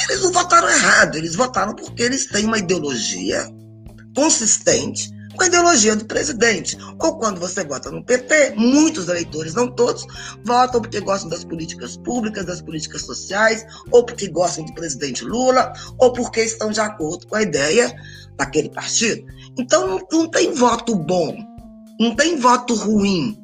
Eles 0.08 0.22
não 0.22 0.32
votaram 0.32 0.68
errado, 0.68 1.16
eles 1.16 1.34
votaram 1.34 1.74
porque 1.74 2.02
eles 2.02 2.26
têm 2.26 2.44
uma 2.44 2.58
ideologia 2.58 3.50
consistente 4.14 5.10
com 5.34 5.44
a 5.44 5.46
ideologia 5.46 5.96
do 5.96 6.04
presidente. 6.04 6.76
Ou 6.98 7.18
quando 7.18 7.40
você 7.40 7.64
vota 7.64 7.90
no 7.90 8.04
PT, 8.04 8.54
muitos 8.56 9.08
eleitores, 9.08 9.54
não 9.54 9.70
todos, 9.70 10.06
votam 10.44 10.82
porque 10.82 11.00
gostam 11.00 11.30
das 11.30 11.44
políticas 11.44 11.96
públicas, 11.96 12.44
das 12.44 12.60
políticas 12.60 13.02
sociais, 13.02 13.64
ou 13.90 14.04
porque 14.04 14.28
gostam 14.28 14.66
do 14.66 14.74
presidente 14.74 15.24
Lula, 15.24 15.72
ou 15.98 16.12
porque 16.12 16.42
estão 16.42 16.70
de 16.70 16.80
acordo 16.80 17.26
com 17.26 17.36
a 17.36 17.42
ideia 17.42 17.90
daquele 18.36 18.68
partido. 18.68 19.24
Então 19.58 19.86
não, 19.86 20.06
não 20.12 20.28
tem 20.28 20.52
voto 20.52 20.94
bom, 20.94 21.34
não 21.98 22.14
tem 22.14 22.36
voto 22.38 22.74
ruim 22.74 23.39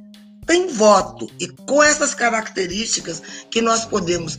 tem 0.47 0.69
voto. 0.69 1.29
E 1.41 1.49
com 1.49 1.83
essas 1.83 2.15
características 2.15 3.21
que 3.51 3.61
nós 3.61 3.85
podemos, 3.85 4.39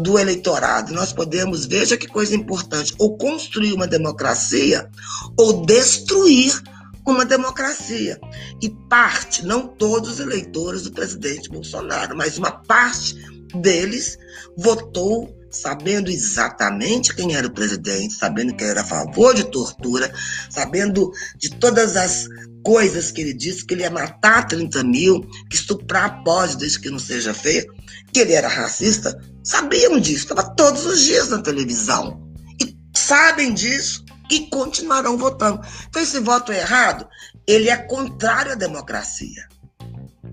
do 0.00 0.18
eleitorado, 0.18 0.92
nós 0.92 1.12
podemos, 1.12 1.64
veja 1.64 1.96
que 1.96 2.06
coisa 2.06 2.34
importante, 2.34 2.94
ou 2.98 3.16
construir 3.16 3.72
uma 3.72 3.86
democracia 3.86 4.90
ou 5.38 5.64
destruir 5.64 6.60
uma 7.06 7.24
democracia. 7.24 8.18
E 8.60 8.70
parte, 8.88 9.44
não 9.44 9.66
todos 9.66 10.10
os 10.10 10.20
eleitores 10.20 10.82
do 10.82 10.92
presidente 10.92 11.50
Bolsonaro, 11.50 12.16
mas 12.16 12.38
uma 12.38 12.50
parte 12.50 13.14
deles 13.54 14.18
votou 14.56 15.34
sabendo 15.50 16.10
exatamente 16.10 17.14
quem 17.14 17.36
era 17.36 17.46
o 17.46 17.54
presidente, 17.54 18.14
sabendo 18.14 18.54
que 18.56 18.64
era 18.64 18.80
a 18.80 18.84
favor 18.84 19.34
de 19.34 19.44
tortura, 19.44 20.12
sabendo 20.50 21.12
de 21.38 21.50
todas 21.50 21.96
as 21.96 22.26
coisas 22.64 23.12
que 23.12 23.20
ele 23.20 23.34
disse, 23.34 23.64
que 23.64 23.74
ele 23.74 23.82
ia 23.82 23.90
matar 23.90 24.48
30 24.48 24.82
mil, 24.82 25.20
que 25.48 25.56
estuprar 25.56 26.24
pode 26.24 26.56
desde 26.56 26.80
que 26.80 26.90
não 26.90 26.98
seja 26.98 27.34
feio, 27.34 27.72
que 28.12 28.20
ele 28.20 28.32
era 28.32 28.48
racista, 28.48 29.16
sabiam 29.42 30.00
disso, 30.00 30.24
estava 30.24 30.54
todos 30.54 30.86
os 30.86 31.00
dias 31.00 31.28
na 31.28 31.42
televisão. 31.42 32.32
E 32.60 32.76
sabem 32.96 33.52
disso 33.52 34.04
e 34.30 34.48
continuarão 34.48 35.18
votando. 35.18 35.60
Então, 35.88 36.02
esse 36.02 36.18
voto 36.20 36.50
é 36.50 36.60
errado, 36.60 37.06
ele 37.46 37.68
é 37.68 37.76
contrário 37.76 38.52
à 38.52 38.54
democracia. 38.54 39.46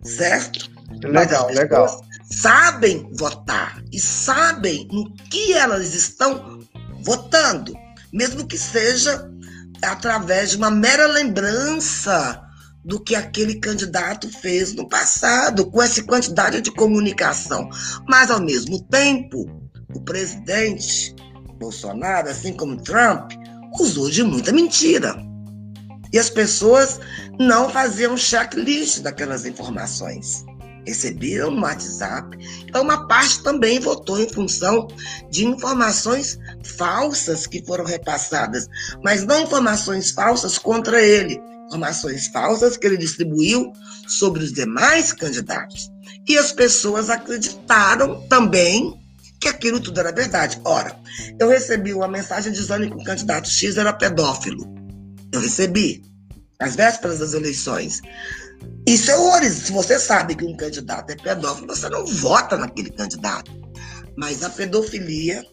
Certo? 0.03 0.71
Legal, 1.03 1.49
legal. 1.51 2.05
Sabem 2.31 3.09
votar 3.13 3.83
e 3.91 3.99
sabem 3.99 4.87
no 4.91 5.13
que 5.29 5.53
elas 5.53 5.93
estão 5.93 6.59
votando, 7.03 7.73
mesmo 8.11 8.47
que 8.47 8.57
seja 8.57 9.30
através 9.83 10.51
de 10.51 10.57
uma 10.57 10.71
mera 10.71 11.07
lembrança 11.07 12.41
do 12.83 12.99
que 12.99 13.15
aquele 13.15 13.55
candidato 13.59 14.29
fez 14.29 14.73
no 14.73 14.87
passado, 14.87 15.69
com 15.69 15.81
essa 15.81 16.03
quantidade 16.03 16.61
de 16.61 16.71
comunicação. 16.71 17.69
Mas, 18.07 18.31
ao 18.31 18.41
mesmo 18.41 18.81
tempo, 18.83 19.45
o 19.93 20.01
presidente 20.01 21.15
Bolsonaro, 21.59 22.29
assim 22.29 22.53
como 22.53 22.81
Trump, 22.81 23.31
usou 23.79 24.09
de 24.09 24.23
muita 24.23 24.51
mentira. 24.51 25.15
E 26.11 26.19
as 26.19 26.29
pessoas 26.29 26.99
não 27.39 27.69
faziam 27.69 28.17
checklist 28.17 28.99
daquelas 28.99 29.45
informações 29.45 30.43
receberam 30.85 31.51
no 31.51 31.61
WhatsApp. 31.61 32.37
Então, 32.65 32.81
uma 32.81 33.07
parte 33.07 33.43
também 33.43 33.79
votou 33.79 34.19
em 34.19 34.29
função 34.29 34.87
de 35.29 35.45
informações 35.45 36.37
falsas 36.63 37.47
que 37.47 37.63
foram 37.65 37.85
repassadas, 37.85 38.67
mas 39.03 39.25
não 39.25 39.41
informações 39.41 40.11
falsas 40.11 40.57
contra 40.57 41.01
ele, 41.01 41.41
informações 41.67 42.27
falsas 42.27 42.77
que 42.77 42.87
ele 42.87 42.97
distribuiu 42.97 43.71
sobre 44.07 44.43
os 44.43 44.51
demais 44.51 45.13
candidatos. 45.13 45.89
E 46.27 46.37
as 46.37 46.51
pessoas 46.51 47.09
acreditaram 47.09 48.27
também 48.27 48.99
que 49.39 49.47
aquilo 49.47 49.79
tudo 49.79 49.99
era 49.99 50.11
verdade. 50.11 50.61
Ora, 50.63 50.95
eu 51.39 51.49
recebi 51.49 51.93
uma 51.93 52.07
mensagem 52.07 52.53
dizendo 52.53 52.87
que 52.87 52.95
o 52.95 53.03
candidato 53.03 53.49
X 53.49 53.75
era 53.75 53.91
pedófilo. 53.91 54.71
Eu 55.31 55.41
recebi, 55.41 56.03
às 56.59 56.75
vésperas 56.75 57.19
das 57.19 57.33
eleições. 57.33 58.01
Isso 58.87 59.11
é 59.11 59.17
horrores. 59.17 59.53
Se 59.53 59.71
você 59.71 59.99
sabe 59.99 60.35
que 60.35 60.45
um 60.45 60.55
candidato 60.55 61.11
é 61.11 61.15
pedófilo, 61.15 61.67
você 61.67 61.89
não 61.89 62.05
vota 62.05 62.57
naquele 62.57 62.89
candidato. 62.89 63.51
Mas 64.17 64.43
a 64.43 64.49
pedofilia 64.49 65.43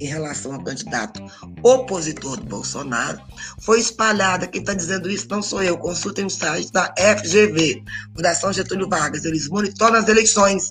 em 0.00 0.06
relação 0.06 0.54
ao 0.54 0.64
candidato 0.64 1.22
opositor 1.62 2.36
do 2.38 2.46
Bolsonaro 2.46 3.20
foi 3.60 3.80
espalhada. 3.80 4.46
Quem 4.46 4.60
está 4.60 4.74
dizendo 4.74 5.10
isso 5.10 5.26
não 5.30 5.42
sou 5.42 5.62
eu. 5.62 5.78
Consultem 5.78 6.26
o 6.26 6.30
site 6.30 6.72
da 6.72 6.92
FGV, 6.98 7.82
Fundação 8.16 8.52
Getúlio 8.52 8.88
Vargas. 8.88 9.24
Eles 9.24 9.48
monitoram 9.48 9.96
as 9.96 10.08
eleições. 10.08 10.70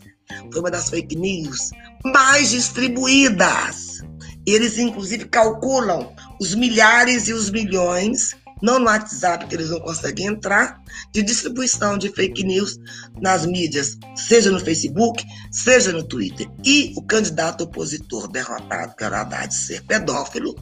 Foi 0.52 0.60
uma 0.60 0.72
das 0.72 0.90
fake 0.90 1.16
news 1.16 1.72
mais 2.04 2.50
distribuídas. 2.50 4.02
Eles, 4.46 4.78
inclusive, 4.78 5.26
calculam 5.26 6.14
os 6.40 6.54
milhares 6.54 7.28
e 7.28 7.34
os 7.34 7.50
milhões 7.50 8.36
não 8.64 8.80
no 8.80 8.86
WhatsApp, 8.86 9.46
que 9.46 9.56
eles 9.56 9.70
não 9.70 9.82
conseguem 9.82 10.28
entrar, 10.28 10.82
de 11.12 11.22
distribuição 11.22 11.98
de 11.98 12.10
fake 12.10 12.46
news 12.46 12.80
nas 13.22 13.46
mídias, 13.46 13.98
seja 14.16 14.50
no 14.50 14.60
Facebook, 14.60 15.22
seja 15.52 15.92
no 15.92 16.02
Twitter. 16.02 16.48
E 16.64 16.94
o 16.96 17.02
candidato 17.02 17.66
opositor 17.66 18.32
derrotado, 18.32 18.96
que 18.96 19.04
era 19.04 19.20
Haddad 19.20 19.54
ser 19.54 19.84
pedófilo, 19.84 20.56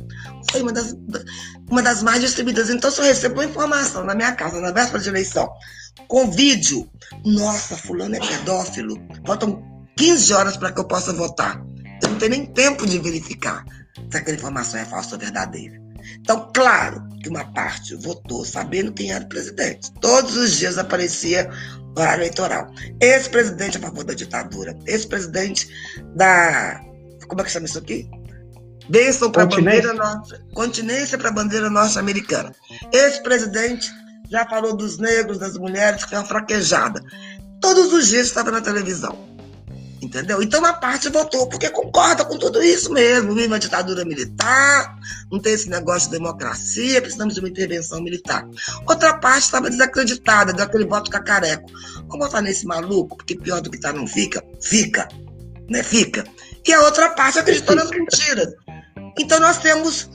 foi 0.51 0.63
uma 0.63 0.73
das, 0.73 0.95
uma 1.69 1.83
das 1.83 2.01
mais 2.01 2.21
distribuídas. 2.21 2.71
Então, 2.71 2.89
se 2.89 2.99
eu 2.99 3.05
recebo 3.05 3.35
uma 3.35 3.45
informação 3.45 4.03
na 4.03 4.15
minha 4.15 4.31
casa, 4.31 4.59
na 4.59 4.71
véspera 4.71 5.03
de 5.03 5.09
eleição, 5.09 5.47
com 6.07 6.31
vídeo, 6.31 6.89
nossa, 7.23 7.77
fulano 7.77 8.15
é 8.15 8.19
pedófilo, 8.19 8.97
faltam 9.27 9.63
15 9.95 10.33
horas 10.33 10.57
para 10.57 10.71
que 10.71 10.79
eu 10.79 10.85
possa 10.85 11.13
votar. 11.13 11.63
Eu 12.01 12.09
não 12.09 12.17
tenho 12.17 12.31
nem 12.31 12.47
tempo 12.47 12.87
de 12.87 12.97
verificar 12.97 13.63
se 14.09 14.17
aquela 14.17 14.35
informação 14.35 14.79
é 14.79 14.85
falsa 14.85 15.13
ou 15.13 15.21
verdadeira. 15.21 15.80
Então, 16.19 16.49
claro 16.53 17.07
que 17.21 17.29
uma 17.29 17.45
parte 17.53 17.95
votou 17.95 18.43
sabendo 18.45 18.91
quem 18.93 19.11
era 19.11 19.23
o 19.23 19.29
presidente. 19.29 19.91
Todos 20.01 20.35
os 20.35 20.57
dias 20.57 20.77
aparecia 20.77 21.49
horário 21.95 22.21
eleitoral. 22.21 22.71
Esse 22.99 23.29
presidente 23.29 23.77
é 23.77 23.79
a 23.79 23.83
favor 23.83 24.03
da 24.03 24.13
ditadura. 24.13 24.77
Esse 24.85 25.07
presidente 25.07 25.67
da. 26.15 26.81
Como 27.27 27.41
é 27.41 27.43
que 27.43 27.51
chama 27.51 27.65
isso 27.65 27.77
aqui? 27.77 28.09
Bênção 28.89 29.31
para 29.31 29.43
a 29.43 29.45
bandeira 29.45 29.93
norte. 29.93 30.35
Continência 30.53 31.17
para 31.17 31.29
a 31.29 31.33
bandeira 31.33 31.69
norte-americana. 31.69 32.53
Esse 32.91 33.21
presidente 33.23 33.91
já 34.29 34.45
falou 34.45 34.75
dos 34.75 34.97
negros, 34.97 35.39
das 35.39 35.57
mulheres, 35.57 36.03
que 36.03 36.09
foi 36.09 36.19
uma 36.19 36.25
fraquejada. 36.25 37.01
Todos 37.61 37.93
os 37.93 38.07
dias 38.07 38.27
estava 38.27 38.49
na 38.49 38.61
televisão. 38.61 39.17
Entendeu? 40.01 40.41
Então 40.41 40.59
uma 40.59 40.73
parte 40.73 41.09
votou 41.09 41.47
porque 41.47 41.69
concorda 41.69 42.25
com 42.25 42.35
tudo 42.37 42.61
isso 42.61 42.91
mesmo. 42.91 43.35
Viva 43.35 43.55
a 43.55 43.59
ditadura 43.59 44.03
militar, 44.03 44.97
não 45.31 45.39
tem 45.39 45.53
esse 45.53 45.69
negócio 45.69 46.09
de 46.09 46.17
democracia, 46.17 46.99
precisamos 46.99 47.35
de 47.35 47.39
uma 47.39 47.49
intervenção 47.49 48.01
militar. 48.01 48.47
Outra 48.87 49.13
parte 49.13 49.43
estava 49.43 49.69
desacreditada, 49.69 50.53
deu 50.53 50.65
aquele 50.65 50.85
voto 50.85 51.11
cacareco. 51.11 51.69
Vamos 52.07 52.25
votar 52.25 52.41
nesse 52.41 52.65
maluco, 52.65 53.15
porque 53.15 53.35
pior 53.35 53.61
do 53.61 53.69
que 53.69 53.79
tá 53.79 53.93
não 53.93 54.07
fica? 54.07 54.43
Fica. 54.59 55.07
Né? 55.69 55.83
Fica. 55.83 56.25
E 56.65 56.73
a 56.73 56.81
outra 56.81 57.11
parte 57.11 57.37
acreditou 57.37 57.75
nas 57.75 57.91
mentiras. 57.91 58.55
Então 59.19 59.39
nós 59.39 59.59
temos 59.59 60.09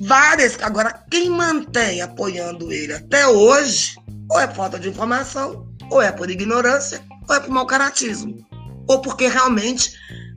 várias. 0.00 0.56
Agora, 0.62 1.04
quem 1.10 1.28
mantém 1.28 2.00
apoiando 2.00 2.72
ele 2.72 2.94
até 2.94 3.26
hoje, 3.26 3.94
ou 4.30 4.40
é 4.40 4.48
falta 4.48 4.78
de 4.78 4.88
informação, 4.88 5.68
ou 5.90 6.00
é 6.00 6.10
por 6.10 6.30
ignorância, 6.30 7.02
ou 7.28 7.36
é 7.36 7.40
por 7.40 7.50
mau 7.50 7.66
caratismo 7.66 8.47
ou 8.88 9.00
porque 9.00 9.28
realmente 9.28 9.92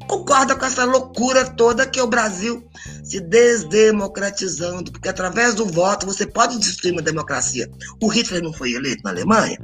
concorda 0.08 0.56
com 0.56 0.66
essa 0.66 0.84
loucura 0.84 1.45
toda 1.45 1.86
que 1.86 1.99
é 1.99 2.04
o 2.04 2.08
Brasil 2.08 2.68
se 3.04 3.20
desdemocratizando, 3.20 4.91
porque 4.91 5.10
através 5.10 5.56
do 5.56 5.66
voto 5.66 6.06
você 6.06 6.28
pode 6.28 6.60
destruir 6.60 6.91
uma 6.91 7.02
democracia. 7.02 7.70
O 8.02 8.08
Hitler 8.08 8.43
não 8.43 8.54
foi 8.54 8.74
eleito 8.74 9.04
na 9.04 9.12
Alemanha? 9.12 9.58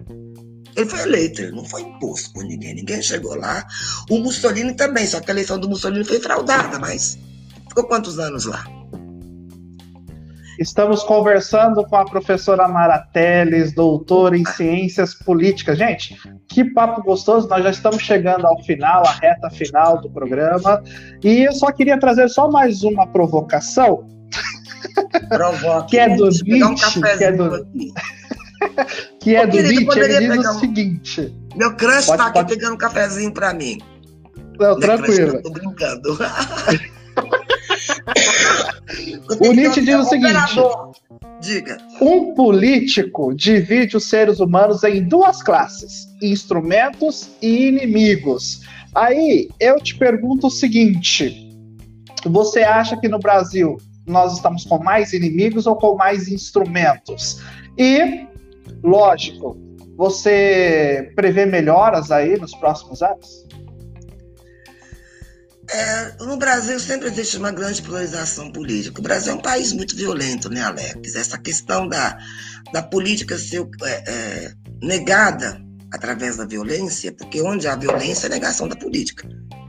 Ele 0.75 0.89
foi 0.89 0.99
eleito, 1.01 1.41
ele 1.41 1.51
não 1.51 1.65
foi 1.65 1.81
imposto 1.81 2.31
por 2.33 2.43
ninguém, 2.43 2.75
ninguém 2.75 3.01
chegou 3.01 3.35
lá. 3.35 3.65
O 4.09 4.19
Mussolini 4.19 4.75
também, 4.75 5.07
só 5.07 5.19
que 5.19 5.29
a 5.31 5.33
eleição 5.33 5.59
do 5.59 5.67
Mussolini 5.67 6.05
foi 6.05 6.19
fraudada, 6.19 6.79
mas 6.79 7.17
ficou 7.67 7.85
quantos 7.85 8.19
anos 8.19 8.45
lá? 8.45 8.76
Estamos 10.59 11.03
conversando 11.03 11.85
com 11.85 11.95
a 11.95 12.05
professora 12.05 12.67
Mara 12.67 12.97
Teles, 13.13 13.73
doutora 13.73 14.35
em 14.35 14.43
ciências 14.45 15.13
políticas. 15.13 15.77
Gente, 15.77 16.17
que 16.47 16.65
papo 16.65 17.03
gostoso, 17.03 17.47
nós 17.47 17.63
já 17.63 17.69
estamos 17.69 18.01
chegando 18.01 18.47
ao 18.47 18.57
final, 18.63 19.05
à 19.05 19.11
reta 19.11 19.51
final 19.51 20.01
do 20.01 20.09
programa. 20.09 20.81
E 21.23 21.43
eu 21.43 21.51
só 21.51 21.71
queria 21.71 21.99
trazer 21.99 22.27
só 22.29 22.49
mais 22.49 22.83
uma 22.83 23.05
provocação. 23.05 24.07
Provoque. 25.29 25.91
que 25.91 25.99
é 25.99 26.15
do 26.15 26.29
Nietzsche. 26.29 26.99
Um 26.99 27.01
que 27.01 27.23
é 27.23 27.31
do, 27.31 27.67
que 29.19 29.35
é 29.35 29.45
do 29.45 29.57
Nietzsche. 29.57 29.99
Ele 29.99 30.37
diz 30.37 30.45
o 30.45 30.49
um... 30.49 30.59
seguinte. 30.59 31.35
Meu 31.55 31.75
crush 31.75 32.09
está 32.09 32.27
aqui 32.27 32.33
pode... 32.33 32.55
pegando 32.55 32.73
um 32.73 32.77
cafezinho 32.77 33.31
para 33.31 33.53
mim. 33.53 33.79
Não, 34.59 34.79
tranquilo. 34.79 35.37
Estou 35.37 35.51
brincando. 35.51 36.17
o 39.39 39.53
Nietzsche 39.53 39.81
diz 39.81 39.95
o 39.95 40.03
seguinte: 40.05 40.55
Diga. 41.41 41.77
Um 42.01 42.33
político 42.33 43.33
divide 43.33 43.97
os 43.97 44.09
seres 44.09 44.39
humanos 44.39 44.83
em 44.83 45.03
duas 45.03 45.41
classes: 45.43 46.07
instrumentos 46.21 47.29
e 47.41 47.67
inimigos. 47.67 48.61
Aí 48.95 49.49
eu 49.59 49.79
te 49.79 49.95
pergunto 49.97 50.47
o 50.47 50.51
seguinte: 50.51 51.55
você 52.25 52.63
acha 52.63 52.97
que 52.97 53.07
no 53.07 53.19
Brasil 53.19 53.77
nós 54.05 54.33
estamos 54.33 54.63
com 54.63 54.79
mais 54.79 55.13
inimigos 55.13 55.67
ou 55.67 55.75
com 55.75 55.95
mais 55.95 56.27
instrumentos? 56.27 57.41
E, 57.77 58.25
lógico, 58.83 59.57
você 59.95 61.11
prevê 61.15 61.45
melhoras 61.45 62.11
aí 62.11 62.39
nos 62.39 62.55
próximos 62.55 63.01
anos? 63.01 63.46
É, 65.69 66.23
no 66.23 66.37
Brasil 66.37 66.79
sempre 66.79 67.09
existe 67.09 67.37
uma 67.37 67.51
grande 67.51 67.81
polarização 67.81 68.51
política. 68.51 68.99
O 68.99 69.03
Brasil 69.03 69.33
é 69.33 69.35
um 69.35 69.41
país 69.41 69.73
muito 69.73 69.95
violento, 69.95 70.49
né, 70.49 70.61
Alex? 70.61 71.15
Essa 71.15 71.37
questão 71.37 71.87
da, 71.87 72.17
da 72.71 72.81
política 72.81 73.37
ser 73.37 73.67
é, 73.83 74.03
é, 74.07 74.53
negada 74.81 75.61
através 75.91 76.37
da 76.37 76.45
violência, 76.45 77.11
porque 77.11 77.41
onde 77.41 77.67
há 77.67 77.75
violência 77.75 78.27
é 78.27 78.29
negação 78.29 78.67
da 78.67 78.75
política, 78.75 79.27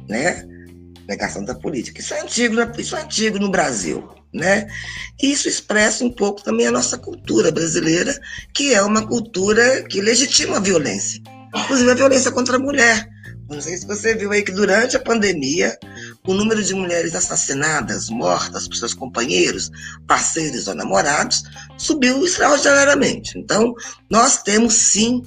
né? 0.09 0.44
Negação 1.09 1.44
da 1.44 1.55
política. 1.55 2.01
Isso 2.01 2.14
é 2.14 2.20
antigo, 2.20 2.55
né? 2.55 2.70
isso 2.78 2.96
é 2.96 3.03
antigo 3.03 3.38
no 3.38 3.51
Brasil, 3.51 4.09
né? 4.32 4.68
E 5.20 5.32
isso 5.32 5.49
expressa 5.49 6.05
um 6.05 6.11
pouco 6.11 6.42
também 6.44 6.66
a 6.66 6.72
nossa 6.72 6.96
cultura 6.96 7.51
brasileira, 7.51 8.16
que 8.55 8.72
é 8.72 8.82
uma 8.82 9.07
cultura 9.07 9.82
que 9.84 10.01
legitima 10.01 10.59
a 10.59 10.61
violência, 10.61 11.20
inclusive 11.55 11.90
a 11.90 11.94
violência 11.94 12.30
contra 12.30 12.57
a 12.57 12.61
mulher. 12.61 13.09
Não 13.49 13.62
sei 13.62 13.78
se 13.78 13.86
você 13.86 14.14
viu 14.14 14.30
aí 14.30 14.42
que 14.42 14.53
durante 14.53 14.94
a 14.96 15.01
pandemia, 15.01 15.78
o 16.26 16.34
número 16.34 16.62
de 16.62 16.74
mulheres 16.74 17.14
assassinadas, 17.14 18.11
mortas 18.11 18.68
por 18.68 18.76
seus 18.76 18.92
companheiros, 18.92 19.70
parceiros 20.07 20.68
ou 20.68 20.74
namorados, 20.74 21.44
subiu 21.78 22.24
extraordinariamente. 22.24 23.38
Então, 23.38 23.74
nós 24.11 24.42
temos 24.42 24.74
sim 24.74 25.22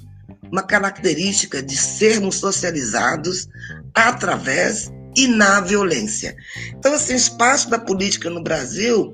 uma 0.51 0.61
característica 0.61 1.63
de 1.63 1.76
sermos 1.76 2.36
socializados 2.36 3.49
através 3.93 4.91
e 5.17 5.28
na 5.28 5.59
violência. 5.59 6.36
Então, 6.78 6.93
assim, 6.93 7.13
o 7.13 7.17
espaço 7.17 7.69
da 7.69 7.80
política 7.80 8.30
no 8.30 8.43
Brasil 8.43 9.11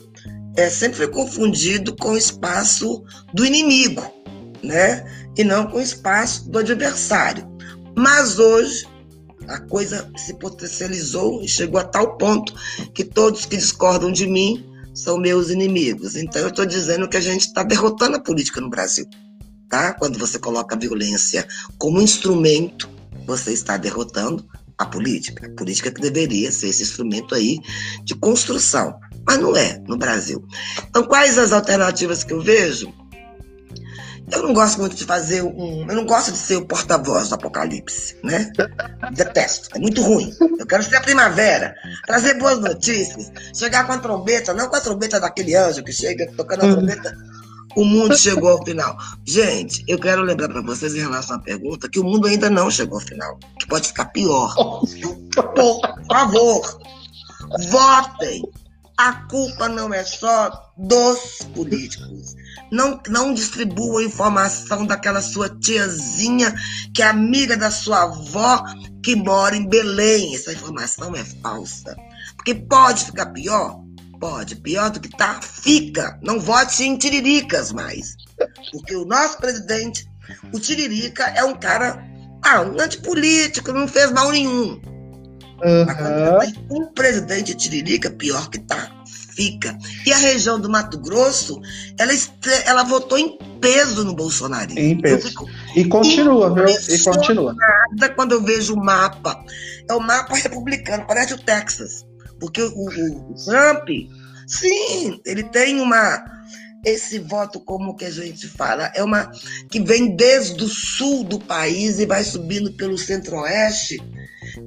é, 0.58 0.70
sempre 0.70 0.98
foi 0.98 1.08
confundido 1.08 1.96
com 1.96 2.10
o 2.10 2.18
espaço 2.18 3.04
do 3.34 3.46
inimigo, 3.46 4.04
né? 4.62 5.06
E 5.38 5.44
não 5.46 5.68
com 5.68 5.78
o 5.78 5.82
espaço 5.82 6.50
do 6.50 6.60
adversário. 6.60 7.48
Mas 7.96 8.38
hoje 8.38 8.86
a 9.48 9.60
coisa 9.60 10.10
se 10.18 10.34
potencializou 10.36 11.42
e 11.42 11.48
chegou 11.48 11.80
a 11.80 11.84
tal 11.84 12.18
ponto 12.18 12.54
que 12.94 13.04
todos 13.04 13.46
que 13.46 13.58
discordam 13.58 14.12
de 14.12 14.28
mim 14.28 14.66
são 14.94 15.18
meus 15.18 15.50
inimigos. 15.50 16.16
Então 16.16 16.42
eu 16.42 16.50
estou 16.50 16.66
dizendo 16.66 17.08
que 17.08 17.18
a 17.18 17.22
gente 17.22 17.48
está 17.48 17.64
derrotando 17.64 18.18
a 18.18 18.20
política 18.22 18.60
no 18.60 18.70
Brasil. 18.70 19.06
Tá? 19.70 19.94
Quando 19.94 20.18
você 20.18 20.40
coloca 20.40 20.76
a 20.76 20.80
violência 20.80 21.48
como 21.78 22.02
instrumento, 22.02 22.90
você 23.26 23.52
está 23.52 23.78
derrotando 23.78 24.46
a 24.78 24.86
política. 24.86 25.48
A 25.48 25.56
política 25.56 25.92
que 25.92 26.02
deveria 26.02 26.52
ser 26.52 26.70
esse 26.70 26.84
instrumento 26.84 27.36
aí 27.36 27.60
de 28.04 28.16
construção. 28.16 28.98
Mas 29.26 29.40
não 29.40 29.56
é 29.56 29.78
no 29.88 29.98
Brasil. 29.98 30.44
Então, 30.90 31.04
quais 31.04 31.38
as 31.38 31.52
alternativas 31.52 32.24
que 32.24 32.32
eu 32.32 32.42
vejo? 32.42 32.94
Eu 34.32 34.44
não 34.44 34.54
gosto 34.54 34.80
muito 34.80 34.96
de 34.96 35.06
fazer 35.06 35.42
um. 35.42 35.86
Eu 35.88 35.96
não 35.96 36.06
gosto 36.06 36.32
de 36.32 36.38
ser 36.38 36.58
o 36.58 36.66
porta-voz 36.66 37.30
do 37.30 37.36
apocalipse, 37.36 38.18
né? 38.24 38.52
Detesto. 39.14 39.70
É 39.74 39.80
muito 39.80 40.02
ruim. 40.02 40.34
Eu 40.60 40.66
quero 40.66 40.84
ser 40.84 40.98
a 40.98 41.02
primavera, 41.02 41.74
trazer 42.06 42.34
boas 42.34 42.60
notícias, 42.60 43.32
chegar 43.58 43.88
com 43.88 43.94
a 43.94 43.98
trombeta, 44.00 44.54
não 44.54 44.68
com 44.68 44.76
a 44.76 44.82
trombeta 44.82 45.20
daquele 45.20 45.56
anjo 45.56 45.84
que 45.84 45.94
chega 45.94 46.30
tocando 46.36 46.66
a 46.66 46.74
trombeta. 46.74 47.18
O 47.78 47.86
mundo 47.86 48.18
chegou 48.18 48.50
ao 48.50 48.66
final. 48.66 48.98
Gente, 49.26 49.84
eu 49.88 50.00
quero 50.00 50.24
lembrar 50.24 50.50
para 50.50 50.62
vocês 50.62 50.94
em 50.96 51.00
relação 51.00 51.38
à 51.38 51.40
pergunta 51.40 51.88
que 51.88 52.00
o 52.00 52.04
mundo 52.04 52.28
ainda 52.28 52.50
não 52.50 52.70
chegou 52.70 53.00
ao 53.00 53.06
final, 53.06 53.40
que 53.60 53.68
pode 53.68 53.88
ficar 53.88 54.06
pior. 54.06 54.54
Por 55.56 55.82
favor, 56.10 56.80
votem. 57.70 58.44
A 58.98 59.14
culpa 59.30 59.70
não 59.70 59.94
é 59.94 60.04
só 60.04 60.74
dos 60.76 61.20
políticos 61.54 62.36
não, 62.72 63.00
não 63.08 63.34
distribua 63.34 64.04
informação 64.04 64.86
daquela 64.86 65.22
sua 65.22 65.50
tiazinha 65.50 66.54
que 66.94 67.02
é 67.02 67.08
amiga 67.08 67.56
da 67.56 67.72
sua 67.72 68.04
avó 68.04 68.64
que 69.04 69.16
mora 69.16 69.56
em 69.56 69.68
Belém. 69.68 70.36
Essa 70.36 70.54
informação 70.54 71.16
é 71.16 71.24
falsa. 71.24 71.96
Porque 72.36 72.54
pode 72.56 73.06
ficar 73.06 73.28
pior? 73.28 73.82
Pode. 74.20 74.56
Pior 74.56 74.90
do 74.90 75.00
que 75.00 75.10
tá? 75.10 75.40
Fica. 75.42 76.20
Não 76.22 76.40
vote 76.40 76.84
em 76.84 76.98
tiriricas 76.98 77.72
mais. 77.72 78.16
Porque 78.72 78.96
o 78.96 79.06
nosso 79.06 79.38
presidente, 79.38 80.08
o 80.54 80.60
Tiririca, 80.60 81.24
é 81.24 81.44
um 81.44 81.56
cara, 81.56 82.04
ah, 82.44 82.62
um 82.62 82.80
antipolítico, 82.80 83.72
não 83.72 83.88
fez 83.88 84.12
mal 84.12 84.32
nenhum. 84.32 84.80
Uhum. 85.64 86.38
Mas 86.38 86.54
um 86.70 86.86
presidente 86.94 87.56
Tiririca, 87.56 88.12
pior 88.12 88.50
que 88.50 88.60
tá 88.60 88.97
fica. 89.38 89.78
E 90.06 90.12
a 90.12 90.18
região 90.18 90.60
do 90.60 90.68
Mato 90.68 90.98
Grosso, 90.98 91.62
ela, 91.98 92.12
ela 92.66 92.84
votou 92.84 93.20
em 93.20 93.38
peso 93.62 94.04
no 94.04 94.16
Bolsonaro. 94.16 94.78
Em 94.78 95.00
peso. 95.00 95.32
E 95.76 95.86
continua, 95.86 96.54
viu? 96.54 96.66
E 96.66 97.00
continua. 97.04 97.56
quando 98.16 98.32
eu 98.32 98.42
vejo 98.42 98.74
o 98.74 98.84
mapa. 98.84 99.40
É 99.88 99.94
o 99.94 100.02
mapa 100.02 100.36
republicano, 100.36 101.06
parece 101.08 101.36
o 101.36 101.38
Texas. 101.38 102.06
Porque 102.40 102.62
o, 102.62 102.74
o, 102.74 103.32
o 103.32 103.36
Trump, 103.46 103.88
sim, 104.48 105.22
ele 105.26 105.44
tem 105.44 105.80
uma 105.80 106.36
esse 106.86 107.20
voto, 107.20 107.60
como 107.60 107.96
que 107.96 108.06
a 108.06 108.12
gente 108.12 108.48
fala, 108.48 108.92
é 108.96 109.04
uma 109.04 109.30
que 109.70 109.80
vem 109.82 110.16
desde 110.16 110.64
o 110.64 110.68
sul 110.70 111.24
do 111.24 111.38
país 111.38 112.00
e 112.00 112.06
vai 112.06 112.24
subindo 112.24 112.72
pelo 112.74 112.98
centro-oeste 112.98 114.02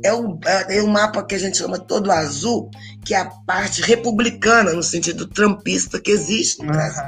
é 0.05 0.12
um, 0.12 0.38
é 0.68 0.82
um 0.82 0.88
mapa 0.88 1.22
que 1.22 1.34
a 1.34 1.38
gente 1.38 1.59
chama 1.59 1.78
todo 1.78 2.11
azul, 2.11 2.70
que 3.05 3.14
é 3.14 3.18
a 3.18 3.30
parte 3.47 3.82
republicana, 3.82 4.72
no 4.72 4.82
sentido 4.82 5.26
trampista 5.26 6.01
que 6.01 6.11
existe 6.11 6.62
no 6.62 6.72
Brasil. 6.72 7.05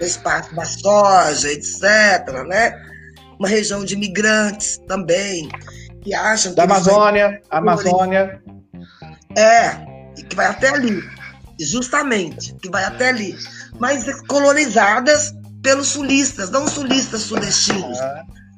O 0.00 0.04
espaço 0.04 0.54
da 0.54 0.64
soja, 0.64 1.52
etc., 1.52 1.82
né? 2.46 2.74
Uma 3.38 3.48
região 3.48 3.84
de 3.84 3.94
imigrantes 3.94 4.78
também, 4.88 5.48
que 6.02 6.14
acham 6.14 6.52
que. 6.52 6.56
Da 6.56 6.64
Amazônia, 6.64 7.40
Amazônia. 7.50 8.42
É, 9.36 9.70
que 10.28 10.34
vai 10.34 10.46
até 10.46 10.68
ali. 10.68 11.02
Justamente, 11.60 12.54
que 12.54 12.68
vai 12.70 12.84
até 12.84 13.10
ali. 13.10 13.36
Mas 13.78 14.04
colonizadas 14.26 15.32
pelos 15.62 15.88
sulistas, 15.88 16.50
não 16.50 16.66
sulistas 16.66 17.22
sudestinos. 17.22 17.98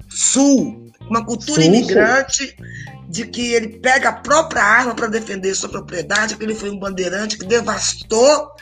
Sul, 0.09 0.84
uma 1.09 1.25
cultura 1.25 1.63
sim, 1.63 1.69
imigrante 1.69 2.47
sim. 2.47 3.09
de 3.09 3.27
que 3.27 3.53
ele 3.53 3.79
pega 3.79 4.09
a 4.09 4.13
própria 4.13 4.63
arma 4.63 4.95
para 4.95 5.07
defender 5.07 5.55
sua 5.55 5.69
propriedade, 5.69 6.37
que 6.37 6.45
ele 6.45 6.55
foi 6.55 6.71
um 6.71 6.79
bandeirante 6.79 7.39
que 7.39 7.47
devastou 7.47 8.53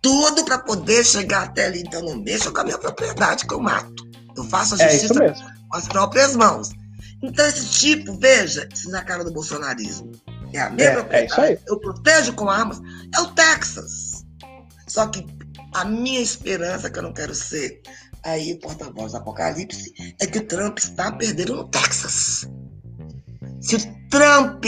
tudo 0.00 0.44
para 0.44 0.58
poder 0.58 1.04
chegar 1.04 1.44
até 1.44 1.66
ali. 1.66 1.80
Então 1.80 2.02
não 2.02 2.16
mexa 2.16 2.50
com 2.50 2.60
a 2.60 2.64
minha 2.64 2.78
propriedade 2.78 3.46
que 3.46 3.54
eu 3.54 3.60
mato. 3.60 4.04
Eu 4.36 4.44
faço 4.44 4.74
a 4.74 4.84
é 4.84 4.90
justiça 4.90 5.24
é 5.24 5.32
com 5.32 5.76
as 5.76 5.86
próprias 5.88 6.34
mãos. 6.34 6.70
Então 7.22 7.46
esse 7.46 7.66
tipo, 7.66 8.18
veja, 8.18 8.68
isso 8.74 8.90
na 8.90 9.02
cara 9.02 9.24
do 9.24 9.32
bolsonarismo. 9.32 10.10
É 10.52 10.60
a 10.60 10.70
minha 10.70 10.88
é, 10.88 10.94
propriedade. 10.94 11.52
É 11.52 11.58
eu 11.66 11.78
protejo 11.78 12.32
com 12.34 12.50
armas. 12.50 12.80
É 13.14 13.20
o 13.20 13.28
Texas. 13.28 14.24
Só 14.88 15.06
que 15.06 15.24
a 15.72 15.84
minha 15.84 16.20
esperança, 16.20 16.90
que 16.90 16.98
eu 16.98 17.02
não 17.02 17.12
quero 17.12 17.34
ser 17.34 17.80
aí 18.24 18.54
porta-voz 18.56 19.12
do 19.12 19.18
apocalipse, 19.18 19.92
é 20.20 20.26
que 20.26 20.38
o 20.38 20.46
Trump 20.46 20.78
está 20.78 21.12
perdendo 21.12 21.56
no 21.56 21.68
Texas. 21.68 22.48
Se 23.60 23.76
o 23.76 24.08
Trump 24.10 24.64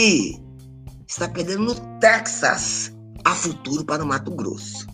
está 1.09 1.29
perdendo 1.29 1.65
no 1.65 1.99
Texas, 1.99 2.93
há 3.25 3.35
futuro 3.35 3.85
para 3.85 4.03
o 4.03 4.07
Mato 4.07 4.31
Grosso. 4.33 4.87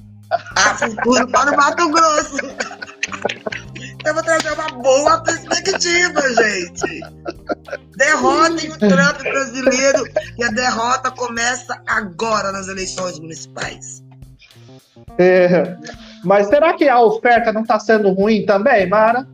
Há 0.57 0.75
futuro 0.77 1.29
para 1.29 1.53
o 1.53 1.57
Mato 1.57 1.91
Grosso. 1.91 2.37
Eu 4.05 4.15
vou 4.15 4.23
trazer 4.23 4.53
uma 4.53 4.69
boa 4.83 5.23
perspectiva, 5.23 6.23
gente. 6.35 7.01
Derrotem 7.97 8.71
o 8.71 8.79
Trump 8.79 9.23
brasileiro 9.23 10.05
e 10.39 10.45
a 10.45 10.49
derrota 10.49 11.11
começa 11.11 11.83
agora 11.87 12.53
nas 12.53 12.69
eleições 12.69 13.19
municipais. 13.19 14.03
É, 15.19 15.77
mas 16.25 16.49
será 16.49 16.75
que 16.75 16.89
a 16.89 17.01
oferta 17.01 17.53
não 17.53 17.62
está 17.62 17.79
sendo 17.79 18.11
ruim 18.12 18.45
também, 18.45 18.89
Mara? 18.89 19.27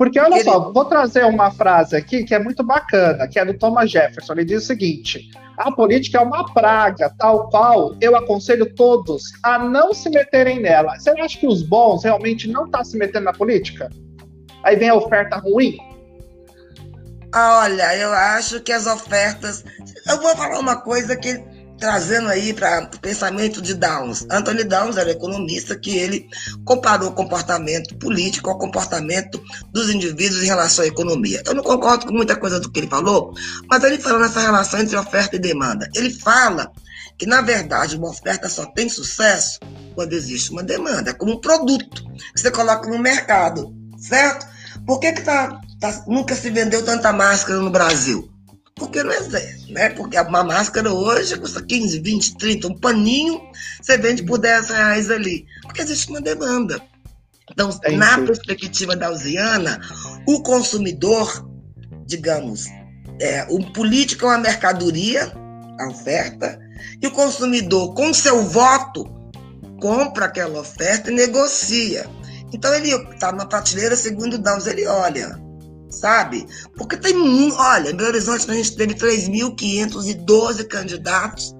Porque 0.00 0.18
olha 0.18 0.36
Ele... 0.36 0.44
só, 0.44 0.72
vou 0.72 0.86
trazer 0.86 1.26
uma 1.26 1.50
frase 1.50 1.94
aqui 1.94 2.24
que 2.24 2.34
é 2.34 2.38
muito 2.38 2.64
bacana, 2.64 3.28
que 3.28 3.38
é 3.38 3.44
do 3.44 3.52
Thomas 3.52 3.90
Jefferson. 3.90 4.32
Ele 4.32 4.46
diz 4.46 4.62
o 4.64 4.66
seguinte: 4.66 5.28
a 5.58 5.70
política 5.70 6.16
é 6.16 6.22
uma 6.22 6.50
praga, 6.54 7.12
tal 7.18 7.50
qual 7.50 7.94
eu 8.00 8.16
aconselho 8.16 8.74
todos 8.74 9.24
a 9.42 9.58
não 9.58 9.92
se 9.92 10.08
meterem 10.08 10.58
nela. 10.58 10.98
Você 10.98 11.10
acha 11.10 11.38
que 11.38 11.46
os 11.46 11.62
bons 11.62 12.02
realmente 12.02 12.48
não 12.48 12.64
estão 12.64 12.80
tá 12.80 12.84
se 12.84 12.96
metendo 12.96 13.26
na 13.26 13.32
política? 13.34 13.90
Aí 14.64 14.74
vem 14.74 14.88
a 14.88 14.94
oferta 14.94 15.36
ruim? 15.36 15.76
Olha, 17.34 17.94
eu 17.96 18.10
acho 18.10 18.60
que 18.60 18.72
as 18.72 18.86
ofertas. 18.86 19.62
Eu 20.08 20.18
vou 20.20 20.34
falar 20.34 20.58
uma 20.58 20.80
coisa 20.80 21.14
que 21.14 21.44
trazendo 21.80 22.28
aí 22.28 22.52
para 22.52 22.90
o 22.94 23.00
pensamento 23.00 23.60
de 23.62 23.74
Downs. 23.74 24.26
Anthony 24.30 24.64
Downs 24.64 24.98
era 24.98 25.10
economista 25.10 25.74
que 25.74 25.96
ele 25.96 26.28
comparou 26.64 27.08
o 27.08 27.14
comportamento 27.14 27.96
político 27.96 28.50
ao 28.50 28.58
comportamento 28.58 29.42
dos 29.72 29.90
indivíduos 29.90 30.42
em 30.42 30.46
relação 30.46 30.84
à 30.84 30.88
economia. 30.88 31.42
Eu 31.46 31.54
não 31.54 31.62
concordo 31.62 32.06
com 32.06 32.12
muita 32.12 32.36
coisa 32.36 32.60
do 32.60 32.70
que 32.70 32.80
ele 32.80 32.86
falou, 32.86 33.32
mas 33.68 33.82
ele 33.82 33.98
fala 33.98 34.18
nessa 34.20 34.40
relação 34.40 34.78
entre 34.78 34.96
oferta 34.96 35.36
e 35.36 35.38
demanda. 35.38 35.88
Ele 35.94 36.10
fala 36.10 36.70
que, 37.18 37.26
na 37.26 37.40
verdade, 37.40 37.96
uma 37.96 38.10
oferta 38.10 38.48
só 38.48 38.66
tem 38.66 38.88
sucesso 38.88 39.58
quando 39.94 40.12
existe 40.12 40.50
uma 40.50 40.62
demanda, 40.62 41.10
é 41.10 41.14
como 41.14 41.32
um 41.32 41.40
produto 41.40 42.04
que 42.34 42.40
você 42.40 42.50
coloca 42.50 42.88
no 42.88 42.98
mercado, 42.98 43.74
certo? 43.98 44.46
Por 44.86 45.00
que, 45.00 45.12
que 45.12 45.22
tá, 45.22 45.60
tá, 45.80 46.04
nunca 46.06 46.34
se 46.34 46.50
vendeu 46.50 46.84
tanta 46.84 47.12
máscara 47.12 47.58
no 47.58 47.70
Brasil? 47.70 48.30
Porque 48.80 49.02
não 49.02 49.12
existe, 49.12 49.72
né? 49.72 49.90
Porque 49.90 50.18
uma 50.18 50.42
máscara 50.42 50.90
hoje 50.90 51.38
custa 51.38 51.62
15, 51.62 52.00
20, 52.00 52.38
30, 52.38 52.68
um 52.68 52.78
paninho 52.78 53.38
você 53.80 53.98
vende 53.98 54.24
por 54.24 54.38
10 54.38 54.70
reais 54.70 55.10
ali, 55.10 55.46
porque 55.62 55.82
existe 55.82 56.08
uma 56.10 56.20
demanda. 56.20 56.80
Então, 57.52 57.68
é 57.84 57.92
na 57.92 58.18
perspectiva 58.18 58.96
da 58.96 59.10
Usiana, 59.10 59.78
o 60.26 60.42
consumidor, 60.42 61.46
digamos, 62.06 62.66
é, 63.20 63.46
o 63.50 63.62
político 63.72 64.24
é 64.24 64.28
uma 64.28 64.38
mercadoria, 64.38 65.30
a 65.78 65.88
oferta, 65.88 66.58
e 67.02 67.06
o 67.06 67.10
consumidor, 67.10 67.94
com 67.94 68.14
seu 68.14 68.42
voto, 68.42 69.04
compra 69.78 70.26
aquela 70.26 70.60
oferta 70.60 71.10
e 71.10 71.14
negocia. 71.14 72.08
Então, 72.52 72.72
ele 72.74 72.94
está 73.12 73.30
na 73.30 73.44
prateleira, 73.44 73.94
segundo 73.94 74.38
Downs, 74.38 74.66
ele 74.66 74.86
olha, 74.86 75.38
sabe? 75.90 76.46
Porque 76.76 76.96
tem 76.96 77.14
muito. 77.14 77.56
Olha, 77.56 77.90
em 77.90 77.94
Belo 77.94 78.10
Horizonte 78.10 78.50
a 78.50 78.54
gente 78.54 78.76
teve 78.76 78.94
3.512 78.94 80.66
candidatos 80.66 81.54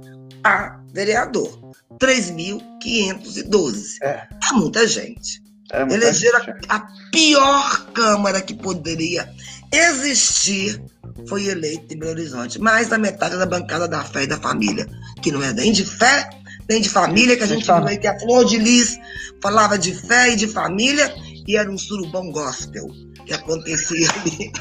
a 0.44 0.80
vereador. 0.92 1.58
3.512. 1.98 3.96
É. 4.02 4.26
é 4.50 4.52
muita 4.54 4.86
gente. 4.86 5.42
É 5.72 5.84
muita 5.84 6.06
Elegeram 6.06 6.44
gente. 6.44 6.66
a 6.68 6.80
pior 7.12 7.92
Câmara 7.92 8.40
que 8.40 8.54
poderia 8.54 9.28
existir 9.72 10.82
foi 11.28 11.46
eleita 11.46 11.92
em 11.92 11.98
Belo 11.98 12.12
Horizonte. 12.12 12.58
Mais 12.58 12.88
da 12.88 12.98
metade 12.98 13.36
da 13.36 13.46
bancada 13.46 13.86
da 13.86 14.02
fé 14.02 14.24
e 14.24 14.26
da 14.26 14.38
família, 14.38 14.88
que 15.22 15.30
não 15.30 15.42
é 15.42 15.52
nem 15.52 15.70
de 15.70 15.84
fé, 15.84 16.30
nem 16.68 16.80
de 16.80 16.88
família, 16.88 17.36
que 17.36 17.42
a 17.42 17.46
gente 17.46 17.64
viu 17.64 17.86
aí 17.86 17.98
que 17.98 18.06
a 18.06 18.18
Flor 18.18 18.44
de 18.44 18.58
Lis 18.58 18.98
falava 19.42 19.78
de 19.78 19.94
fé 19.94 20.30
e 20.30 20.36
de 20.36 20.46
família, 20.46 21.12
e 21.46 21.56
era 21.56 21.70
um 21.70 21.78
surubão 21.78 22.30
gospel 22.30 22.88
que 23.30 23.34
acontecia 23.34 24.08
ali. 24.10 24.52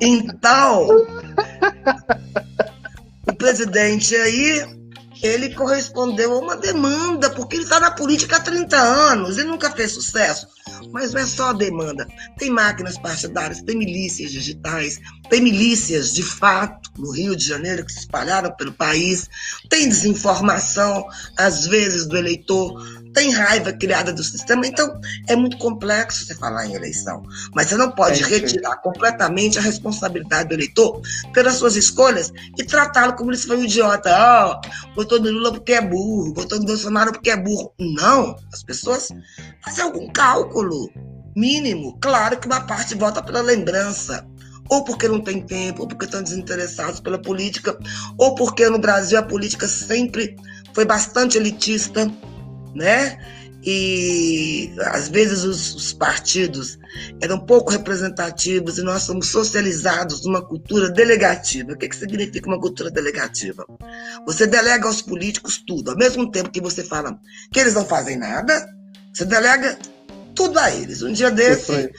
Então, 0.00 0.88
o 3.28 3.34
presidente 3.36 4.16
aí, 4.16 4.66
ele 5.22 5.54
correspondeu 5.54 6.32
a 6.32 6.38
uma 6.38 6.56
demanda, 6.56 7.30
porque 7.30 7.56
ele 7.56 7.62
está 7.62 7.78
na 7.78 7.92
política 7.92 8.36
há 8.36 8.40
30 8.40 8.76
anos 8.76 9.38
e 9.38 9.44
nunca 9.44 9.70
fez 9.70 9.92
sucesso. 9.92 10.48
Mas 10.90 11.12
não 11.12 11.20
é 11.20 11.26
só 11.26 11.52
demanda. 11.52 12.06
Tem 12.38 12.50
máquinas 12.50 12.98
partidárias, 12.98 13.62
tem 13.62 13.76
milícias 13.76 14.32
digitais, 14.32 15.00
tem 15.30 15.40
milícias 15.40 16.12
de 16.12 16.24
fato 16.24 16.90
no 16.98 17.12
Rio 17.12 17.36
de 17.36 17.46
Janeiro 17.46 17.86
que 17.86 17.92
se 17.92 18.00
espalharam 18.00 18.50
pelo 18.56 18.72
país, 18.72 19.28
tem 19.70 19.88
desinformação, 19.88 21.06
às 21.38 21.66
vezes, 21.66 22.06
do 22.06 22.16
eleitor 22.16 23.03
tem 23.14 23.30
raiva 23.32 23.72
criada 23.72 24.12
do 24.12 24.22
sistema. 24.22 24.66
Então, 24.66 25.00
é 25.28 25.36
muito 25.36 25.56
complexo 25.56 26.26
você 26.26 26.34
falar 26.34 26.66
em 26.66 26.74
eleição. 26.74 27.22
Mas 27.54 27.68
você 27.68 27.76
não 27.76 27.90
pode 27.92 28.22
é, 28.22 28.26
retirar 28.26 28.76
completamente 28.78 29.58
a 29.58 29.62
responsabilidade 29.62 30.48
do 30.48 30.54
eleitor 30.54 31.00
pelas 31.32 31.54
suas 31.54 31.76
escolhas 31.76 32.32
e 32.58 32.64
tratá-lo 32.64 33.14
como 33.14 33.34
se 33.34 33.46
fosse 33.46 33.60
um 33.60 33.64
idiota. 33.64 34.10
Ó, 34.10 34.60
oh, 34.60 34.94
votou 34.94 35.20
no 35.20 35.30
Lula 35.30 35.52
porque 35.52 35.72
é 35.72 35.80
burro, 35.80 36.34
votou 36.34 36.58
no 36.58 36.66
Bolsonaro 36.66 37.12
porque 37.12 37.30
é 37.30 37.36
burro. 37.36 37.72
Não. 37.78 38.36
As 38.52 38.62
pessoas 38.62 39.08
fazem 39.64 39.84
algum 39.84 40.12
cálculo 40.12 40.90
mínimo. 41.36 41.96
Claro 42.00 42.38
que 42.38 42.46
uma 42.46 42.60
parte 42.60 42.94
vota 42.94 43.22
pela 43.22 43.40
lembrança 43.40 44.26
ou 44.68 44.82
porque 44.82 45.06
não 45.06 45.20
tem 45.20 45.42
tempo, 45.42 45.82
ou 45.82 45.88
porque 45.88 46.06
estão 46.06 46.22
desinteressados 46.22 46.98
pela 46.98 47.18
política, 47.18 47.78
ou 48.16 48.34
porque 48.34 48.66
no 48.70 48.78
Brasil 48.78 49.18
a 49.18 49.22
política 49.22 49.68
sempre 49.68 50.36
foi 50.72 50.86
bastante 50.86 51.36
elitista, 51.36 52.10
né? 52.74 53.18
E 53.66 54.74
às 54.92 55.08
vezes 55.08 55.42
os, 55.42 55.74
os, 55.74 55.92
partidos 55.94 56.78
eram 57.22 57.40
pouco 57.40 57.70
representativos 57.70 58.76
e 58.76 58.82
nós 58.82 59.04
somos 59.04 59.28
socializados 59.28 60.22
numa 60.26 60.42
cultura 60.42 60.90
delegativa. 60.90 61.72
O 61.72 61.78
que, 61.78 61.88
que 61.88 61.96
significa 61.96 62.46
uma 62.46 62.60
cultura 62.60 62.90
delegativa? 62.90 63.64
Você 64.26 64.46
delega 64.46 64.86
aos 64.86 65.00
políticos 65.00 65.62
tudo, 65.66 65.92
ao 65.92 65.96
mesmo 65.96 66.30
tempo 66.30 66.50
que 66.50 66.60
você 66.60 66.84
fala 66.84 67.18
que 67.50 67.58
eles 67.58 67.72
não 67.72 67.86
fazem 67.86 68.18
nada, 68.18 68.68
você 69.14 69.24
delega 69.24 69.78
tudo 70.34 70.58
a 70.58 70.70
eles. 70.70 71.00
Um 71.00 71.12
dia 71.12 71.30
desse, 71.30 71.90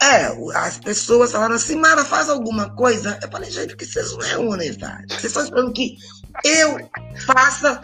é, 0.00 0.26
as 0.54 0.78
pessoas 0.78 1.32
falaram 1.32 1.56
assim, 1.56 1.74
Mara, 1.74 2.04
faz 2.04 2.28
alguma 2.28 2.70
coisa. 2.70 3.18
Eu 3.20 3.28
falei, 3.30 3.50
gente, 3.50 3.76
que 3.76 3.84
vocês 3.84 4.12
não 4.12 4.18
reúnem, 4.18 4.70
vai. 4.78 5.04
Vocês 5.08 5.24
estão 5.24 5.42
esperando 5.42 5.72
que 5.72 5.96
eu 6.44 6.78
faça 7.26 7.80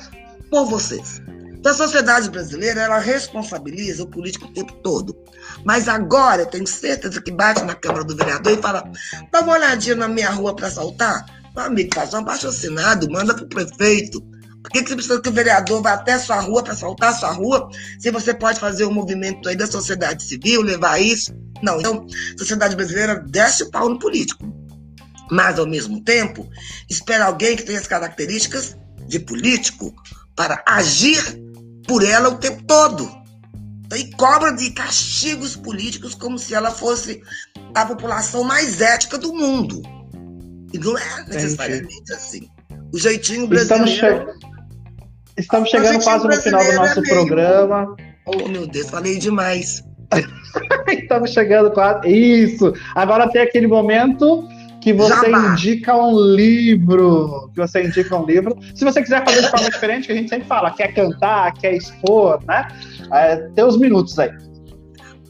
por 0.48 0.66
vocês. 0.66 1.20
Então, 1.60 1.72
a 1.72 1.74
sociedade 1.74 2.30
brasileira, 2.30 2.80
ela 2.80 2.98
responsabiliza 2.98 4.02
o 4.02 4.06
político 4.06 4.46
o 4.46 4.52
tempo 4.52 4.72
todo. 4.82 5.14
Mas 5.62 5.88
agora, 5.88 6.42
eu 6.42 6.46
tenho 6.46 6.66
certeza 6.66 7.20
que 7.20 7.30
bate 7.30 7.62
na 7.64 7.74
Câmara 7.74 8.02
do 8.02 8.16
Vereador 8.16 8.58
e 8.58 8.62
fala: 8.62 8.90
dá 9.30 9.42
uma 9.42 9.52
olhadinha 9.52 9.94
na 9.94 10.08
minha 10.08 10.30
rua 10.30 10.56
para 10.56 10.68
assaltar. 10.68 11.26
Meu 11.54 11.64
amigo, 11.64 11.90
faz 11.94 12.14
um 12.14 12.18
abaixo 12.18 12.48
assinado, 12.48 13.10
manda 13.10 13.34
para 13.34 13.44
o 13.44 13.48
prefeito. 13.48 14.22
Por 14.62 14.70
que, 14.70 14.82
que 14.82 14.88
você 14.88 14.94
precisa 14.94 15.20
que 15.20 15.28
o 15.28 15.32
vereador 15.32 15.82
vá 15.82 15.92
até 15.92 16.18
sua 16.18 16.40
rua 16.40 16.62
para 16.62 16.72
assaltar 16.72 17.12
sua 17.12 17.32
rua? 17.32 17.68
Se 17.98 18.10
você 18.10 18.32
pode 18.32 18.58
fazer 18.58 18.86
um 18.86 18.92
movimento 18.92 19.46
aí 19.46 19.56
da 19.56 19.66
sociedade 19.66 20.22
civil, 20.22 20.62
levar 20.62 20.98
isso. 20.98 21.34
Não, 21.62 21.78
então, 21.78 22.06
a 22.34 22.38
sociedade 22.38 22.74
brasileira 22.74 23.22
desce 23.28 23.64
o 23.64 23.70
pau 23.70 23.88
no 23.90 23.98
político. 23.98 24.50
Mas, 25.30 25.58
ao 25.58 25.66
mesmo 25.66 26.02
tempo, 26.02 26.48
espera 26.88 27.26
alguém 27.26 27.54
que 27.54 27.64
tenha 27.64 27.78
as 27.78 27.86
características 27.86 28.76
de 29.06 29.18
político 29.18 29.94
para 30.34 30.62
agir 30.66 31.49
por 31.90 32.04
ela 32.04 32.28
o 32.28 32.36
tempo 32.36 32.62
todo. 32.68 33.10
E 33.96 34.08
cobra 34.12 34.52
de 34.52 34.70
castigos 34.70 35.56
políticos 35.56 36.14
como 36.14 36.38
se 36.38 36.54
ela 36.54 36.70
fosse 36.70 37.20
a 37.74 37.84
população 37.84 38.44
mais 38.44 38.80
ética 38.80 39.18
do 39.18 39.34
mundo. 39.34 39.82
E 40.72 40.78
não 40.78 40.96
é 40.96 41.24
necessariamente 41.26 42.12
assim. 42.12 42.48
O 42.94 42.98
jeitinho 42.98 43.48
brasileiro. 43.48 43.88
Estamos, 43.88 43.98
che... 43.98 45.40
Estamos 45.40 45.68
chegando 45.68 46.04
quase 46.04 46.28
no 46.28 46.32
final 46.34 46.64
do 46.64 46.72
nosso 46.74 47.00
é 47.00 47.02
programa. 47.02 47.96
Oh, 48.26 48.48
meu 48.48 48.68
Deus, 48.68 48.88
falei 48.88 49.18
demais. 49.18 49.82
Estamos 50.86 51.32
chegando 51.32 51.72
quase. 51.72 52.08
Isso! 52.08 52.72
Agora 52.94 53.28
tem 53.28 53.42
aquele 53.42 53.66
momento 53.66 54.48
que 54.80 54.92
você 54.92 55.30
indica 55.30 55.94
um 55.94 56.18
livro. 56.18 57.50
Que 57.54 57.60
você 57.60 57.84
indica 57.84 58.16
um 58.16 58.24
livro. 58.24 58.56
Se 58.74 58.84
você 58.84 59.02
quiser 59.02 59.24
fazer 59.24 59.42
de 59.42 59.50
forma 59.50 59.68
diferente, 59.70 60.06
que 60.06 60.12
a 60.12 60.16
gente 60.16 60.28
sempre 60.28 60.46
fala, 60.46 60.70
quer 60.70 60.94
cantar, 60.94 61.52
quer 61.54 61.74
expor, 61.74 62.40
né? 62.46 62.66
É, 63.12 63.36
tem 63.54 63.64
uns 63.64 63.76
minutos 63.76 64.18
aí. 64.18 64.30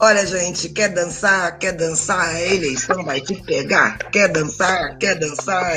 Olha, 0.02 0.24
gente, 0.24 0.70
quer 0.70 0.88
dançar, 0.88 1.58
quer 1.58 1.72
dançar, 1.72 2.34
a 2.34 2.40
eleição 2.40 3.04
vai 3.04 3.20
te 3.20 3.34
pegar. 3.42 3.98
Quer 4.10 4.28
dançar, 4.28 4.96
quer 4.96 5.14
dançar, 5.18 5.74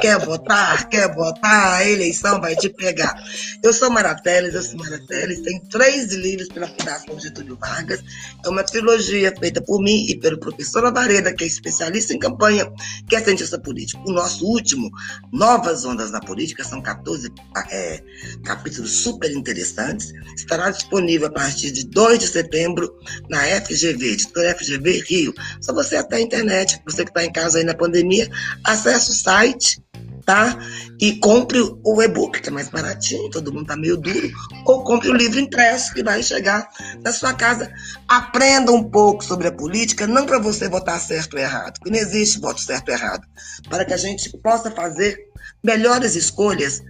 quer 0.00 0.18
votar, 0.24 0.88
quer 0.88 1.14
votar, 1.14 1.74
a 1.74 1.86
eleição 1.86 2.40
vai 2.40 2.56
te 2.56 2.70
pegar. 2.70 3.14
Eu 3.62 3.70
sou 3.74 3.90
Marateles, 3.90 4.54
eu 4.54 4.62
sou 4.62 4.78
Marateles, 4.78 5.42
tem 5.42 5.60
três 5.68 6.14
livros 6.14 6.48
pela 6.48 6.66
Fundação 6.66 7.20
Getúlio 7.20 7.58
Vargas. 7.60 8.02
É 8.42 8.48
uma 8.48 8.64
trilogia 8.64 9.34
feita 9.38 9.60
por 9.60 9.82
mim 9.82 10.06
e 10.08 10.18
pelo 10.18 10.38
professor 10.38 10.86
Avareda, 10.86 11.34
que 11.34 11.44
é 11.44 11.46
especialista 11.46 12.14
em 12.14 12.18
campanha, 12.18 12.72
que 13.06 13.16
é 13.16 13.22
cientista 13.22 13.60
político. 13.60 14.02
O 14.08 14.12
nosso 14.14 14.46
último, 14.46 14.90
Novas 15.30 15.84
Ondas 15.84 16.10
na 16.10 16.20
Política, 16.20 16.64
são 16.64 16.80
14 16.80 17.30
é, 17.70 18.02
capítulos 18.46 18.92
super 18.92 19.30
interessantes. 19.30 20.10
Estará 20.34 20.70
disponível 20.70 21.28
a 21.28 21.32
partir 21.32 21.70
de 21.70 21.84
2 21.84 22.18
de 22.18 22.28
setembro 22.28 22.98
na 23.28 23.57
FGV, 23.60 24.12
editora 24.12 24.56
FGV 24.56 25.04
Rio. 25.08 25.34
Só 25.60 25.72
você 25.72 25.96
até 25.96 26.16
a 26.16 26.20
internet, 26.20 26.80
você 26.84 27.04
que 27.04 27.10
está 27.10 27.24
em 27.24 27.32
casa 27.32 27.58
aí 27.58 27.64
na 27.64 27.74
pandemia, 27.74 28.28
acesse 28.64 29.10
o 29.10 29.14
site, 29.14 29.82
tá? 30.28 30.58
E 31.00 31.14
compre 31.20 31.58
o 31.60 32.02
e-book, 32.02 32.42
que 32.42 32.50
é 32.50 32.52
mais 32.52 32.68
baratinho, 32.68 33.30
todo 33.30 33.50
mundo 33.50 33.66
tá 33.66 33.76
meio 33.78 33.96
duro, 33.96 34.30
ou 34.66 34.84
compre 34.84 35.08
o 35.08 35.14
livro 35.14 35.40
impresso 35.40 35.94
que 35.94 36.02
vai 36.02 36.22
chegar 36.22 36.68
na 37.02 37.12
sua 37.12 37.32
casa. 37.32 37.72
Aprenda 38.06 38.70
um 38.70 38.84
pouco 38.84 39.24
sobre 39.24 39.48
a 39.48 39.52
política, 39.52 40.06
não 40.06 40.26
para 40.26 40.38
você 40.38 40.68
votar 40.68 41.00
certo 41.00 41.34
ou 41.34 41.40
errado, 41.40 41.78
porque 41.78 41.90
não 41.90 41.98
existe 41.98 42.40
voto 42.40 42.60
certo 42.60 42.90
ou 42.90 42.94
errado, 42.94 43.26
para 43.70 43.86
que 43.86 43.94
a 43.94 43.96
gente 43.96 44.30
possa 44.38 44.70
fazer 44.70 45.18
melhores 45.64 46.14
escolhas 46.14 46.82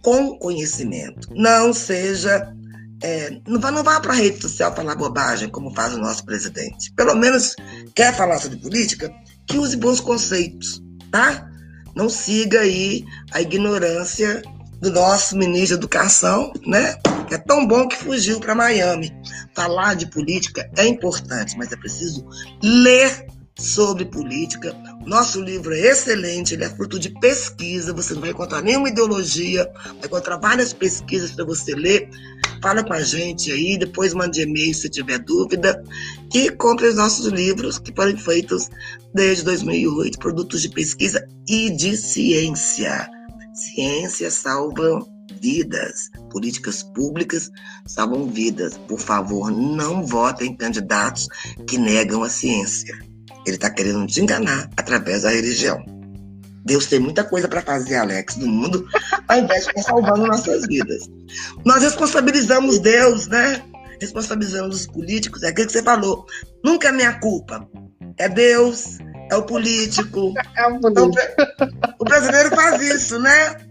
com 0.00 0.38
conhecimento. 0.38 1.28
Não 1.34 1.72
seja 1.72 2.54
é, 3.02 3.40
não 3.46 3.60
vá, 3.60 3.70
não 3.70 3.82
vá 3.82 4.00
para 4.00 4.12
a 4.12 4.16
rede 4.16 4.40
social 4.40 4.74
falar 4.74 4.94
bobagem, 4.94 5.48
como 5.48 5.74
faz 5.74 5.94
o 5.94 5.98
nosso 5.98 6.24
presidente. 6.24 6.92
Pelo 6.92 7.14
menos 7.14 7.54
quer 7.94 8.14
falar 8.14 8.38
sobre 8.38 8.58
política, 8.58 9.12
que 9.46 9.58
use 9.58 9.76
bons 9.76 10.00
conceitos, 10.00 10.82
tá? 11.10 11.48
Não 11.94 12.08
siga 12.08 12.60
aí 12.60 13.04
a 13.32 13.40
ignorância 13.40 14.42
do 14.80 14.92
nosso 14.92 15.36
ministro 15.36 15.76
da 15.76 15.80
Educação, 15.80 16.52
né? 16.66 16.94
Que 17.26 17.34
é 17.34 17.38
tão 17.38 17.66
bom 17.66 17.86
que 17.86 17.96
fugiu 17.96 18.40
para 18.40 18.54
Miami. 18.54 19.12
Falar 19.54 19.94
de 19.94 20.06
política 20.06 20.70
é 20.76 20.86
importante, 20.86 21.56
mas 21.56 21.72
é 21.72 21.76
preciso 21.76 22.26
ler 22.62 23.26
sobre 23.58 24.04
política. 24.04 24.74
Nosso 25.06 25.40
livro 25.40 25.74
é 25.74 25.80
excelente, 25.80 26.54
ele 26.54 26.64
é 26.64 26.68
fruto 26.68 26.98
de 26.98 27.10
pesquisa, 27.20 27.94
você 27.94 28.14
não 28.14 28.20
vai 28.20 28.30
encontrar 28.30 28.60
nenhuma 28.60 28.88
ideologia, 28.88 29.70
vai 29.84 30.04
encontrar 30.04 30.36
várias 30.36 30.72
pesquisas 30.72 31.30
para 31.30 31.44
você 31.44 31.74
ler. 31.74 32.10
Fala 32.62 32.84
com 32.84 32.92
a 32.92 33.02
gente 33.02 33.52
aí, 33.52 33.78
depois 33.78 34.12
mande 34.12 34.42
e-mail 34.42 34.74
se 34.74 34.88
tiver 34.88 35.18
dúvida 35.18 35.82
e 36.34 36.50
compre 36.50 36.88
os 36.88 36.96
nossos 36.96 37.26
livros 37.26 37.78
que 37.78 37.94
foram 37.94 38.16
feitos 38.18 38.68
desde 39.14 39.44
2008, 39.44 40.18
produtos 40.18 40.62
de 40.62 40.68
pesquisa 40.68 41.26
e 41.48 41.70
de 41.70 41.96
ciência. 41.96 43.08
Ciência 43.54 44.30
salva 44.30 45.06
vidas. 45.40 46.10
Políticas 46.30 46.82
públicas 46.82 47.50
salvam 47.86 48.26
vidas. 48.28 48.76
Por 48.88 48.98
favor, 48.98 49.50
não 49.50 50.04
votem 50.04 50.50
em 50.50 50.56
candidatos 50.56 51.28
que 51.66 51.78
negam 51.78 52.22
a 52.22 52.28
ciência. 52.28 52.98
Ele 53.48 53.56
está 53.56 53.70
querendo 53.70 54.06
te 54.06 54.20
enganar 54.20 54.68
através 54.76 55.22
da 55.22 55.30
religião. 55.30 55.82
Deus 56.64 56.86
tem 56.86 56.98
muita 56.98 57.24
coisa 57.24 57.48
para 57.48 57.62
fazer, 57.62 57.96
Alex, 57.96 58.36
no 58.36 58.46
mundo, 58.46 58.86
ao 59.26 59.38
invés 59.38 59.64
de 59.64 59.70
estar 59.70 59.82
salvando 59.82 60.26
nossas 60.26 60.66
vidas. 60.66 61.08
Nós 61.64 61.82
responsabilizamos 61.82 62.78
Deus, 62.78 63.26
né? 63.26 63.62
Responsabilizamos 64.00 64.80
os 64.80 64.86
políticos, 64.86 65.42
é 65.42 65.48
aquilo 65.48 65.66
que 65.66 65.72
você 65.72 65.82
falou. 65.82 66.26
Nunca 66.62 66.88
é 66.88 66.92
minha 66.92 67.18
culpa. 67.20 67.66
É 68.18 68.28
Deus, 68.28 68.98
é 69.30 69.36
o 69.36 69.42
político. 69.42 70.34
É 70.56 70.66
o 70.66 70.78
político. 70.78 71.16
Então, 71.16 71.94
o 71.98 72.04
brasileiro 72.04 72.50
faz 72.54 72.82
isso, 72.82 73.18
né? 73.18 73.67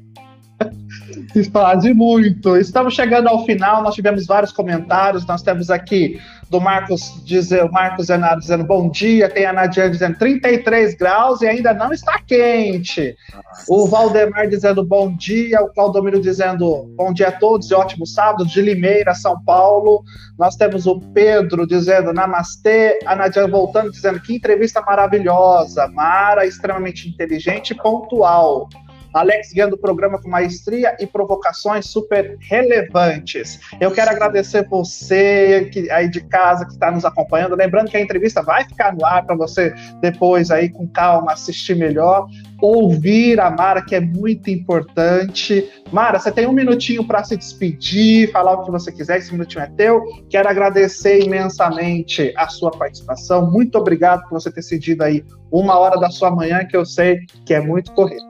Faz 1.52 1.84
muito. 1.94 2.58
Estamos 2.58 2.96
chegando 2.96 3.28
ao 3.28 3.46
final, 3.46 3.84
nós 3.84 3.94
tivemos 3.94 4.26
vários 4.26 4.52
comentários, 4.52 5.26
nós 5.26 5.42
temos 5.42 5.70
aqui 5.70 6.20
do 6.50 6.62
Marcos 6.62 7.22
dizer, 7.26 7.70
Marcos 7.70 8.08
Zenaro 8.08 8.40
dizendo 8.40 8.64
bom 8.64 8.90
dia, 8.90 9.30
tem 9.30 9.46
a 9.46 9.54
Nadia 9.54 9.90
dizendo 9.90 10.18
33 10.18 10.96
graus 10.96 11.42
e 11.42 11.48
ainda 11.48 11.74
não 11.74 11.92
está 11.92 12.20
quente. 12.26 13.16
Nossa. 13.34 13.66
O 13.68 13.88
Valdemar 13.88 14.48
dizendo 14.48 14.84
bom 14.84 15.14
dia, 15.14 15.62
o 15.62 15.68
Claudomiro 15.74 16.22
dizendo 16.22 16.86
bom 16.96 17.12
dia 17.12 17.28
a 17.28 17.32
todos 17.32 17.70
e 17.70 17.74
ótimo 17.74 18.08
sábado, 18.08 18.46
de 18.46 18.62
Limeira, 18.62 19.14
São 19.14 19.42
Paulo. 19.44 20.04
Nós 20.40 20.56
temos 20.56 20.88
o 20.88 21.00
Pedro 21.14 21.68
dizendo 21.68 22.14
namastê, 22.14 23.00
a 23.06 23.16
Nadia 23.16 23.48
voltando 23.48 23.92
dizendo 23.92 24.20
que 24.22 24.36
entrevista 24.36 24.82
maravilhosa, 24.82 25.88
Mara 25.90 26.46
extremamente 26.46 27.10
inteligente 27.10 27.72
e 27.72 27.76
pontual. 27.76 28.70
Alex 29.18 29.52
guiando 29.54 29.76
o 29.76 29.78
programa 29.78 30.22
com 30.22 30.30
maestria 30.30 30.96
e 31.00 31.08
provocações 31.08 31.88
super 31.88 32.38
relevantes. 32.42 33.60
Eu 33.80 33.92
quero 33.92 34.12
agradecer 34.12 34.68
você 34.68 35.70
que, 35.72 35.90
aí 35.92 36.10
de 36.10 36.22
casa 36.22 36.66
que 36.66 36.72
está 36.72 36.92
nos 36.92 37.06
acompanhando. 37.06 37.56
Lembrando 37.56 37.90
que 37.90 37.98
a 37.98 38.02
entrevista 38.02 38.42
vai 38.42 38.64
ficar 38.64 38.96
no 38.96 39.06
ar 39.06 39.26
para 39.26 39.36
você 39.36 39.74
depois 40.02 40.52
aí 40.52 40.70
com 40.70 40.88
calma 40.88 41.34
assistir 41.34 41.76
melhor, 41.76 42.28
ouvir 42.62 43.40
a 43.40 43.50
Mara, 43.50 43.82
que 43.82 43.96
é 43.96 44.00
muito 44.00 44.50
importante. 44.50 45.70
Mara, 45.92 46.20
você 46.20 46.32
tem 46.32 46.48
um 46.48 46.54
minutinho 46.54 47.06
para 47.06 47.24
se 47.24 47.38
despedir, 47.38 48.32
falar 48.32 48.54
o 48.54 48.64
que 48.64 48.72
você 48.72 48.92
quiser, 48.92 49.18
esse 49.18 49.32
minutinho 49.32 49.64
é 49.64 49.68
teu. 49.68 50.04
Quero 50.30 50.50
agradecer 50.50 51.24
imensamente 51.24 52.34
a 52.36 52.48
sua 52.48 52.72
participação. 52.72 53.50
Muito 53.50 53.78
obrigado 53.78 54.24
por 54.24 54.40
você 54.40 54.52
ter 54.52 54.62
cedido 54.62 55.04
aí 55.04 55.24
uma 55.52 55.78
hora 55.78 56.00
da 56.00 56.10
sua 56.10 56.32
manhã, 56.32 56.66
que 56.66 56.76
eu 56.76 56.86
sei 56.86 57.20
que 57.46 57.54
é 57.54 57.62
muito 57.62 57.92
correto. 57.94 58.27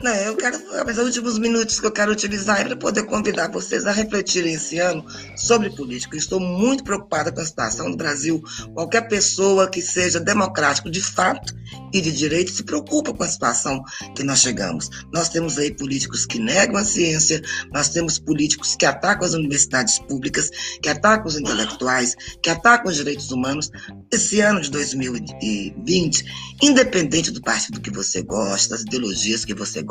Não, 0.00 0.14
eu 0.14 0.36
quero, 0.36 0.56
os 0.56 0.98
últimos 0.98 1.38
minutos 1.40 1.80
que 1.80 1.86
eu 1.86 1.90
quero 1.90 2.12
utilizar 2.12 2.60
é 2.60 2.64
para 2.64 2.76
poder 2.76 3.02
convidar 3.02 3.50
vocês 3.50 3.84
a 3.84 3.90
refletirem 3.90 4.54
esse 4.54 4.78
ano 4.78 5.04
sobre 5.36 5.70
política. 5.70 6.16
estou 6.16 6.38
muito 6.38 6.84
preocupada 6.84 7.32
com 7.32 7.40
a 7.40 7.44
situação 7.44 7.90
do 7.90 7.96
Brasil. 7.96 8.40
Qualquer 8.74 9.08
pessoa 9.08 9.68
que 9.68 9.82
seja 9.82 10.20
democrático 10.20 10.88
de 10.88 11.02
fato 11.02 11.52
e 11.92 12.00
de 12.00 12.12
direito 12.12 12.52
se 12.52 12.62
preocupa 12.62 13.12
com 13.12 13.24
a 13.24 13.28
situação 13.28 13.82
que 14.14 14.22
nós 14.22 14.38
chegamos. 14.38 14.88
Nós 15.12 15.30
temos 15.30 15.58
aí 15.58 15.74
políticos 15.74 16.24
que 16.24 16.38
negam 16.38 16.76
a 16.76 16.84
ciência, 16.84 17.42
nós 17.72 17.88
temos 17.88 18.20
políticos 18.20 18.76
que 18.76 18.86
atacam 18.86 19.26
as 19.26 19.34
universidades 19.34 19.98
públicas, 19.98 20.48
que 20.80 20.88
atacam 20.88 21.26
os 21.26 21.36
intelectuais, 21.36 22.14
que 22.40 22.50
atacam 22.50 22.88
os 22.88 22.96
direitos 22.96 23.32
humanos. 23.32 23.68
Esse 24.12 24.40
ano 24.40 24.60
de 24.60 24.70
2020, 24.70 26.24
independente 26.62 27.32
do 27.32 27.42
partido 27.42 27.80
que 27.80 27.90
você 27.90 28.22
gosta, 28.22 28.76
das 28.76 28.82
ideologias 28.82 29.44
que 29.44 29.54
você 29.54 29.82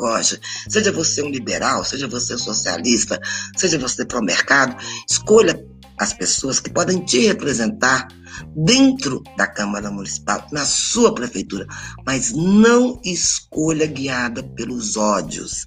seja 0.68 0.92
você 0.92 1.22
um 1.22 1.30
liberal, 1.30 1.84
seja 1.84 2.06
você 2.06 2.34
um 2.34 2.38
socialista, 2.38 3.20
seja 3.56 3.78
você 3.78 4.04
pró-mercado, 4.04 4.76
escolha 5.08 5.64
as 5.98 6.12
pessoas 6.12 6.60
que 6.60 6.70
podem 6.70 7.04
te 7.04 7.26
representar 7.26 8.08
dentro 8.54 9.22
da 9.36 9.46
Câmara 9.46 9.90
Municipal, 9.90 10.46
na 10.52 10.64
sua 10.64 11.14
prefeitura, 11.14 11.66
mas 12.06 12.32
não 12.32 13.00
escolha 13.04 13.86
guiada 13.86 14.42
pelos 14.42 14.96
ódios. 14.96 15.66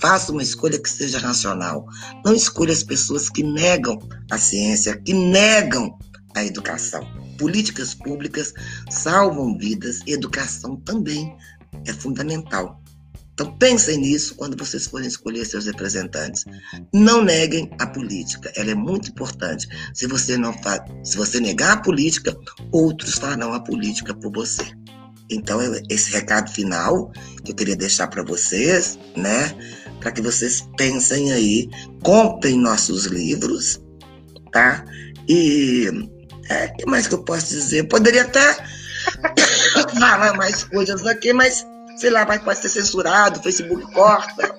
Faça 0.00 0.32
uma 0.32 0.42
escolha 0.42 0.80
que 0.80 0.88
seja 0.88 1.18
racional. 1.18 1.86
Não 2.24 2.34
escolha 2.34 2.72
as 2.72 2.82
pessoas 2.82 3.28
que 3.28 3.42
negam 3.42 3.98
a 4.30 4.38
ciência, 4.38 4.96
que 4.96 5.12
negam 5.12 5.96
a 6.34 6.44
educação. 6.44 7.06
Políticas 7.38 7.94
públicas 7.94 8.52
salvam 8.90 9.56
vidas, 9.56 10.00
educação 10.06 10.76
também 10.76 11.36
é 11.86 11.92
fundamental. 11.92 12.79
Então 13.40 13.56
pensem 13.56 13.96
nisso 13.96 14.34
quando 14.34 14.54
vocês 14.54 14.86
forem 14.86 15.08
escolher 15.08 15.46
seus 15.46 15.64
representantes. 15.64 16.44
Não 16.92 17.24
neguem 17.24 17.70
a 17.78 17.86
política, 17.86 18.52
ela 18.54 18.72
é 18.72 18.74
muito 18.74 19.08
importante. 19.08 19.66
Se 19.94 20.06
você 20.06 20.36
não 20.36 20.52
fa... 20.52 20.84
se 21.02 21.16
você 21.16 21.40
negar 21.40 21.72
a 21.72 21.76
política, 21.80 22.36
outros 22.70 23.14
farão 23.14 23.54
a 23.54 23.60
política 23.60 24.12
por 24.12 24.30
você. 24.30 24.62
Então 25.30 25.58
esse 25.88 26.10
recado 26.10 26.52
final 26.52 27.10
que 27.42 27.52
eu 27.52 27.54
queria 27.54 27.76
deixar 27.76 28.08
para 28.08 28.22
vocês, 28.22 28.98
né, 29.16 29.56
para 30.00 30.12
que 30.12 30.20
vocês 30.20 30.68
pensem 30.76 31.32
aí, 31.32 31.66
comprem 32.02 32.58
nossos 32.58 33.06
livros, 33.06 33.80
tá? 34.52 34.84
E 35.26 35.88
é, 36.50 36.68
que 36.68 36.84
mais 36.84 37.06
que 37.06 37.14
eu 37.14 37.24
posso 37.24 37.48
dizer? 37.48 37.78
Eu 37.78 37.88
poderia 37.88 38.22
até 38.22 38.54
falar 39.98 40.36
mais 40.36 40.62
coisas 40.64 41.06
aqui, 41.06 41.32
mas 41.32 41.64
sei 42.00 42.08
lá, 42.08 42.24
vai, 42.24 42.38
pode 42.38 42.58
ser 42.60 42.70
censurado, 42.70 43.38
o 43.38 43.42
Facebook 43.42 43.92
corta. 43.92 44.54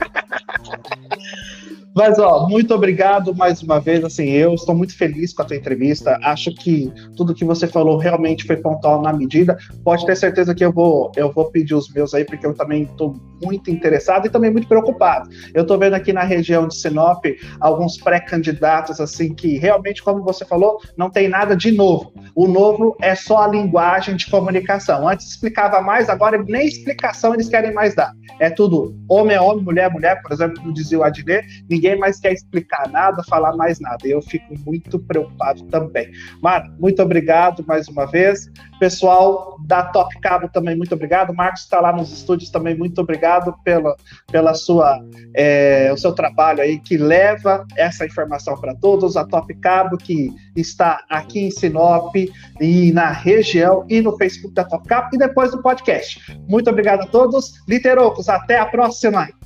Mas, 1.94 2.18
ó, 2.20 2.48
muito 2.48 2.74
obrigado 2.74 3.36
mais 3.36 3.62
uma 3.62 3.80
vez. 3.80 4.04
Assim, 4.04 4.30
eu 4.30 4.54
estou 4.54 4.74
muito 4.74 4.98
feliz 4.98 5.34
com 5.34 5.42
a 5.42 5.46
tua 5.46 5.58
entrevista. 5.58 6.18
Acho 6.24 6.54
que 6.56 6.92
tudo 7.18 7.36
que 7.36 7.44
você 7.44 7.68
falou 7.68 7.98
realmente 7.98 8.46
foi 8.46 8.56
pontual 8.56 9.02
na 9.02 9.12
medida. 9.12 9.58
Pode 9.84 10.06
ter 10.06 10.16
certeza 10.16 10.56
que 10.56 10.64
eu 10.64 10.72
vou, 10.72 11.12
eu 11.18 11.32
vou 11.32 11.52
pedir 11.52 11.76
os 11.76 11.92
meus 11.94 12.14
aí, 12.14 12.24
porque 12.24 12.46
eu 12.46 12.54
também 12.54 12.84
estou 12.84 13.16
muito 13.44 13.70
interessado 13.70 14.26
e 14.26 14.30
também 14.30 14.52
muito 14.52 14.68
preocupado. 14.68 15.30
Eu 15.54 15.64
estou 15.64 15.78
vendo 15.78 15.96
aqui 15.96 16.14
na 16.14 16.24
região 16.24 16.68
de 16.68 16.76
Sinop 16.76 17.26
alguns 17.60 17.98
pré-candidatos, 17.98 19.02
assim, 19.02 19.34
que 19.34 19.58
realmente, 19.58 20.02
como 20.02 20.24
você 20.24 20.46
falou, 20.46 20.80
não 20.96 21.10
tem 21.10 21.28
nada 21.28 21.56
de 21.56 21.72
novo. 21.72 22.14
O 22.36 22.48
novo 22.48 22.96
é 23.02 23.16
só 23.16 23.44
a 23.44 23.48
linguagem 23.48 24.16
de 24.16 24.30
comunicação. 24.30 25.08
Antes 25.08 25.28
explicava 25.28 25.82
mais, 25.82 26.08
agora 26.08 26.42
nem 26.48 26.68
explicação 26.68 27.34
eles 27.34 27.50
querem 27.50 27.74
mais 27.74 27.96
dar. 27.96 28.14
É 28.40 28.50
tudo 28.50 28.96
homem 29.10 29.36
é 29.36 29.42
homem, 29.42 29.64
mulher 29.64 29.90
é 29.90 29.94
mulher, 29.94 30.22
por 30.22 30.32
exemplo, 30.32 30.62
como 30.62 30.74
dizia 30.74 30.98
o 30.98 31.04
Adnet, 31.04 31.46
ninguém 31.82 31.98
mais 31.98 32.20
quer 32.20 32.34
explicar 32.34 32.88
nada, 32.92 33.24
falar 33.24 33.56
mais 33.58 33.80
nada. 33.80 34.08
Eu 34.08 34.22
fico 34.22 34.54
muito 34.64 35.00
preocupado 35.00 35.64
também. 35.64 36.12
Mara, 36.40 36.72
muito 36.80 37.02
obrigado 37.02 37.66
mais 37.66 37.88
uma 37.88 38.06
vez. 38.06 38.52
Pessoal 38.80 39.58
da 39.66 39.84
Top 39.86 40.20
Cabo 40.22 40.48
também, 40.48 40.76
muito 40.76 40.94
obrigado. 40.94 41.34
Marcos 41.34 41.62
está 41.62 41.80
lá 41.80 41.92
nos 41.92 42.12
estúdios 42.12 42.52
também, 42.52 42.76
muito 42.76 43.02
obrigado 43.02 43.56
pela, 43.64 43.96
pela 44.32 44.54
sua, 44.54 45.04
é, 45.36 45.92
o 45.92 45.98
seu 45.98 46.12
trabalho 46.14 46.62
aí 46.62 46.80
que 46.80 46.98
leva 46.98 47.66
essa 47.76 48.06
informação 48.06 48.56
para 48.56 48.76
todos. 48.76 49.18
A 49.18 49.26
Top 49.26 49.52
Cabo 49.56 49.98
que 49.98 50.32
está 50.56 51.04
aqui 51.10 51.40
em 51.40 51.52
Sinop 51.52 52.16
e 52.60 52.92
na 52.92 53.12
região 53.12 53.86
e 53.90 54.02
no 54.02 54.16
Facebook 54.18 54.54
da 54.54 54.64
Top 54.64 54.88
Cabo 54.88 55.10
e 55.14 55.18
depois 55.18 55.52
do 55.52 55.62
podcast. 55.62 56.20
Muito 56.48 56.70
obrigado 56.70 57.02
a 57.02 57.08
todos. 57.08 57.54
Literocos, 57.68 58.30
até 58.30 58.60
a 58.60 58.66
próxima. 58.66 59.41